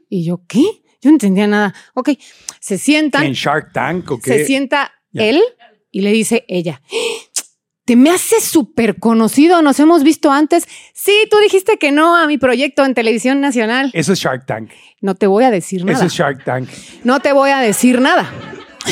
[0.09, 0.63] Y yo, ¿qué?
[1.01, 1.75] Yo no entendía nada.
[1.95, 2.11] Ok,
[2.61, 4.39] se sientan ¿En Shark Tank o qué?
[4.39, 5.41] se sienta él
[5.91, 6.83] y le dice ella,
[7.89, 10.69] te me hace súper conocido, nos hemos visto antes.
[10.93, 13.91] Sí, tú dijiste que no a mi proyecto en televisión nacional.
[13.95, 14.71] Eso es Shark Tank.
[15.01, 15.97] No te voy a decir nada.
[15.97, 16.69] Eso es Shark Tank.
[17.05, 18.31] No te voy a decir nada.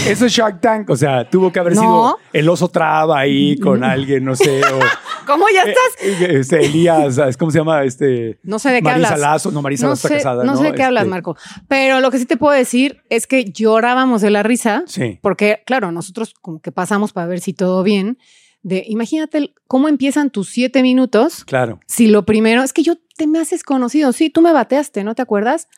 [0.07, 0.89] Eso es Shark Tank.
[0.89, 1.81] O sea, tuvo que haber No.
[1.83, 4.61] sido el oso traba ahí con alguien, no sé.
[4.65, 4.79] O,
[5.27, 6.03] ¿Cómo ya estás?
[6.03, 7.85] eh, este, Elías, ¿sabes ¿cómo se llama?
[7.85, 9.21] Este, No sé de qué Marisa hablas.
[9.21, 9.51] Lazo.
[9.51, 10.45] No, Marisa no Lazo sé, está casada.
[10.45, 11.37] no No, sé de qué hablas, Este, Marco.
[11.69, 14.85] Pero lo que sí te puedo decir es que llorábamos de la risa.
[14.87, 15.19] Sí.
[15.21, 18.19] Porque, claro, nosotros como que pasamos para ver si todo bien.
[18.67, 21.79] De, imagínate el- cómo empiezan tus siete minutos Claro.
[21.87, 25.15] Si lo primero es que yo te me haces conocido, sí, tú me bateaste, ¿no
[25.15, 25.69] te acuerdas?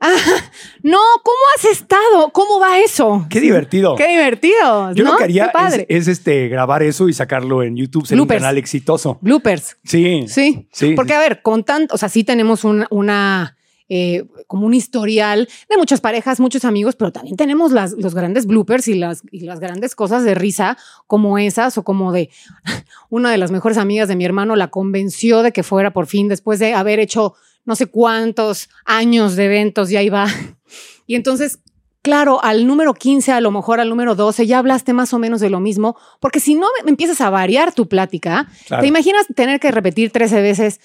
[0.00, 0.14] Ah,
[0.84, 2.30] no, ¿cómo has estado?
[2.32, 3.26] ¿Cómo va eso?
[3.28, 3.96] Qué divertido.
[3.96, 4.92] Qué divertido.
[4.92, 5.12] Yo ¿no?
[5.12, 5.84] lo que haría padre.
[5.88, 8.06] es, es, este, grabar eso y sacarlo en YouTube.
[8.06, 9.18] Sería un canal exitoso.
[9.20, 9.76] Bloopers.
[9.82, 10.26] Sí.
[10.28, 10.68] Sí.
[10.70, 10.92] Sí.
[10.94, 13.55] Porque, a ver, con tanto, o sea, sí tenemos una
[13.88, 18.46] eh, como un historial de muchas parejas, muchos amigos, pero también tenemos las, los grandes
[18.46, 20.76] bloopers y las, y las grandes cosas de risa
[21.06, 22.30] como esas o como de
[23.10, 26.28] una de las mejores amigas de mi hermano la convenció de que fuera por fin
[26.28, 27.34] después de haber hecho
[27.64, 30.26] no sé cuántos años de eventos y ahí va.
[31.08, 31.60] Y entonces,
[32.02, 35.40] claro, al número 15, a lo mejor al número 12, ya hablaste más o menos
[35.40, 38.80] de lo mismo, porque si no empiezas a variar tu plática, Claro.
[38.80, 40.80] ¿Te imaginas tener que repetir 13 veces?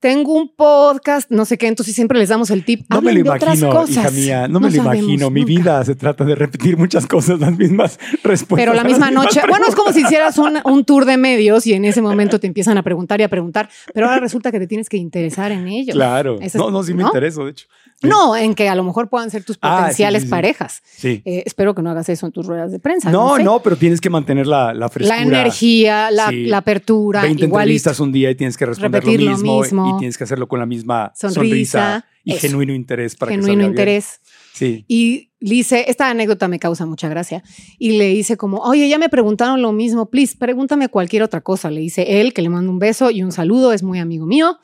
[0.00, 2.86] Tengo un podcast, no sé qué, entonces siempre les damos el tip.
[2.88, 3.96] No me hablen lo de otras imagino, cosas.
[3.96, 4.48] hija mía.
[4.48, 5.28] No, me lo imagino.
[5.28, 5.52] Mi nunca.
[5.52, 8.56] vida se trata de repetir muchas cosas, las mismas respuestas.
[8.56, 11.74] Pero la misma noche, bueno, es como si hicieras un, un tour de medios y
[11.74, 14.66] en ese momento te empiezan a preguntar y a preguntar, pero ahora resulta que te
[14.66, 15.94] tienes que interesar en ellos.
[15.94, 16.38] Claro.
[16.40, 17.08] Ese No, no, sí me ¿no?
[17.08, 17.66] intereso, de hecho.
[18.02, 20.82] No, en que a lo mejor puedan ser tus Ah, sí, potenciales sí, parejas.
[20.84, 21.22] Sí.
[21.24, 23.10] Eh, espero que no hagas eso en tus ruedas de prensa.
[23.10, 23.44] No, sé.
[23.44, 25.16] no, pero tienes que mantener la, la frescura.
[25.16, 27.60] La energía, la, apertura, 20 igualito.
[27.62, 30.48] entrevistas un día y tienes que responder Repetir lo lo mismo, y tienes que hacerlo
[30.48, 32.40] con la misma sonrisa, Sonrisa, y eso.
[32.40, 33.70] genuino interés para que genuino salga bien.
[33.72, 34.20] interés.
[34.52, 34.84] Sí.
[34.88, 37.42] Y le hice, esta anécdota me causa mucha gracia.
[37.78, 41.70] Y le hice como, oye, ya me preguntaron lo mismo, please, pregúntame cualquier otra cosa.
[41.70, 44.58] Le hice él, que le mando un beso y un saludo, es muy amigo mío.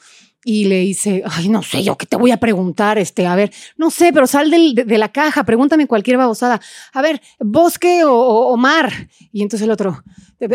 [0.48, 3.52] Y le hice, ay, no sé, yo qué te voy a preguntar, este, a ver,
[3.76, 6.60] no sé, pero sal del- de, de la caja, pregúntame cualquier babosada.
[6.92, 8.92] A ver, bosque o, o- o mar.
[9.32, 10.04] Y entonces el otro,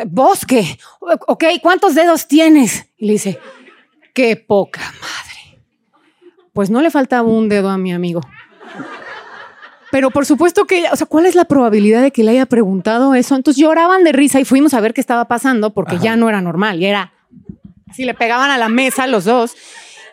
[0.07, 0.79] bosque,
[1.27, 2.85] ok, ¿cuántos dedos tienes?
[2.97, 3.37] Y le dice,
[4.13, 5.59] qué poca madre.
[6.53, 8.21] Pues no le faltaba un dedo a mi amigo.
[9.91, 13.13] Pero por supuesto que, o sea, ¿cuál es la probabilidad de que le haya preguntado
[13.13, 13.35] eso?
[13.35, 16.03] Entonces lloraban de risa y fuimos a ver qué estaba pasando porque Ajá.
[16.05, 17.13] ya no era normal, ya era
[17.91, 19.55] así le pegaban a la mesa los dos.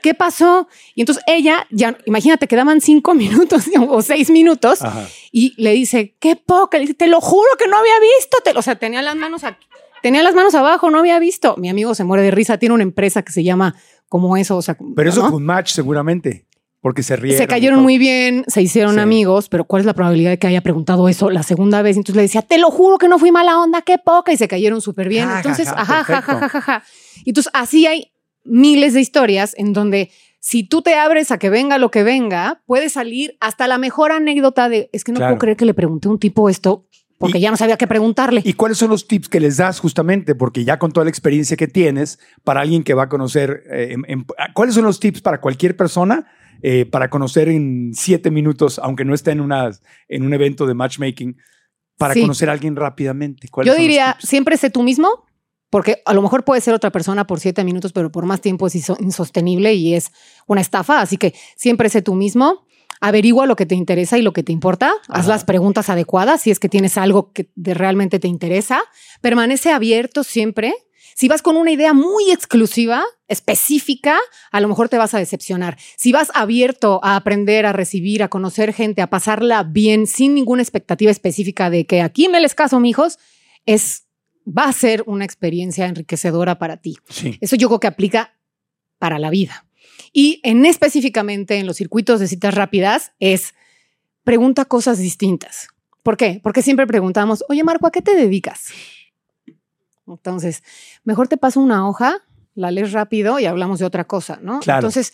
[0.03, 0.69] ¿Qué pasó?
[0.95, 5.09] Y entonces ella, ya, imagínate, quedaban cinco minutos o seis minutos Ajá.
[5.33, 8.51] y le dice, qué poca, le dice, te lo juro que no había visto, te,
[8.57, 9.67] o sea, tenía las manos aquí,
[10.03, 11.57] tenía las manos abajo, no había visto.
[11.57, 13.75] Mi amigo se muere de risa, tiene una empresa que se llama
[14.09, 16.47] como eso, o sea, Pero eso fue un match seguramente,
[16.89, 17.37] porque se rieron.
[17.39, 19.01] Se cayeron muy bien, se hicieron Sí.
[19.01, 21.99] amigos, pero ¿cuál es la probabilidad de que haya preguntado eso la segunda vez?
[21.99, 24.49] Entonces le decía, te lo juro que no fui mala onda, qué poca, y se
[24.49, 25.27] cayeron súper bien.
[25.29, 26.83] Ja, Entonces, ajá, ja, ja, ja, ja, ja.
[27.27, 28.13] Y Entonces, así hay
[28.45, 30.11] miles de historias en donde
[30.41, 34.11] si tú te abres a que venga lo que venga, puede salir hasta la mejor
[34.13, 35.33] anécdota de, es que no Claro.
[35.33, 36.87] puedo creer que le pregunté a un tipo esto
[37.19, 38.43] porque Y- ya no sabía qué preguntarle.
[38.45, 40.37] ¿Y cuáles son los tips que les das justamente?
[40.37, 43.89] Porque ya con toda la experiencia que tienes, para alguien que va a conocer, eh,
[43.91, 44.25] en- en-
[44.55, 46.27] ¿cuáles son los tips para cualquier persona
[46.63, 49.71] eh, para conocer en siete minutos, aunque no esté en, una,
[50.09, 51.37] en un evento de matchmaking,
[51.97, 52.21] para Sí.
[52.23, 53.49] conocer a alguien rápidamente?
[53.49, 55.25] ¿Cuáles Yo diría, siempre sé tú mismo,
[55.71, 58.67] porque a lo mejor puede ser otra persona por siete minutos, pero por más tiempo
[58.69, 60.13] es insostenible y es
[60.47, 61.01] una estafa.
[61.01, 62.67] Así que siempre sé tú mismo.
[63.01, 64.93] Averigua lo que te interesa y lo que te importa.
[65.09, 65.29] Haz Ajá.
[65.29, 68.81] las preguntas adecuadas si es que tienes algo que de- realmente te interesa.
[69.21, 70.75] Permanece abierto siempre.
[71.19, 74.17] Si vas con una idea muy exclusiva, específica,
[74.53, 75.77] a lo mejor te vas a decepcionar.
[75.97, 80.63] Si vas abierto a aprender, a recibir, a conocer gente, a pasarla bien, sin ninguna
[80.63, 83.19] expectativa específica de que aquí me les caso, mijos,
[83.67, 84.07] es,
[84.47, 86.99] va a ser una experiencia enriquecedora para ti.
[87.09, 87.37] Sí.
[87.41, 88.37] Eso yo creo que aplica
[89.01, 89.67] para la vida.
[90.13, 93.55] Y en específicamente en los circuitos de citas rápidas es
[94.23, 95.67] pregunta cosas distintas.
[96.05, 96.39] ¿Por qué?
[96.45, 98.69] Porque siempre preguntamos, oye Marco, ¿a qué te dedicas?
[100.15, 100.63] Entonces,
[101.05, 102.23] mejor te paso una hoja,
[102.55, 104.61] la lees rápido y hablamos de otra cosa, ¿no?
[104.61, 104.79] Claro.
[104.79, 105.13] Entonces,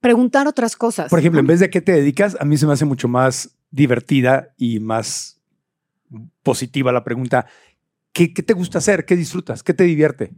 [0.00, 1.10] preguntar otras cosas.
[1.10, 3.56] Por ejemplo, en vez de qué te dedicas, a mí se me hace mucho más
[3.70, 5.40] divertida y más
[6.42, 7.46] positiva la pregunta,
[8.12, 9.04] ¿qué, qué te gusta hacer?
[9.04, 9.62] ¿Qué disfrutas?
[9.62, 10.32] ¿Qué te divierte?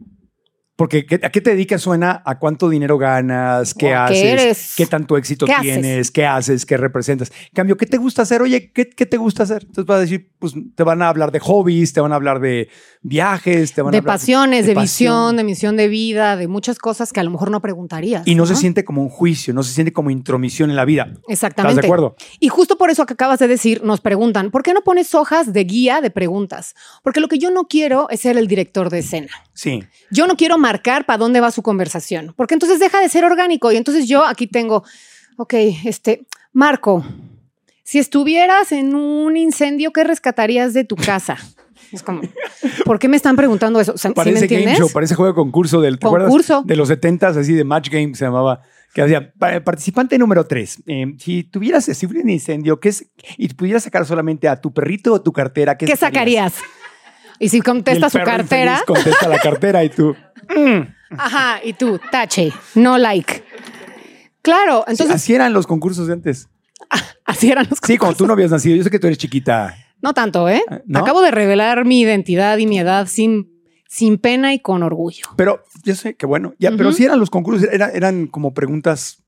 [0.81, 4.73] Porque ¿qué- ¿a qué te dedicas suena a cuánto dinero ganas, qué a haces, eres.
[4.75, 5.63] qué tanto éxito ¿Qué haces?
[5.63, 7.31] tienes, qué haces, qué representas.
[7.49, 8.41] En cambio, ¿qué te gusta hacer?
[8.41, 9.61] Oye, ¿qué, qué te gusta hacer?
[9.61, 12.39] Entonces vas a decir, pues te van a hablar de hobbies, te van a hablar
[12.39, 12.67] de
[13.03, 14.83] viajes, te van a De hablar pasiones, de, pasión.
[14.83, 18.27] visión, de misión de vida, de muchas cosas que a lo mejor no preguntarías.
[18.27, 21.13] Y no, se siente como un juicio, no se siente como intromisión en la vida.
[21.27, 21.73] Exactamente.
[21.73, 22.15] ¿Estás de acuerdo?
[22.39, 25.53] Y justo por eso que acabas de decir, nos preguntan, ¿por qué no pones hojas
[25.53, 26.73] de guía de preguntas?
[27.03, 29.27] Porque lo que yo no quiero es ser el director de escena.
[29.61, 29.83] Sí.
[30.09, 33.71] Yo no quiero marcar para dónde va su conversación, porque entonces deja de ser orgánico.
[33.71, 34.83] Y entonces yo aquí tengo,
[35.37, 35.53] ok,
[35.85, 37.05] este, Marco,
[37.83, 41.37] si estuvieras en un incendio, ¿qué rescatarías de tu casa?
[41.91, 42.21] Es como,
[42.85, 43.97] ¿por qué me están preguntando eso?
[43.97, 44.79] ¿sí me Parece game entiendes?
[44.79, 46.29] show, parece juego de concurso del, ¿te acuerdas?
[46.29, 46.63] Concurso.
[46.65, 48.61] De los 70s, así de Match Game se llamaba.
[48.93, 50.83] Que hacía pa- participante número 3.
[51.17, 53.07] si tuvieras, si un incendio, ¿qué es?
[53.37, 56.53] Y pudieras sacar solamente a tu perrito o tu cartera, ¿qué, ¿Qué sacarías?
[57.41, 60.15] Y si Y contesta su cartera, contesta la cartera y tú.
[61.17, 63.43] ajá, y tú, tache, no like.
[64.41, 66.47] Claro, Sí, entonces así eran los concursos de antes.
[67.25, 68.75] así eran los Sí, cuando tú no habías nacido.
[68.75, 69.75] Yo sé que tú eres chiquita.
[70.01, 70.63] No tanto, ¿eh?
[70.85, 70.99] ¿No?
[70.99, 73.51] Acabo de revelar mi identidad y mi edad sin,
[73.87, 75.25] sin pena y con orgullo.
[75.35, 79.21] Pero yo sé que bueno, ya, pero sí eran los concursos, era- eran como preguntas.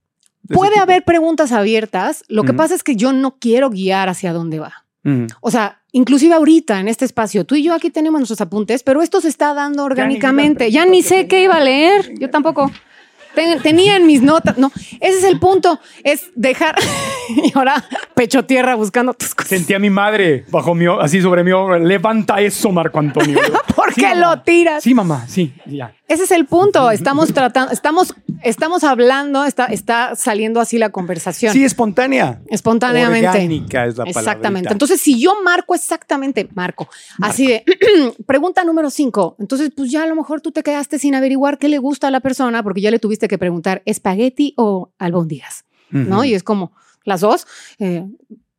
[0.47, 2.23] Puede haber preguntas abiertas.
[2.27, 4.85] Lo que pasa es que yo no quiero guiar hacia dónde va.
[5.03, 5.27] Mm.
[5.41, 9.01] O sea, inclusive ahorita en este espacio, tú y yo aquí tenemos nuestros apuntes, pero
[9.01, 10.69] esto se está dando orgánicamente.
[10.71, 12.11] Ya ni sé qué iba a leer.
[12.19, 12.69] Yo tampoco.
[13.33, 14.59] Ten- tenía en mis notas.
[14.59, 15.79] No, ese es el punto.
[16.03, 16.75] Es dejar.
[17.29, 17.83] y ahora
[18.13, 19.49] pecho tierra buscando tus cosas.
[19.49, 21.79] Sentí a mi madre bajo mi, así sobre mi hombro.
[21.79, 23.39] Levanta eso, Marco Antonio.
[23.75, 24.35] ¿Por Sí, qué mamá.
[24.35, 24.83] lo tiras?
[24.83, 25.95] Sí, mamá, sí, ya.
[26.07, 26.91] Ese es el punto.
[26.91, 28.13] Estamos tratando, estamos,
[28.43, 31.53] estamos hablando, está, está saliendo así la conversación.
[31.53, 32.41] Sí, espontánea.
[32.49, 33.27] espontáneamente.
[33.27, 34.21] Orgánica es la palabra.
[34.21, 34.71] Exactamente.
[34.71, 36.87] Entonces, si yo marco exactamente, marco,
[37.21, 37.63] así de
[38.25, 39.35] pregunta número cinco.
[39.39, 42.11] Entonces, pues ya a lo mejor tú te quedaste sin averiguar qué le gusta a
[42.11, 46.23] la persona porque ya le tuviste que preguntar espagueti o albóndigas, ¿no?
[46.23, 47.47] Y es como las dos.
[47.79, 48.05] Eh,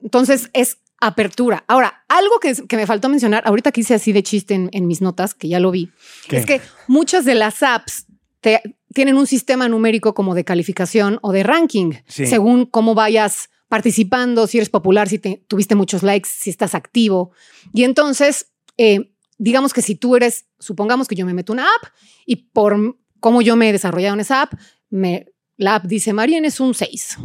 [0.01, 1.65] entonces, es apertura.
[1.69, 4.87] Ahora, algo que, que me faltó mencionar, ahorita que hice así de chiste en, en
[4.87, 5.91] mis notas, que ya lo vi,
[6.29, 6.39] ¿Qué?
[6.39, 8.04] es que muchas de las apps
[8.45, 12.27] te- tienen un sistema numérico como de calificación o de ranking, Sí.
[12.27, 17.33] según cómo vayas participando, si eres popular, si te- tuviste muchos likes, si estás activo.
[17.73, 21.89] Y entonces, eh, digamos que si tú eres, supongamos que yo me meto una app
[22.27, 24.53] y por cómo yo me he desarrollado en esa app,
[24.91, 25.27] me,
[25.57, 27.17] la app dice, Marian es un 6.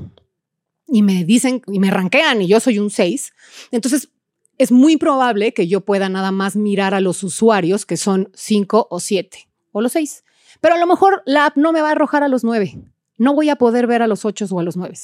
[0.88, 3.34] Y me dicen, y me rankean y yo soy un 6.
[3.72, 4.10] Entonces,
[4.58, 8.88] es muy probable que yo pueda nada más mirar a los usuarios que son 5
[8.90, 10.24] o 7 o los 6.
[10.62, 12.78] Pero a lo mejor la app no me va a arrojar a los 9.
[13.18, 14.96] No voy a poder ver a los 8 o a los 9.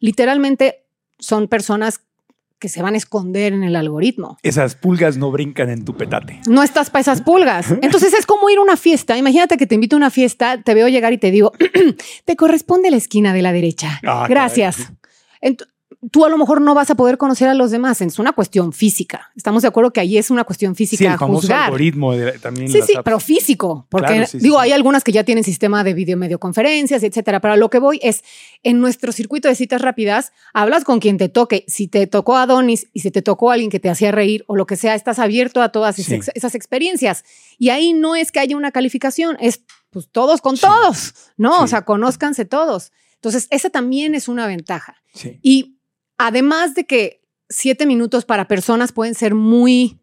[0.00, 0.84] Literalmente
[1.18, 2.00] son personas
[2.58, 4.38] que se van a esconder en el algoritmo.
[4.44, 6.40] Esas pulgas no brincan en tu petate.
[6.46, 7.70] No estás para esas pulgas.
[7.82, 9.16] Entonces es como ir a una fiesta.
[9.16, 11.52] Imagínate que te invito a una fiesta, te veo llegar y te digo,
[12.24, 14.00] te corresponde la esquina de la derecha.
[14.06, 14.92] Ah, Gracias.
[16.10, 18.00] Tú a lo mejor no vas a poder conocer a los demás.
[18.00, 19.30] Es una cuestión física.
[19.36, 21.64] Estamos de acuerdo que ahí es una cuestión Sí, física el famoso juzgar.
[21.66, 22.68] algoritmo de, también.
[22.68, 23.04] Sí, sí, apps.
[23.04, 24.62] pero físico, porque Claro, sí, sí, digo, sí.
[24.64, 27.38] hay algunas que ya tienen sistema de video etcétera.
[27.40, 28.24] Pero a lo que voy es
[28.64, 31.64] en nuestro circuito de citas rápidas, hablas con quien te toque.
[31.68, 34.44] Si te tocó a Adonis y si te tocó a alguien que te hacía reír
[34.48, 36.02] o lo que sea, estás abierto a todas Sí.
[36.14, 37.24] esas, esas experiencias.
[37.58, 40.62] Y ahí no es que haya una calificación, es pues todos con Sí.
[40.62, 41.58] todos, ¿no?
[41.58, 41.62] Sí.
[41.64, 42.90] O sea, conózcanse todos.
[43.14, 44.96] Entonces, esa también es una ventaja.
[45.14, 45.38] Sí.
[45.42, 45.76] Y
[46.26, 49.98] además de que siete minutos para personas pueden ser muy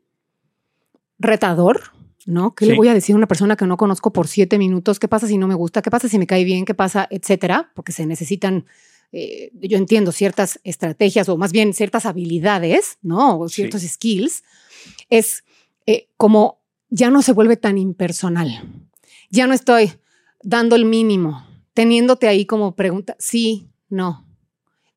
[1.18, 1.82] retador,
[2.26, 2.54] ¿no?
[2.54, 2.72] ¿Qué Sí.
[2.72, 5.00] le voy a decir a una persona que no conozco por siete minutos?
[5.00, 5.82] ¿Qué pasa si no me gusta?
[5.82, 6.66] ¿Qué pasa si me cae bien?
[6.66, 7.08] ¿Qué pasa?
[7.10, 7.72] Etcétera.
[7.74, 8.66] Porque se necesitan,
[9.12, 13.40] eh, yo entiendo, ciertas estrategias o más bien ciertas habilidades, ¿no?
[13.40, 13.56] O Sí.
[13.56, 14.44] ciertos skills.
[15.10, 15.44] Es
[15.86, 16.60] eh, como
[16.90, 18.50] ya no se vuelve tan impersonal.
[19.32, 19.94] Ya no estoy
[20.44, 24.26] dando el mínimo, teniéndote ahí como pregunta, sí, no.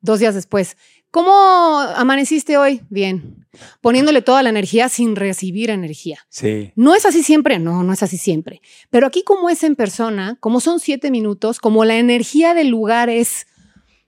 [0.02, 0.76] Dos días después,
[1.12, 2.80] ¿cómo amaneciste hoy?
[2.90, 3.46] Bien.
[3.80, 6.18] Poniéndole toda la energía sin recibir energía.
[6.28, 6.72] Sí.
[6.74, 8.60] No es así siempre, no, no es así siempre.
[8.90, 13.10] Pero aquí como es en persona, como son siete minutos, como la energía del lugar
[13.10, 13.46] es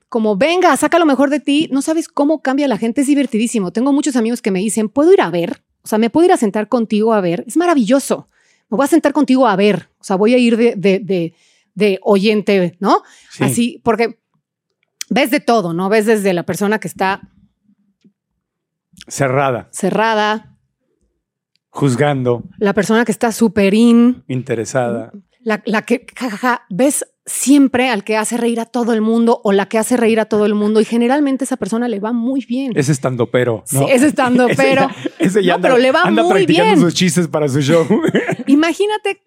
[0.09, 3.71] como, venga, saca lo mejor de ti, no sabes cómo cambia la gente, es divertidísimo.
[3.71, 5.63] Tengo muchos amigos que me dicen, ¿puedo ir a ver?
[5.83, 7.43] O sea, ¿me puedo ir a sentar contigo a ver?
[7.47, 8.27] Es maravilloso.
[8.69, 9.89] Me voy a sentar contigo a ver.
[9.99, 11.33] O sea, voy a ir de, de, de,
[11.75, 13.03] de oyente, ¿no?
[13.29, 13.43] sí.
[13.43, 14.17] Así, porque
[15.09, 15.89] ves de todo, ¿no?
[15.89, 17.21] Ves desde la persona que está
[19.07, 20.57] Cerrada, cerrada,
[21.69, 25.11] juzgando, la persona que está súper in, interesada.
[25.41, 29.51] la, la que, jajaja, ves siempre al que hace reír a todo el mundo o
[29.51, 32.45] la que hace reír a todo el mundo y generalmente esa persona le va muy
[32.45, 32.71] bien.
[32.75, 33.63] Ese estando pero.
[33.65, 34.87] Sí, ese estando pero.
[35.19, 36.79] Ese ya No, anda, pero le va anda muy practicando bien.
[36.79, 37.85] sus chistes para su show.
[38.47, 39.21] Imagínate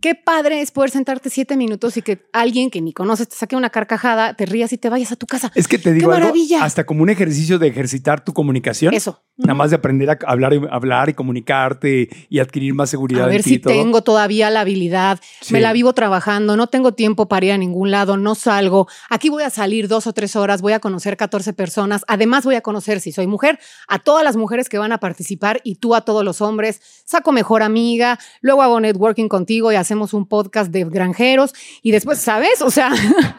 [0.00, 3.56] qué padre es poder sentarte siete minutos y que alguien que ni conoces te saque
[3.56, 5.52] una carcajada, te rías y te vayas a tu casa.
[5.54, 6.64] Es que te digo ¡Qué algo, maravilla!
[6.64, 8.92] hasta como un ejercicio de ejercitar tu comunicación.
[8.94, 9.22] Eso.
[9.36, 13.26] Nada más de aprender a hablar, y- hablar y comunicarte y adquirir más seguridad A
[13.26, 13.72] en ver ti si y todo.
[13.72, 15.18] tengo todavía la habilidad.
[15.40, 15.54] Sí.
[15.54, 18.86] Me la vivo trabajando, no tengo tiempo para ir a ningún lado, no salgo.
[19.08, 22.04] Aquí voy a salir dos o tres horas, voy a conocer 14 personas.
[22.06, 23.58] Además, voy a conocer, si soy mujer,
[23.88, 26.80] a todas las mujeres que van a participar y tú a todos los hombres.
[27.06, 31.52] Saco mejor amiga, luego hago networking contigo y hacemos un podcast de granjeros.
[31.82, 32.62] Y después, ¿sabes?
[32.62, 32.92] O sea,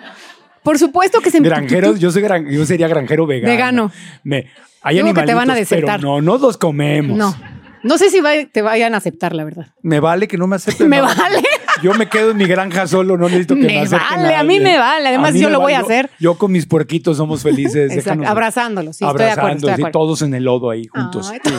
[0.63, 3.51] por supuesto que se Granjeros, yo, soy gran- yo sería granjero vegano.
[3.51, 3.91] Vegano.
[4.23, 4.47] Me,
[4.81, 6.01] hay Digo que te van a animalitos, pero desertar.
[6.03, 7.17] no, no los comemos.
[7.17, 7.60] No.
[7.83, 9.67] No sé si va- te vayan a aceptar, la verdad.
[9.81, 10.87] Me vale que no me acepten.
[10.89, 11.41] Me vale.
[11.81, 14.43] Yo me quedo en mi granja solo, no necesito que me, Me acepten vale, a
[14.43, 16.09] mí me vale, además yo lo voy a hacer.
[16.19, 17.91] Yo con mis puerquitos somos felices.
[17.91, 19.91] Exacto, déjanos- abrazándolos, sí, estoy de acuerdo, estoy de abrazándolos y acuerdo.
[20.07, 21.29] todos en el lodo ahí juntos.
[21.31, 21.39] Ay,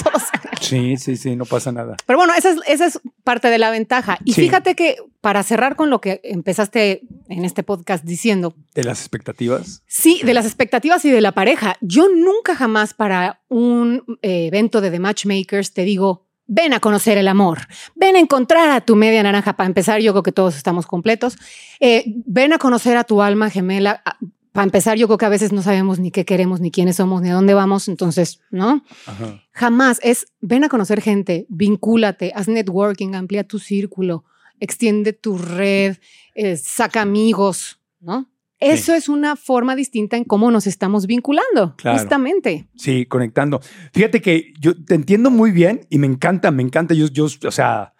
[0.00, 0.22] Sí, todos.
[0.60, 1.96] sí, sí, sí, no pasa nada.
[2.06, 4.18] Pero bueno, esa es, esa es parte de la ventaja.
[4.24, 4.42] Y Sí.
[4.42, 9.82] fíjate que para cerrar con lo que empezaste en este podcast diciendo, De las expectativas.
[9.86, 14.80] sí, de las expectativas y de la pareja, yo nunca jamás para un eh, evento
[14.80, 17.60] de The Matchmakers te digo, ven a conocer el amor,
[17.94, 19.56] ven a encontrar a tu media naranja.
[19.56, 21.36] Para empezar, yo creo que todos estamos completos.
[21.80, 24.02] Eh, ven a conocer a tu alma gemela.
[24.04, 24.16] Ah,
[24.52, 27.22] Para empezar, yo creo que a veces no sabemos ni qué queremos, ni quiénes somos,
[27.22, 27.86] ni a dónde vamos.
[27.86, 28.82] Entonces, ¿no?
[29.06, 29.40] Ajá.
[29.52, 34.24] Jamás es ven a conocer gente, vincúlate, haz networking, amplía tu círculo,
[34.58, 35.98] extiende tu red,
[36.34, 38.28] eh, saca amigos, ¿no?
[38.60, 41.98] Eso es una forma distinta en cómo nos estamos vinculando, Claro.
[41.98, 42.68] justamente.
[42.76, 43.60] Sí, conectando.
[43.92, 46.92] Fíjate que yo te entiendo muy bien y me encanta, me encanta.
[46.94, 47.94] Yo, yo, o sea,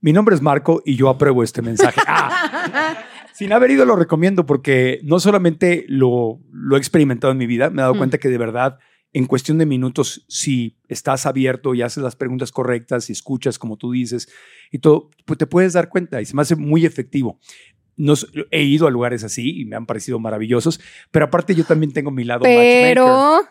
[0.00, 2.00] mi nombre es Marco y yo apruebo este mensaje.
[2.06, 7.46] Ah, sin haber ido lo recomiendo porque no solamente lo, lo he experimentado en mi
[7.46, 7.98] vida, me he dado Mm.
[7.98, 8.78] cuenta que de verdad,
[9.12, 13.76] en cuestión de minutos, si estás abierto y haces las preguntas correctas y escuchas como
[13.76, 14.28] tú dices
[14.70, 17.38] y todo, pues te puedes dar cuenta y se me hace muy efectivo.
[17.98, 21.92] Nos, he ido a lugares así y me han parecido maravillosos, pero aparte yo también
[21.94, 22.82] tengo mi lado matchmaker.
[22.82, 23.06] Pero,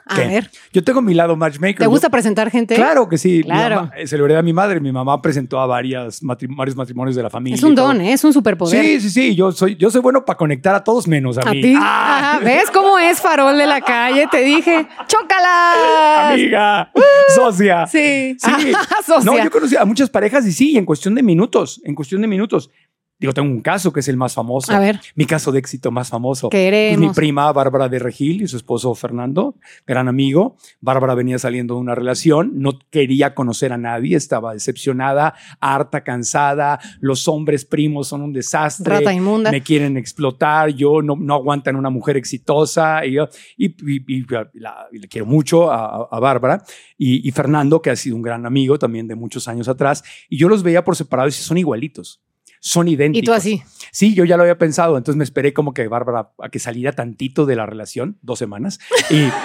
[0.05, 1.77] a ver, Yo tengo mi lado matchmaker.
[1.79, 2.75] ¿te Yo- gusta presentar gente?
[2.75, 3.41] Claro que sí.
[3.43, 3.75] Claro.
[3.77, 4.79] mamá- se lo heredé a mi madre.
[4.79, 7.55] Mi mamá presentó a varias varios matrimonios de la familia.
[7.55, 8.13] Es un don, ¿eh?
[8.13, 8.85] es un superpoder.
[8.85, 9.35] Sí, sí, sí.
[9.35, 11.61] Yo soy, yo soy bueno para conectar a todos menos a, A mí.
[11.61, 11.73] ti.
[11.77, 12.39] ¡Ah!
[12.43, 14.27] ¿Ves cómo es farol de la calle?
[14.31, 16.33] Te dije, ¡chócalas!
[16.33, 16.91] Amiga,
[17.35, 17.87] socia.
[17.87, 18.35] Sí.
[18.39, 18.71] Sí.
[19.05, 19.31] Socia.
[19.31, 22.27] No, yo conocí a muchas parejas y sí, en cuestión de minutos, en cuestión de
[22.27, 22.71] minutos.
[23.17, 24.73] Digo, tengo un caso que es el más famoso.
[24.73, 24.99] A ver.
[25.15, 26.49] Mi caso de éxito más famoso.
[26.49, 26.99] Pues Queremos.
[26.99, 29.55] mi prima Bárbara de Regil y su esposo Fernando,
[29.87, 30.57] gran amigo.
[30.81, 36.79] Bárbara venía saliendo de una relación, no quería conocer a nadie, estaba decepcionada, harta, cansada.
[36.99, 38.95] Los hombres primos son un desastre.
[38.97, 39.49] Rata inmunda.
[39.49, 43.05] Me quieren explotar, yo no, no aguantan una mujer exitosa.
[43.05, 46.61] Y, yo- y, y- y la- le quiero mucho a, a Bárbara
[46.97, 50.03] y Fernando, que ha sido un gran amigo también de muchos años atrás.
[50.29, 52.21] Y yo los veía por separado y son igualitos.
[52.67, 53.23] Son idénticos.
[53.23, 53.63] Y tú así.
[53.91, 54.97] Sí, yo ya lo había pensado.
[54.97, 58.79] Entonces me esperé como que Bárbara a que saliera tantito de la relación, dos semanas,
[59.11, 59.27] y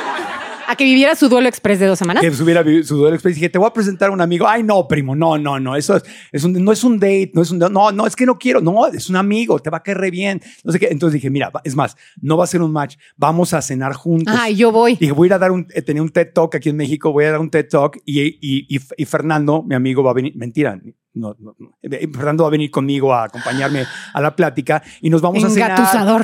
[0.69, 2.23] A que viviera su duelo express de dos semanas.
[2.23, 3.33] que subiera vi- su duelo express.
[3.37, 4.47] Y dije, te voy a presentar a un amigo.
[4.47, 5.75] Ay, no, primo, no, no, no.
[5.75, 8.25] Eso es, es un, no es un date, no es un, no, no, es que
[8.25, 8.61] no quiero.
[8.61, 10.41] No, es un amigo, te va a caer re bien.
[10.63, 10.87] No sé qué.
[10.93, 12.97] Entonces dije, mira, es más, no va a ser un match.
[13.17, 14.33] Vamos a cenar juntos.
[14.39, 14.95] Ay, yo voy.
[14.95, 17.11] Dije, voy a ir a dar un, eh, tenía un TED Talk aquí en México,
[17.11, 20.15] voy a dar un TED Talk y, y, y, y Fernando, mi amigo, va a
[20.15, 20.81] venir, mentira,
[21.12, 21.77] no, no, no.
[21.82, 23.85] Eh, Fernando va a venir conmigo a acompañarme
[24.15, 25.70] a la plática y nos vamos a cenar.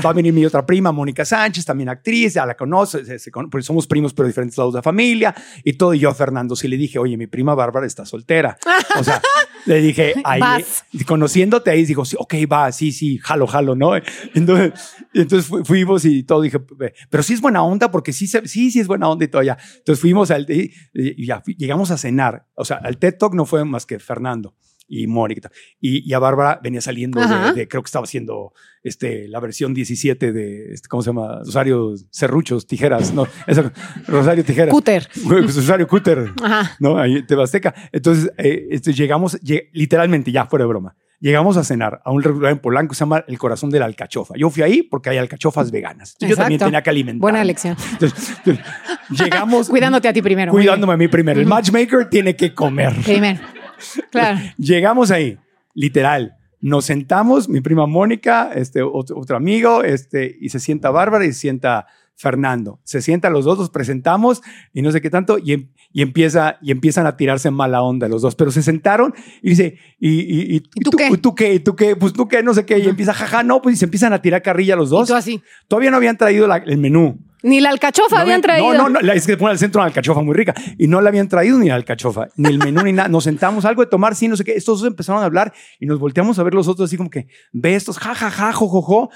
[0.07, 3.31] Va a venir mi otra prima, Mónica Sánchez, también actriz, ya la conoce, se- se
[3.51, 5.35] pues somos primos pero diferentes lados de la familia
[5.65, 5.93] y todo.
[5.95, 8.57] Y yo a Fernando sí le dije, oye, mi prima Bárbara está soltera.
[8.99, 9.21] O sea,
[9.67, 10.85] le dije, ahí, Vas.
[11.07, 13.91] conociéndote ahí, digo, sí, ok, va, sí, sí, jalo, jalo, ¿no?
[14.35, 14.73] Entonces,
[15.13, 18.71] entonces fu- fuimos y todo, dije, "Ve, pero sí es buena onda porque sí, sí,
[18.71, 19.57] sí es buena onda y todo ya.
[19.79, 20.73] Entonces fuimos al, y,
[21.27, 22.47] ya llegamos a cenar.
[22.55, 24.55] O sea, al TED Talk no fue más que Fernando
[24.89, 25.51] y Mónica.
[25.81, 28.53] Y, y a Bárbara venía saliendo de, de- creo que estaba haciendo
[28.83, 31.41] este, la versión 17 de, este, ¿cómo se llama?
[31.45, 33.73] Rosario Serruchos, Tijeras, no, esa,
[34.07, 34.73] Rosario Tijeras.
[34.73, 35.09] Cúter.
[35.27, 36.33] Rosario Cúter.
[36.43, 36.77] Ajá.
[36.79, 36.99] ¿no?
[36.99, 37.75] Ahí en Tebasteca.
[37.93, 42.23] Entonces, eh, este, llegamos, lle- literalmente, ya fuera de broma, llegamos a cenar a un
[42.23, 44.35] restaurante en Polanco que se llama El Corazón de la Alcachofa.
[44.37, 46.13] Yo fui ahí porque hay alcachofas veganas.
[46.13, 47.21] Entonces, yo también tenía que alimentar.
[47.21, 47.77] Buena elección.
[47.93, 48.37] Entonces,
[49.11, 49.69] llegamos.
[49.71, 50.53] Cuidándote a ti primero.
[50.53, 51.41] Cuidándome a mí primero.
[51.41, 52.95] El matchmaker tiene que comer.
[53.05, 53.41] Primero.
[54.59, 55.39] Llegamos ahí,
[55.75, 56.37] literal.
[56.61, 61.33] Nos sentamos, mi prima Mónica, este, otro, otro amigo, este, y se sienta Bárbara y
[61.33, 61.87] se sienta
[62.17, 62.81] Fernando.
[62.83, 66.57] Se sientan los dos, los presentamos y no sé qué tanto, y, em- y empieza,
[66.63, 68.35] y empiezan a tirarse en mala onda los dos.
[68.35, 71.09] Pero se sentaron y dice, ¿y, y, y- ¿Y tú qué?
[71.11, 71.55] ¿Y tú qué?
[71.55, 71.95] ¿Y tú qué?
[71.97, 72.79] Pues tú qué, no sé qué.
[72.79, 75.09] Y empieza, jaja, no, pues y se empiezan a tirar carrilla los Y dos.
[75.09, 75.43] tú así.
[75.69, 77.19] Todavía no habían traído la- el menú.
[77.43, 78.73] Ni la alcachofa No habían traído.
[78.75, 80.53] No, no, no, es que pone al centro una alcachofa muy rica.
[80.79, 83.09] Y no la habían traído ni la alcachofa, ni el menú, ni nada.
[83.09, 84.55] Nos sentamos algo de tomar, sí, no sé qué.
[84.55, 87.29] Estos dos empezaron a hablar y nos volteamos a ver los otros así como que,
[87.53, 89.11] ve estos, ja, ja, ja, jo, jo, jo.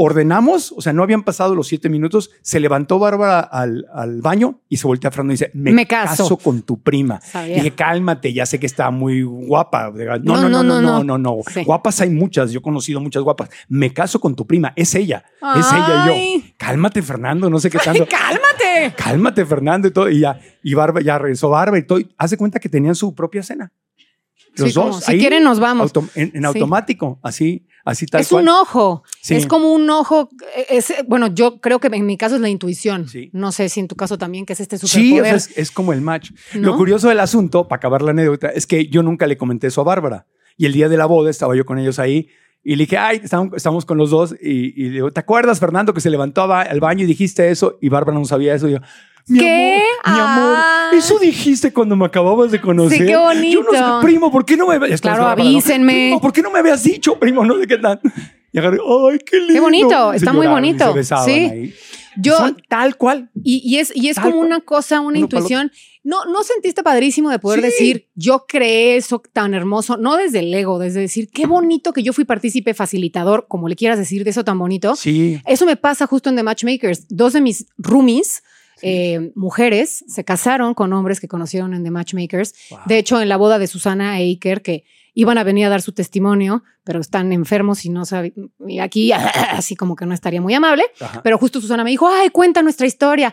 [0.00, 2.30] Ordenamos, o sea, no habían pasado los siete minutos.
[2.40, 5.86] Se levantó Bárbara al, al baño y se voltea a Fernando y dice: Me, Me
[5.88, 6.36] caso.
[6.36, 7.20] con tu prima.
[7.20, 7.56] Sabía.
[7.56, 9.90] Dije, cálmate, ya sé que está muy guapa.
[10.22, 11.18] No, No, no, no, no, no, no, no.
[11.18, 11.36] no.
[11.52, 11.64] Sí.
[11.64, 12.52] Guapas hay muchas.
[12.52, 13.50] Yo he conocido muchas guapas.
[13.68, 14.72] Me caso con tu prima.
[14.76, 15.24] Es ella.
[15.56, 16.40] Es ella y Ay.
[16.46, 16.54] yo.
[16.56, 17.50] Cálmate, Fernando.
[17.50, 18.06] No sé qué tanto.
[18.06, 18.94] ¡Cálmate!
[18.96, 19.88] Cálmate, Fernando.
[19.88, 20.08] Y todo.
[20.08, 21.98] Y ya, y Barba, ya regresó Barba y todo.
[22.16, 23.72] Hace cuenta que tenían su propia cena.
[24.56, 25.04] Los Sí, como, dos.
[25.04, 25.90] si ahí, quieren, nos vamos.
[26.14, 26.46] en en Sí.
[26.46, 27.18] automático.
[27.22, 28.42] Así, así tal es cual.
[28.44, 29.02] un ojo.
[29.22, 29.34] Sí.
[29.34, 30.28] Es como un ojo.
[30.56, 33.08] eh, es- bueno, yo creo que en mi caso es la intuición.
[33.08, 33.30] Sí.
[33.32, 35.40] No sé si en tu caso también, que es este Sí, o superpoder.
[35.40, 36.30] sea, es, es como el match.
[36.54, 36.60] ¿No?
[36.70, 39.80] Lo curioso del asunto, para acabar la anécdota, es que yo nunca le comenté eso
[39.80, 40.26] a Bárbara.
[40.56, 42.28] Y el día de la boda estaba yo con ellos ahí
[42.64, 44.34] y le dije, ay, estamos, estamos con los dos.
[44.42, 47.06] Y, y le digo, ¿te acuerdas, Fernando, que se levantó a ba- al baño y
[47.06, 47.78] dijiste eso?
[47.80, 48.68] Y Bárbara no sabía eso.
[48.68, 48.78] Y yo,
[49.28, 49.82] mi ¿Qué?
[50.04, 50.90] amor, mi amor, Ah.
[50.94, 52.98] eso dijiste cuando me acababas de conocer.
[52.98, 53.62] Sí, qué bonito.
[53.62, 55.92] Yo no sé, primo, ¿por qué no me habías Claro, avísenme.
[55.92, 57.44] Primo, ¿por qué no me habías dicho, primo?
[57.44, 58.00] No sé qué tal.
[58.52, 59.62] Y agarré, ay, qué lindo.
[59.62, 60.94] bonito, Y se está muy bonito.
[61.02, 61.30] Sí.
[61.32, 61.74] ahí.
[62.20, 63.30] Yo, Son tal cual.
[63.44, 64.46] y, y es, y es Tal como cual.
[64.46, 65.70] una cosa, una Uno intuición.
[66.02, 67.66] No, no sentiste padrísimo de poder Sí.
[67.66, 72.02] decir, yo creé eso tan hermoso, no desde el ego, desde decir, qué bonito que
[72.02, 74.96] yo fui partícipe, facilitador, como le quieras decir, de eso tan bonito.
[74.96, 75.40] Sí.
[75.46, 77.06] Eso me pasa justo en The Matchmakers.
[77.08, 78.42] Dos de mis roomies,
[78.82, 82.54] eh, mujeres, se casaron con hombres que conocieron en The Matchmakers.
[82.70, 82.80] Wow.
[82.86, 84.84] De hecho, en la boda de Susana e Iker, que
[85.14, 89.12] iban a venir a dar su testimonio, pero están enfermos y no saben, y aquí
[89.52, 90.84] así como que no estaría muy amable.
[91.00, 91.22] Ajá.
[91.22, 93.32] Pero justo Susana me dijo, ay, cuenta nuestra historia.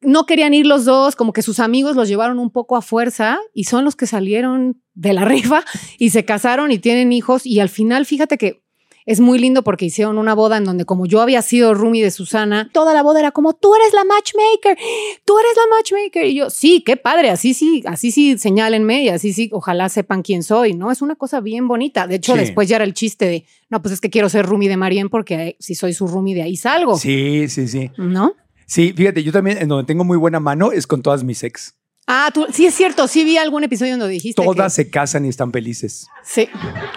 [0.00, 3.38] No querían ir los dos, como que sus amigos los llevaron un poco a fuerza
[3.52, 5.62] y son los que salieron de la rifa
[5.98, 8.62] y se casaron y tienen hijos y al final, fíjate que
[9.06, 12.10] es muy lindo porque hicieron una boda en donde como yo había sido roomie de
[12.10, 14.76] Susana, toda la boda era como, tú eres la matchmaker,
[15.24, 16.26] tú eres la matchmaker.
[16.26, 20.22] Y yo, sí, qué padre, así sí, así sí, señálenme y así sí, ojalá sepan
[20.22, 20.90] quién soy, ¿no?
[20.90, 22.06] Es una cosa bien bonita.
[22.08, 22.40] De hecho, Sí.
[22.40, 25.08] después ya era el chiste de, no, pues es que quiero ser roomie de Marien
[25.08, 27.90] porque eh, si soy su roomie de ahí salgo, Sí, sí, sí.
[27.96, 28.34] ¿no?
[28.66, 31.75] Sí, fíjate, yo también en donde tengo muy buena mano es con todas mis ex.
[32.08, 35.24] Ah, tú, sí es cierto, sí vi algún episodio donde dijiste Todas que- se casan
[35.24, 36.06] y están felices.
[36.22, 36.48] sí.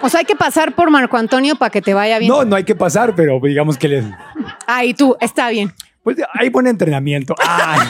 [0.02, 2.30] O sea, hay que pasar por Marco Antonio para que te vaya bien.
[2.30, 4.04] No, no hay que pasar, pero digamos que les...
[4.66, 5.72] Ah, y tú, está bien.
[6.04, 7.34] Pues hay buen entrenamiento.
[7.38, 7.88] Ay,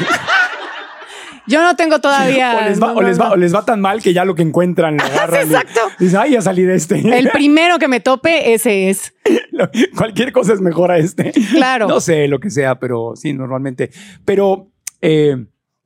[1.47, 2.59] Yo no tengo todavía.
[2.59, 3.33] o, les va, no, o les va- no.
[3.33, 5.41] o les va tan mal que ya lo que encuentran lo agarran.
[5.49, 5.81] y- Exacto.
[5.99, 6.99] Dicen, ay, ya salí de este.
[7.19, 9.13] El primero que me tope, ese es.
[9.51, 11.33] Lo- Cualquier cosa es mejor a este.
[11.53, 11.87] Claro.
[11.89, 13.91] No sé lo que sea, pero sí, normalmente.
[14.25, 14.71] Pero,
[15.01, 15.37] eh,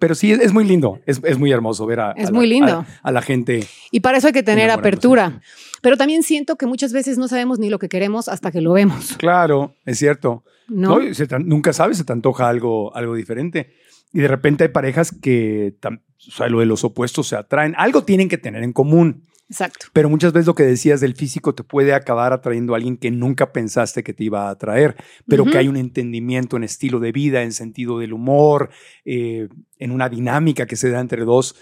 [0.05, 1.01] pero sí, es, muy lindo.
[1.07, 2.73] Es, es muy hermoso ver a, Es a la- muy lindo.
[2.73, 3.65] a- a la gente.
[3.91, 5.41] Y para eso hay que tener apertura.
[5.81, 8.75] Pero también siento que muchas veces no sabemos ni lo que queremos hasta que lo
[8.75, 10.45] vemos, Claro, es cierto.
[10.69, 10.99] ¿no?
[10.99, 11.03] ¿no?
[11.03, 13.73] Y se te- nunca sabes, se te antoja algo, algo diferente.
[14.13, 17.75] Y de repente hay parejas que, o sea, lo de los opuestos se atraen.
[17.79, 19.25] Algo tienen que tener en común.
[19.49, 19.87] Exacto.
[19.93, 23.11] Pero muchas veces lo que decías del físico te puede acabar atrayendo a alguien que
[23.11, 24.97] nunca pensaste que te iba a atraer,
[25.29, 28.71] pero que hay un entendimiento en estilo de vida, en sentido del humor,
[29.05, 29.49] eh,
[29.79, 31.57] en una dinámica que se da entre dos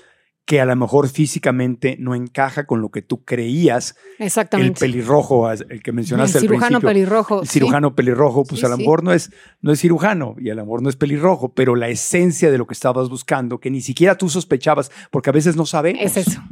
[0.44, 3.94] que a lo mejor físicamente no encaja con lo que tú creías.
[4.18, 4.80] El Exactamente.
[4.80, 6.88] pelirrojo, el que mencionaste El al cirujano principio.
[6.88, 7.40] pelirrojo.
[7.42, 7.52] El sí.
[7.54, 8.82] cirujano pelirrojo, pues Sí, a lo sí.
[8.82, 9.30] mejor no es,
[9.60, 12.66] no es cirujano y a lo mejor no es pelirrojo, pero la esencia de lo
[12.66, 16.02] que estabas buscando, que ni siquiera tú sospechabas, porque a veces no sabemos.
[16.02, 16.42] Es eso.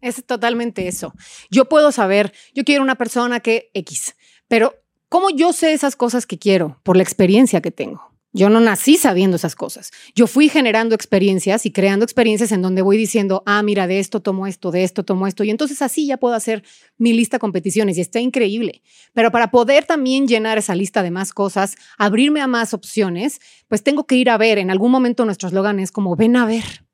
[0.00, 1.12] Es totalmente eso.
[1.50, 4.14] Yo puedo saber, yo quiero una persona que X,
[4.46, 4.74] pero
[5.08, 6.80] ¿cómo yo sé esas cosas que quiero?
[6.84, 8.08] Por la experiencia que tengo.
[8.34, 9.90] Yo no nací sabiendo esas cosas.
[10.14, 14.20] Yo fui generando experiencias y creando experiencias en donde voy diciendo, ah, mira, de esto
[14.20, 15.44] tomo esto, de esto tomo esto.
[15.44, 16.62] Y entonces así ya puedo hacer
[16.98, 18.82] mi lista de competiciones y está increíble.
[19.14, 23.82] Pero para poder también llenar esa lista de más cosas, abrirme a más opciones, pues
[23.82, 24.58] tengo que ir a ver.
[24.58, 26.84] En algún momento nuestro eslogan es como, ven a ver.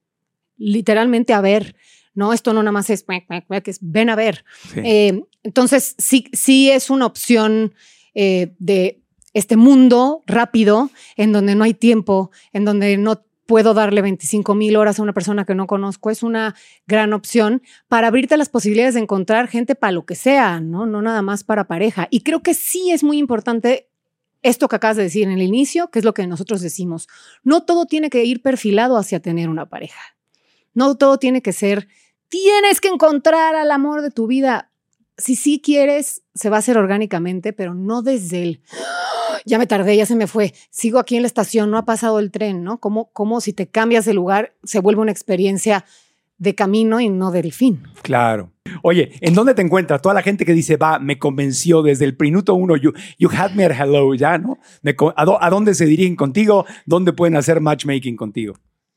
[0.56, 1.74] Literalmente a ver.
[2.14, 4.44] No, esto no nada más es, cuac, es ven a ver.
[4.72, 4.80] Sí.
[4.84, 7.74] Eh, entonces, sí, sí es una opción
[8.14, 9.00] eh, de
[9.32, 14.76] este mundo rápido, en donde no hay tiempo, en donde no puedo darle 25 mil
[14.76, 16.10] horas a una persona que no conozco.
[16.10, 16.54] Es una
[16.86, 20.86] gran opción para abrirte las posibilidades de encontrar gente para lo que sea, ¿no?
[20.86, 22.08] No nada más para pareja.
[22.10, 23.88] Y creo que sí es muy importante
[24.42, 27.08] esto que acabas de decir en el inicio, que es lo que nosotros decimos.
[27.42, 30.00] No todo tiene que ir perfilado hacia tener una pareja.
[30.74, 31.88] No todo tiene que ser,
[32.28, 34.70] tienes que encontrar al amor de tu vida.
[35.16, 38.62] Si sí quieres, se va a hacer orgánicamente, pero no desde el,
[39.44, 40.54] ya me tardé, ya se me fue.
[40.70, 42.78] Sigo aquí en la estación, no ha pasado el tren, ¿no?
[42.78, 45.84] Como, como si te cambias de lugar se vuelve una experiencia
[46.38, 47.82] de camino y no del fin.
[48.02, 48.50] Claro.
[48.82, 50.02] Oye, ¿en dónde te encuentras?
[50.02, 53.52] Toda la gente que dice, va, me convenció desde el minuto uno, you, you had
[53.52, 54.58] me at hello, ya, ¿no?
[54.82, 56.66] Me ¿a, a dónde se dirigen contigo?
[56.86, 58.54] ¿Dónde pueden hacer matchmaking contigo?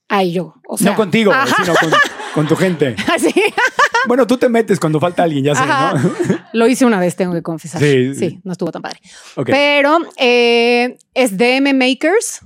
[0.08, 0.56] Ay, yo.
[0.68, 1.64] O sea, no contigo, Ajá.
[1.64, 1.90] sino con,
[2.38, 2.95] con tu gente.
[3.15, 3.34] Así.
[4.07, 5.95] Bueno, tú te metes cuando falta alguien, ya sé, Ajá.
[5.95, 6.11] ¿no?
[6.53, 7.81] Lo hice una vez, tengo que confesar.
[7.81, 8.39] Sí, Sí, sí.
[8.43, 8.99] no estuvo tan padre.
[9.43, 12.41] Pero eh, es DM Makers.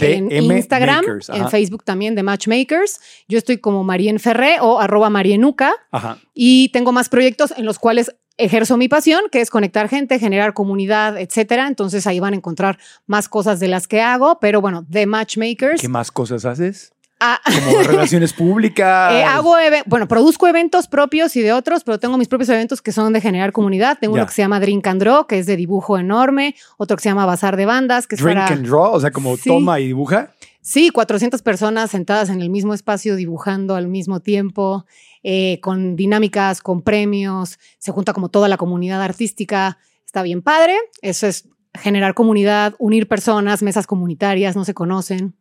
[0.00, 1.48] en DM Instagram, Makers, en.
[1.48, 3.00] Facebook también de Matchmakers.
[3.28, 6.18] Yo estoy como Marien Ferré o arroba Marienuca Ajá.
[6.34, 10.54] y tengo más proyectos en los cuales ejerzo mi pasión, que es conectar gente, generar
[10.54, 11.68] comunidad, etcétera.
[11.68, 15.80] Entonces ahí van a encontrar más cosas de las que hago, pero bueno, de Matchmakers.
[15.80, 16.92] ¿Qué más cosas haces?
[17.18, 19.12] Ah, Como relaciones públicas.
[19.14, 19.54] eh, hago,
[19.86, 23.20] bueno, produzco eventos propios y de otros, pero tengo mis propios eventos que son de
[23.20, 23.96] generar comunidad.
[24.00, 24.22] Tengo Ya.
[24.22, 27.08] uno que se llama Drink and Draw, que es de dibujo enorme, otro que se
[27.08, 28.46] llama Bazar de Bandas, que es Drink para...
[28.54, 29.48] and draw, o sea, como Sí.
[29.48, 30.32] toma y dibuja.
[30.60, 34.84] Sí, 400 personas sentadas en el mismo espacio dibujando al mismo tiempo,
[35.22, 40.76] eh, con dinámicas, con premios, se junta como toda la comunidad artística, está bien padre,
[41.02, 45.34] eso es generar comunidad, unir personas, mesas comunitarias, no se conocen.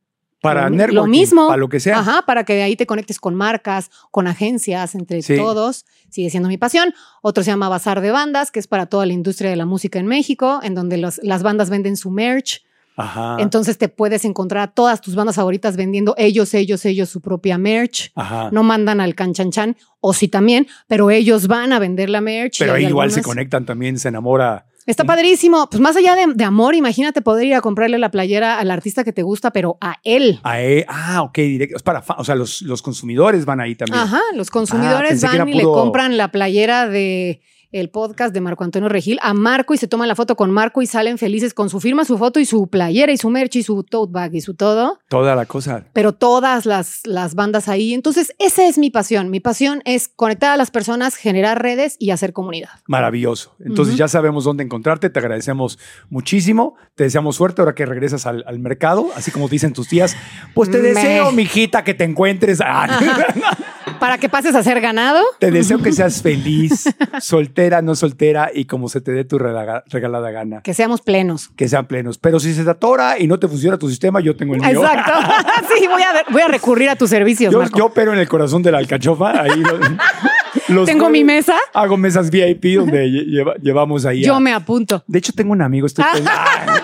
[0.46, 0.96] Para Lo networking.
[0.96, 1.48] Lo mismo.
[1.48, 2.00] Para lo que sea.
[2.00, 5.36] Ajá, para que de ahí te conectes con marcas, con agencias, entre Sí.
[5.36, 5.86] todos.
[6.10, 6.94] Sigue siendo mi pasión.
[7.22, 10.00] Otro se llama Bazar de Bandas, que es para toda la industria de la música
[10.00, 12.64] en México, en donde los- las bandas venden su merch.
[12.98, 13.36] Ajá.
[13.40, 17.58] Entonces te puedes encontrar a todas tus bandas favoritas vendiendo ellos, ellos, ellos su propia
[17.58, 18.14] merch.
[18.16, 18.50] Ajá.
[18.54, 22.60] No mandan al canchanchan, o sí también, pero ellos van a vender la merch.
[22.60, 24.66] Pero ahí igual se conectan también, se enamora.
[24.86, 25.68] Está padrísimo.
[25.70, 29.03] Pues más allá de, de amor, imagínate poder ir a comprarle la playera al artista
[29.03, 30.40] que te gusta, pero a él.
[30.44, 31.78] A e- ah, ok, directo.
[31.78, 33.99] Es para, o sea, los, los consumidores van ahí también.
[33.99, 37.41] Ajá, los consumidores que van y le compran la playera de
[37.76, 40.81] el podcast de Marco Antonio Regil a Marco y se toman la foto con Marco
[40.81, 43.64] y salen felices con su firma, su foto y su playera y su merch y
[43.64, 44.99] su tote bag y su todo.
[45.10, 45.85] Toda la cosa.
[45.93, 47.93] pero todas las, las bandas ahí.
[47.93, 49.30] Entonces, esa es mi pasión.
[49.30, 52.69] Mi pasión es conectar a las personas, generar redes y hacer comunidad.
[52.88, 53.56] Maravilloso.
[53.60, 55.10] Entonces ya sabemos dónde encontrarte.
[55.10, 55.77] Te agradecemos
[56.10, 56.76] muchísimo.
[56.95, 60.15] Te deseamos suerte ahora que regresas al, al mercado, así como dicen tus tías.
[60.53, 62.61] Pues te Me- deseo, mijita, que te encuentres.
[62.61, 62.99] Ah,
[64.00, 65.22] Para que pases a ser ganado.
[65.40, 66.86] te deseo que seas feliz,
[67.20, 70.62] soltera, no soltera y como se te dé tu rega- regalada gana.
[70.62, 71.50] Que seamos plenos.
[71.56, 72.18] Que sean plenos.
[72.18, 74.70] Pero si se te atora y no te funciona tu sistema, yo tengo el mío.
[74.70, 75.12] Exacto.
[75.78, 77.78] sí, voy a, voy a recurrir a tus servicios, Yo, Marco.
[77.78, 79.42] yo opero en el corazón de la alcachofa.
[79.42, 79.64] Ahí
[80.69, 81.56] los Tengo mi mesa.
[81.73, 84.23] Hago mesas VIP donde lle- lleva- llevamos ahí.
[84.23, 85.03] Yo a- me apunto.
[85.07, 85.88] De hecho, tengo un amigo.
[85.88, 86.80] Estoy pensando- Ay,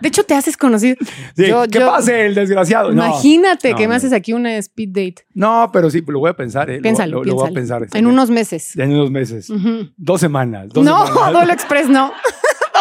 [0.00, 0.96] De hecho, te haces conocido.
[1.36, 2.90] sí, Yo- ¿Qué yo- pase el desgraciado?
[2.92, 3.04] No.
[3.06, 5.26] Imagínate No, que me haces aquí una speed date.
[5.34, 6.68] No, pero sí, lo voy a pensar.
[6.70, 6.76] ¿eh?
[6.76, 7.86] Lo- Piénsalo, lo, lo voy a pensar.
[7.92, 8.76] En unos meses.
[8.76, 9.48] En unos meses.
[9.96, 10.68] Dos semanas.
[10.70, 11.32] Dos No, semanas.
[11.40, 12.12] Dolo Express no.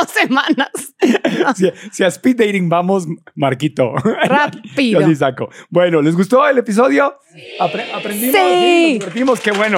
[0.02, 0.70] Dos semanas.
[1.56, 3.94] Si, si a speed dating vamos, Marquito.
[4.24, 5.02] Rápido.
[5.02, 5.50] Yo sí saco.
[5.70, 7.14] Bueno, ¿les gustó el episodio?
[7.60, 8.36] Apre- ¿Aprendimos?
[8.36, 8.94] Sí.
[8.94, 9.40] Nos divertimos.
[9.42, 9.78] Qué bueno.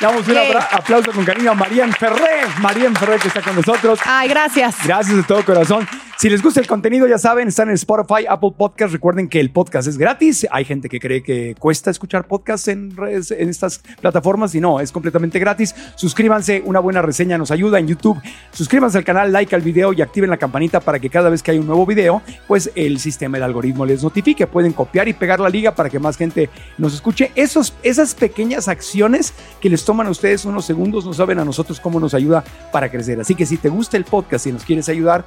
[0.00, 0.52] Damos un Yay.
[0.70, 2.42] aplauso con cariño a Marian Ferré.
[2.60, 3.98] Marian Ferré que está con nosotros.
[4.04, 4.76] Ay, gracias.
[4.84, 5.86] Gracias de todo corazón.
[6.20, 8.92] Si les gusta el contenido, ya saben, están en Spotify, Apple Podcast.
[8.92, 10.48] Recuerden que el podcast es gratis.
[10.50, 12.92] Hay gente que cree que cuesta escuchar podcasts en,
[13.38, 15.76] estas plataformas y no, es completamente gratis.
[15.94, 18.20] Suscríbanse, una buena reseña nos ayuda en YouTube.
[18.50, 21.52] Suscríbanse al canal, like al video y activen la campanita para que cada vez que
[21.52, 24.48] hay un nuevo video, pues el sistema, el algoritmo les notifique.
[24.48, 27.30] Pueden copiar y pegar la liga para que más gente nos escuche.
[27.36, 31.78] Esos, esas pequeñas acciones que les toman a ustedes unos segundos no saben a nosotros
[31.78, 32.42] cómo nos ayuda
[32.72, 33.20] para crecer.
[33.20, 35.24] Así que si te gusta el podcast y nos quieres ayudar,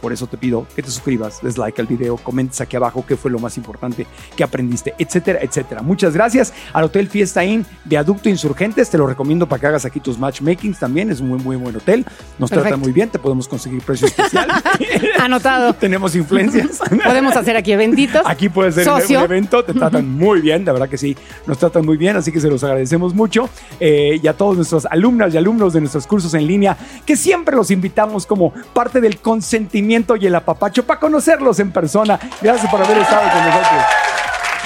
[0.00, 3.16] por eso te pido que te suscribas, des like al video, comentes aquí abajo qué
[3.16, 4.06] fue lo más importante
[4.36, 5.82] que aprendiste, etcétera, etcétera.
[5.82, 8.90] Muchas gracias al Hotel Fiesta Inn Viaducto Insurgentes.
[8.90, 11.10] Te lo recomiendo para que hagas aquí tus matchmakings también.
[11.10, 12.04] Es un muy, muy buen hotel.
[12.38, 13.08] Nos tratan muy bien.
[13.10, 14.48] Te podemos conseguir precio especial.
[15.18, 15.74] Anotado.
[15.80, 16.80] Tenemos influencias.
[17.04, 18.22] Podemos hacer aquí eventitos.
[18.24, 19.18] Aquí puede ser un- Socio.
[19.18, 21.16] un evento, te tratan muy bien, de verdad que sí,
[21.46, 23.48] nos tratan muy bien, así que se los agradecemos mucho.
[23.78, 27.54] Eh, y a todos nuestros alumnas y alumnos de nuestros cursos en línea, que siempre
[27.56, 32.18] los invitamos como parte del consentimiento y el apapacho para conocerlos en persona.
[32.40, 33.84] Gracias por haber estado con nosotros.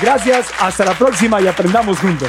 [0.03, 2.29] Gracias, hasta la próxima y aprendamos juntos.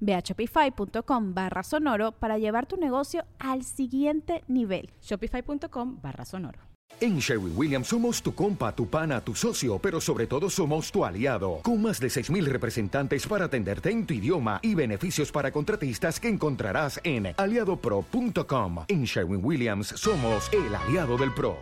[0.00, 4.90] Ve a shopify.com barra sonoro para llevar tu negocio al siguiente nivel.
[5.00, 6.72] Shopify.com barra sonoro.
[7.00, 11.04] En Sherwin Williams somos tu compa, tu pana, tu socio, pero sobre todo somos tu
[11.04, 16.20] aliado, con más de 6.000 representantes para atenderte en tu idioma y beneficios para contratistas
[16.20, 18.84] que encontrarás en aliadopro.com.
[18.88, 21.56] En Sherwin Williams somos el aliado del PRO.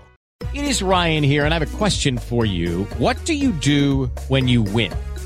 [0.52, 2.84] It is Ryan here, and I have a question for you.
[2.98, 4.90] What do you do when you win?